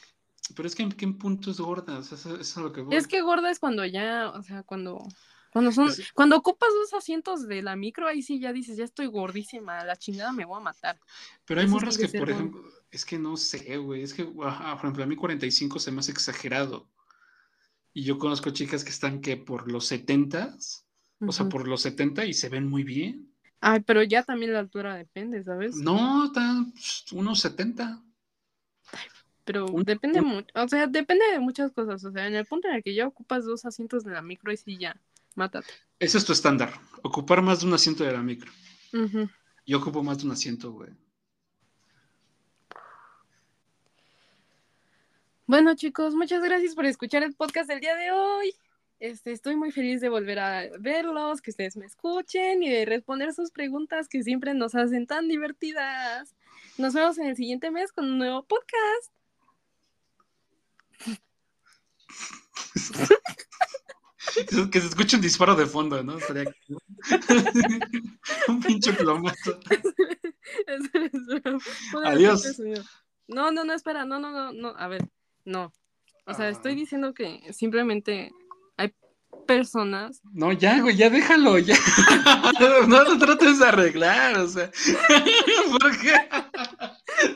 Pero 0.55 0.67
es 0.67 0.75
que, 0.75 0.83
¿en 0.83 0.91
qué 0.91 1.07
punto 1.07 1.51
es 1.51 1.59
gorda? 1.59 1.97
O 1.97 2.03
sea, 2.03 2.17
eso, 2.17 2.35
eso 2.35 2.41
es 2.41 2.57
lo 2.57 2.71
que 2.73 2.81
voy. 2.81 2.95
Es 2.95 3.07
que 3.07 3.21
gorda 3.21 3.49
es 3.49 3.59
cuando 3.59 3.85
ya, 3.85 4.29
o 4.29 4.43
sea, 4.43 4.63
cuando 4.63 4.99
cuando 5.53 5.71
son 5.71 5.87
Es- 5.87 6.11
cuando 6.13 6.35
ocupas 6.37 6.69
dos 6.73 6.93
asientos 6.93 7.47
de 7.47 7.61
la 7.61 7.75
micro, 7.75 8.07
ahí 8.07 8.21
sí 8.21 8.39
ya 8.39 8.51
dices, 8.51 8.75
ya 8.77 8.83
estoy 8.83 9.07
gordísima, 9.07 9.83
la 9.85 9.95
chingada 9.95 10.31
me 10.33 10.45
voy 10.45 10.57
a 10.57 10.63
matar. 10.63 10.99
Pero 11.45 11.61
hay 11.61 11.67
eso 11.67 11.75
morras 11.75 11.97
que, 11.97 12.09
que 12.09 12.17
por 12.17 12.29
ejemplo, 12.29 12.63
es 12.91 13.05
que 13.05 13.19
no 13.19 13.37
sé, 13.37 13.77
güey. 13.77 14.03
Es 14.03 14.13
que, 14.13 14.23
ajá, 14.43 14.75
por 14.75 14.85
ejemplo, 14.85 15.03
a 15.03 15.07
mí 15.07 15.15
45 15.15 15.79
se 15.79 15.91
me 15.91 15.99
hace 15.99 16.11
exagerado. 16.11 16.89
Y 17.93 18.03
yo 18.03 18.17
conozco 18.17 18.49
chicas 18.49 18.83
que 18.83 18.89
están 18.89 19.21
que 19.21 19.37
por 19.37 19.71
los 19.71 19.85
70, 19.85 20.57
o 21.19 21.31
sea, 21.31 21.47
por 21.47 21.67
los 21.67 21.81
70 21.81 22.25
y 22.25 22.33
se 22.33 22.49
ven 22.49 22.67
muy 22.67 22.83
bien. 22.83 23.31
Ay, 23.61 23.79
pero 23.81 24.03
ya 24.03 24.23
también 24.23 24.51
la 24.53 24.59
altura 24.59 24.95
depende, 24.95 25.43
¿sabes? 25.43 25.75
No, 25.75 26.25
están 26.25 26.71
pues, 26.71 27.05
unos 27.11 27.39
70. 27.39 28.03
Pero 29.45 29.65
Un- 29.65 29.83
depende 29.83 30.21
un- 30.21 30.27
mucho, 30.27 30.47
o 30.55 30.67
sea, 30.67 30.87
depende 30.87 31.25
de 31.31 31.39
muchas 31.39 31.71
cosas. 31.71 32.03
O 32.03 32.11
sea, 32.11 32.27
en 32.27 32.35
el 32.35 32.45
punto 32.45 32.67
en 32.67 32.75
el 32.75 32.83
que 32.83 32.95
ya 32.95 33.07
ocupas 33.07 33.45
dos 33.45 33.65
asientos 33.65 34.03
de 34.03 34.11
la 34.11 34.21
micro 34.21 34.51
y 34.51 34.57
sí 34.57 34.77
ya, 34.77 34.99
mátate. 35.35 35.73
Ese 35.99 36.17
es 36.17 36.25
tu 36.25 36.33
estándar. 36.33 36.73
Ocupar 37.01 37.41
más 37.41 37.61
de 37.61 37.67
un 37.67 37.73
asiento 37.73 38.03
de 38.03 38.11
la 38.11 38.21
micro. 38.21 38.51
Yo 39.65 39.77
ocupo 39.77 40.03
más 40.03 40.19
de 40.19 40.25
un 40.25 40.31
asiento, 40.31 40.71
güey. 40.71 40.91
Bueno, 45.45 45.75
chicos, 45.75 46.15
muchas 46.15 46.41
gracias 46.43 46.73
por 46.73 46.85
escuchar 46.85 47.23
el 47.23 47.33
podcast 47.33 47.67
del 47.69 47.79
día 47.79 47.95
de 47.95 48.11
hoy. 48.11 48.53
Este, 48.99 49.31
estoy 49.33 49.55
muy 49.57 49.71
feliz 49.71 49.99
de 49.99 50.07
volver 50.07 50.39
a 50.39 50.69
verlos, 50.79 51.41
que 51.41 51.51
ustedes 51.51 51.75
me 51.75 51.85
escuchen 51.85 52.63
y 52.63 52.69
de 52.69 52.85
responder 52.85 53.33
sus 53.33 53.51
preguntas 53.51 54.07
que 54.07 54.23
siempre 54.23 54.53
nos 54.53 54.75
hacen 54.75 55.05
tan 55.05 55.27
divertidas. 55.27 56.33
Nos 56.77 56.93
vemos 56.93 57.17
en 57.17 57.27
el 57.27 57.35
siguiente 57.35 57.69
mes 57.69 57.91
con 57.91 58.05
un 58.05 58.17
nuevo 58.17 58.45
podcast. 58.45 59.11
Que 64.71 64.81
se 64.81 64.87
escuche 64.87 65.15
un 65.15 65.21
disparo 65.21 65.55
de 65.55 65.65
fondo, 65.65 66.03
¿no? 66.03 66.17
Un 68.47 68.59
pinche 68.61 68.93
plomazo. 68.93 69.59
Adiós. 72.05 72.57
No, 73.27 73.51
no, 73.51 73.63
no, 73.63 73.73
espera, 73.73 74.05
no, 74.05 74.19
no, 74.19 74.31
no, 74.31 74.51
no, 74.53 74.69
a 74.77 74.87
ver, 74.87 75.07
no. 75.45 75.71
O 76.25 76.33
sea, 76.33 76.49
estoy 76.49 76.73
Ah. 76.73 76.75
diciendo 76.75 77.13
que 77.13 77.41
simplemente 77.53 78.31
hay 78.77 78.93
personas 79.47 80.21
No, 80.31 80.51
ya, 80.53 80.79
güey, 80.81 80.95
ya 80.95 81.09
déjalo, 81.09 81.57
ya. 81.59 81.75
No 82.87 83.03
lo 83.03 83.17
trates 83.17 83.59
de 83.59 83.65
arreglar, 83.65 84.37
o 84.37 84.47
sea. 84.47 84.71
¿Por 85.79 85.99
qué? 85.99 86.13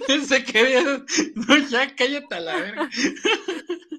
Pensé 0.07 0.43
que 0.43 0.59
había- 0.59 1.03
No, 1.35 1.57
ya 1.69 1.95
cállate 1.95 2.35
a 2.35 2.39
la 2.39 2.55
verga. 2.55 2.89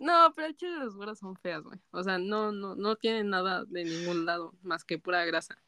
No, 0.01 0.33
pero 0.35 0.49
el 0.49 0.57
chile 0.57 0.73
de 0.73 0.85
las 0.85 0.95
güeras 0.95 1.19
son 1.19 1.37
feas, 1.37 1.63
güey. 1.65 1.79
O 1.91 2.03
sea, 2.03 2.19
no, 2.19 2.53
no, 2.53 2.75
no 2.75 2.97
tienen 2.97 3.31
nada 3.31 3.65
de 3.65 3.85
ningún 3.85 4.27
lado 4.27 4.55
más 4.63 4.85
que 4.85 4.99
pura 4.99 5.25
grasa. 5.25 5.59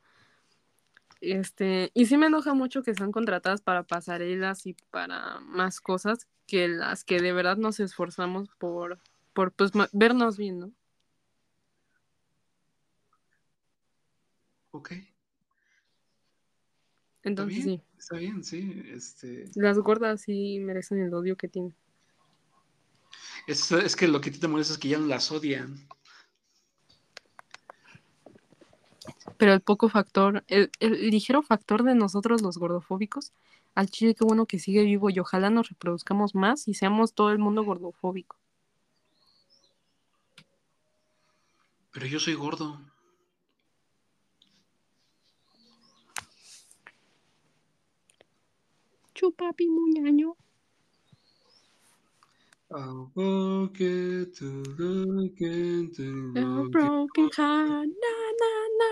Este, 1.21 1.91
y 1.93 2.07
sí 2.07 2.17
me 2.17 2.27
enoja 2.27 2.55
mucho 2.55 2.83
que 2.83 2.95
sean 2.95 3.13
contratadas 3.13 3.61
para 3.61 3.83
pasarelas 3.83 4.67
y 4.67 4.75
para 4.91 5.41
más 5.41 5.81
cosas 5.81 6.27
que 6.47 6.67
las 6.69 7.05
que 7.05 7.21
de 7.21 7.33
verdad 7.33 7.59
nos 7.59 7.79
esforzamos 7.79 8.49
por, 8.59 8.99
por 9.35 9.53
pues, 9.53 9.73
vernos 9.93 10.39
bien, 10.39 10.61
¿no? 10.61 10.73
Ok, 14.73 14.93
está 14.93 15.13
Entonces 17.25 17.65
bien, 17.65 17.79
sí, 17.79 17.85
está 17.99 18.17
bien, 18.17 18.45
sí. 18.45 18.83
Este, 18.87 19.45
las 19.57 19.79
gordas 19.79 20.23
sí 20.23 20.59
merecen 20.61 21.01
el 21.01 21.13
odio 21.13 21.37
que 21.37 21.49
tienen. 21.49 21.75
Es, 23.47 23.73
es 23.73 23.97
que 23.97 24.09
lo 24.09 24.21
que 24.21 24.31
a 24.31 24.33
ti 24.33 24.39
te 24.39 24.49
molesta 24.49 24.75
es 24.75 24.79
que 24.79 24.89
ya 24.89 24.99
no 24.99 25.07
las 25.07 25.31
odian. 25.31 25.89
Pero 29.37 29.53
el 29.53 29.61
poco 29.61 29.89
factor, 29.89 30.45
el, 30.49 30.71
el 30.81 31.11
ligero 31.11 31.43
factor 31.43 31.83
de 31.83 31.95
nosotros 31.95 32.43
los 32.43 32.59
gordofóbicos, 32.59 33.33
al 33.75 33.89
chile 33.89 34.15
qué 34.15 34.25
bueno 34.25 34.47
que 34.47 34.59
sigue 34.59 34.83
vivo 34.85 35.11
y 35.11 35.19
ojalá 35.19 35.51
nos 35.51 35.69
reproduzcamos 35.69 36.35
más 36.35 36.69
y 36.69 36.75
seamos 36.75 37.15
todo 37.15 37.31
el 37.31 37.39
mundo 37.39 37.65
gordofóbico. 37.65 38.37
Pero 41.93 42.07
yo 42.07 42.21
soy 42.21 42.35
gordo. 42.35 42.81
Chupapi 49.15 49.69
muñaño. 49.69 50.37
To 52.71 54.63
look 54.79 55.41
into 55.41 56.33
broken 56.71 57.29
heart. 57.37 57.89
Na, 57.89 58.15
na, 58.41 58.51
na, 58.79 58.91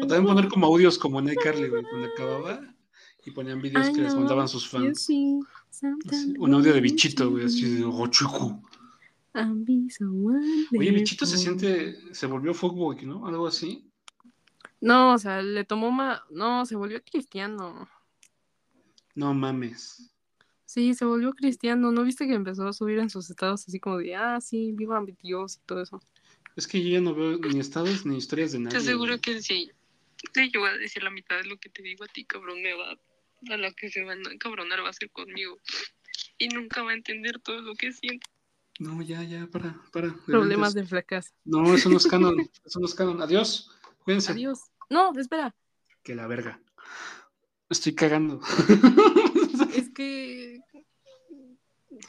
O 0.00 0.06
también 0.06 0.26
poner 0.26 0.48
como 0.48 0.66
audios 0.66 0.96
como 0.96 1.18
en 1.18 1.30
iCarly, 1.30 1.68
güey, 1.68 1.82
cuando 1.82 2.06
acababa 2.06 2.60
y 3.24 3.32
ponían 3.32 3.60
videos 3.60 3.88
I 3.88 3.94
que 3.94 4.02
les 4.02 4.14
mandaban 4.14 4.46
sus 4.46 4.68
fans. 4.68 5.02
see 5.02 5.40
Así, 6.08 6.34
un 6.38 6.54
audio 6.54 6.72
de 6.72 6.80
bichito, 6.80 7.28
güey, 7.30 7.46
así 7.46 7.62
de 7.62 7.84
be 9.64 9.90
someone 9.90 10.66
Oye, 10.78 10.90
bichito 10.92 11.26
se 11.26 11.36
siente, 11.36 12.14
se 12.14 12.26
volvió 12.26 12.54
fuckboy, 12.54 13.04
¿no? 13.04 13.26
Algo 13.26 13.48
así. 13.48 13.90
No, 14.80 15.14
o 15.14 15.18
sea, 15.18 15.42
le 15.42 15.64
tomó 15.64 15.90
más. 15.90 16.20
No, 16.30 16.64
se 16.64 16.76
volvió 16.76 17.02
cristiano. 17.02 17.88
No 19.16 19.34
mames. 19.34 20.12
Sí, 20.70 20.94
se 20.94 21.04
volvió 21.04 21.32
cristiano. 21.32 21.90
¿No 21.90 22.04
viste 22.04 22.28
que 22.28 22.34
empezó 22.34 22.68
a 22.68 22.72
subir 22.72 23.00
en 23.00 23.10
sus 23.10 23.28
estados 23.28 23.66
así 23.66 23.80
como 23.80 23.98
de, 23.98 24.14
ah, 24.14 24.40
sí, 24.40 24.70
viva 24.72 25.00
mi 25.00 25.16
Dios 25.20 25.56
y 25.56 25.66
todo 25.66 25.82
eso? 25.82 26.00
Es 26.54 26.68
que 26.68 26.80
yo 26.80 26.90
ya 26.90 27.00
no 27.00 27.12
veo 27.12 27.38
ni 27.38 27.58
estados 27.58 28.06
ni 28.06 28.16
historias 28.16 28.52
de 28.52 28.60
nadie. 28.60 28.70
Te 28.70 28.76
aseguro 28.76 29.20
que 29.20 29.42
sí. 29.42 29.72
Sí, 30.32 30.50
yo 30.52 30.60
voy 30.60 30.70
a 30.70 30.74
decir 30.74 31.02
la 31.02 31.10
mitad 31.10 31.38
de 31.38 31.48
lo 31.48 31.58
que 31.58 31.70
te 31.70 31.82
digo 31.82 32.04
a 32.04 32.06
ti, 32.06 32.24
cabrón. 32.24 32.62
Me 32.62 32.72
va 32.74 32.96
a 33.52 33.56
la 33.56 33.72
que 33.72 33.90
se 33.90 34.04
va 34.04 34.12
a 34.12 34.14
encabronar 34.14 34.84
va 34.84 34.90
a 34.90 34.92
ser 34.92 35.10
conmigo. 35.10 35.58
Y 36.38 36.46
nunca 36.46 36.84
va 36.84 36.92
a 36.92 36.94
entender 36.94 37.40
todo 37.40 37.60
lo 37.62 37.74
que 37.74 37.90
siento. 37.90 38.30
No, 38.78 39.02
ya, 39.02 39.24
ya, 39.24 39.48
para, 39.48 39.76
para. 39.90 40.14
Problemas 40.24 40.72
de 40.72 40.82
de 40.82 40.86
fracaso. 40.86 41.32
No, 41.44 41.74
eso 41.74 41.90
no 41.90 41.96
es 41.96 42.06
canon. 42.06 42.48
Eso 42.64 42.78
no 42.78 42.86
es 42.86 42.94
canon. 42.94 43.20
Adiós. 43.20 43.72
Cuídense. 44.04 44.30
Adiós. 44.30 44.60
No, 44.88 45.10
espera. 45.18 45.52
Que 46.04 46.14
la 46.14 46.28
verga. 46.28 46.62
Estoy 47.68 47.96
cagando. 47.96 48.40
Es 49.74 49.90
que. 49.90 50.60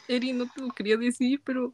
Eri, 0.07 0.33
no 0.33 0.47
te 0.49 0.61
lo 0.61 0.69
quería 0.69 0.97
decir, 0.97 1.41
pero 1.43 1.73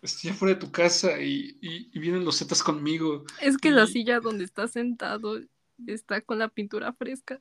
Estoy 0.00 0.30
afuera 0.30 0.54
de 0.54 0.60
tu 0.60 0.70
casa 0.70 1.20
y, 1.20 1.56
y- 1.60 1.90
y 1.92 1.98
vienen 1.98 2.24
los 2.24 2.38
zetas 2.38 2.62
conmigo. 2.62 3.24
es 3.40 3.56
que 3.58 3.70
la 3.72 3.84
Y- 3.84 3.88
silla 3.88 4.20
donde 4.20 4.44
estás 4.44 4.70
sentado 4.72 5.40
está 5.86 6.20
con 6.20 6.38
la 6.38 6.48
pintura 6.48 6.92
fresca. 6.92 7.40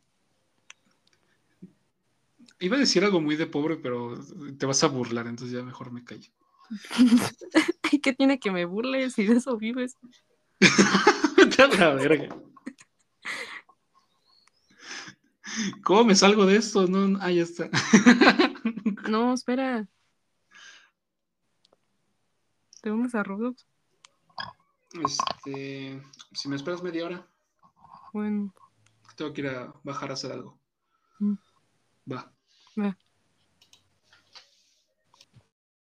Iba 2.60 2.76
a 2.78 2.80
decir 2.80 3.04
algo 3.04 3.22
muy 3.22 3.36
de 3.36 3.46
pobre, 3.46 3.76
pero 3.76 4.20
te 4.58 4.66
vas 4.66 4.84
a 4.84 4.88
burlar, 4.88 5.28
entonces 5.28 5.56
ya 5.56 5.64
mejor 5.64 5.92
me 5.92 6.04
callo. 6.04 6.32
Ay, 7.84 8.00
¿qué 8.00 8.14
tiene 8.14 8.40
que 8.40 8.50
me 8.52 8.66
burles 8.66 9.14
si 9.14 9.26
de 9.28 9.38
eso 9.38 9.56
vives? 9.58 9.96
La 11.78 11.94
verga. 11.94 12.36
¿Cómo 15.84 16.04
me 16.06 16.16
salgo 16.16 16.46
de 16.46 16.58
esto? 16.58 16.88
No, 16.88 17.18
ah, 17.22 17.32
ya 17.32 17.44
está. 17.44 17.70
No, 19.10 19.34
espera. 19.34 19.88
¿Te 22.82 22.92
unes 22.92 23.16
a 23.16 23.24
Roblox? 23.24 23.66
Este, 25.04 26.02
si 26.34 26.50
me 26.50 26.56
esperas 26.58 26.84
media 26.84 27.06
hora, 27.06 27.28
Bueno, 28.12 28.54
tengo 29.16 29.34
que 29.34 29.42
ir 29.42 29.48
a 29.48 29.74
bajar 29.84 30.10
a 30.10 30.14
hacer 30.14 30.32
algo. 30.32 30.60
Mm. 31.20 31.34
Va. 32.12 32.34
va. 32.80 32.98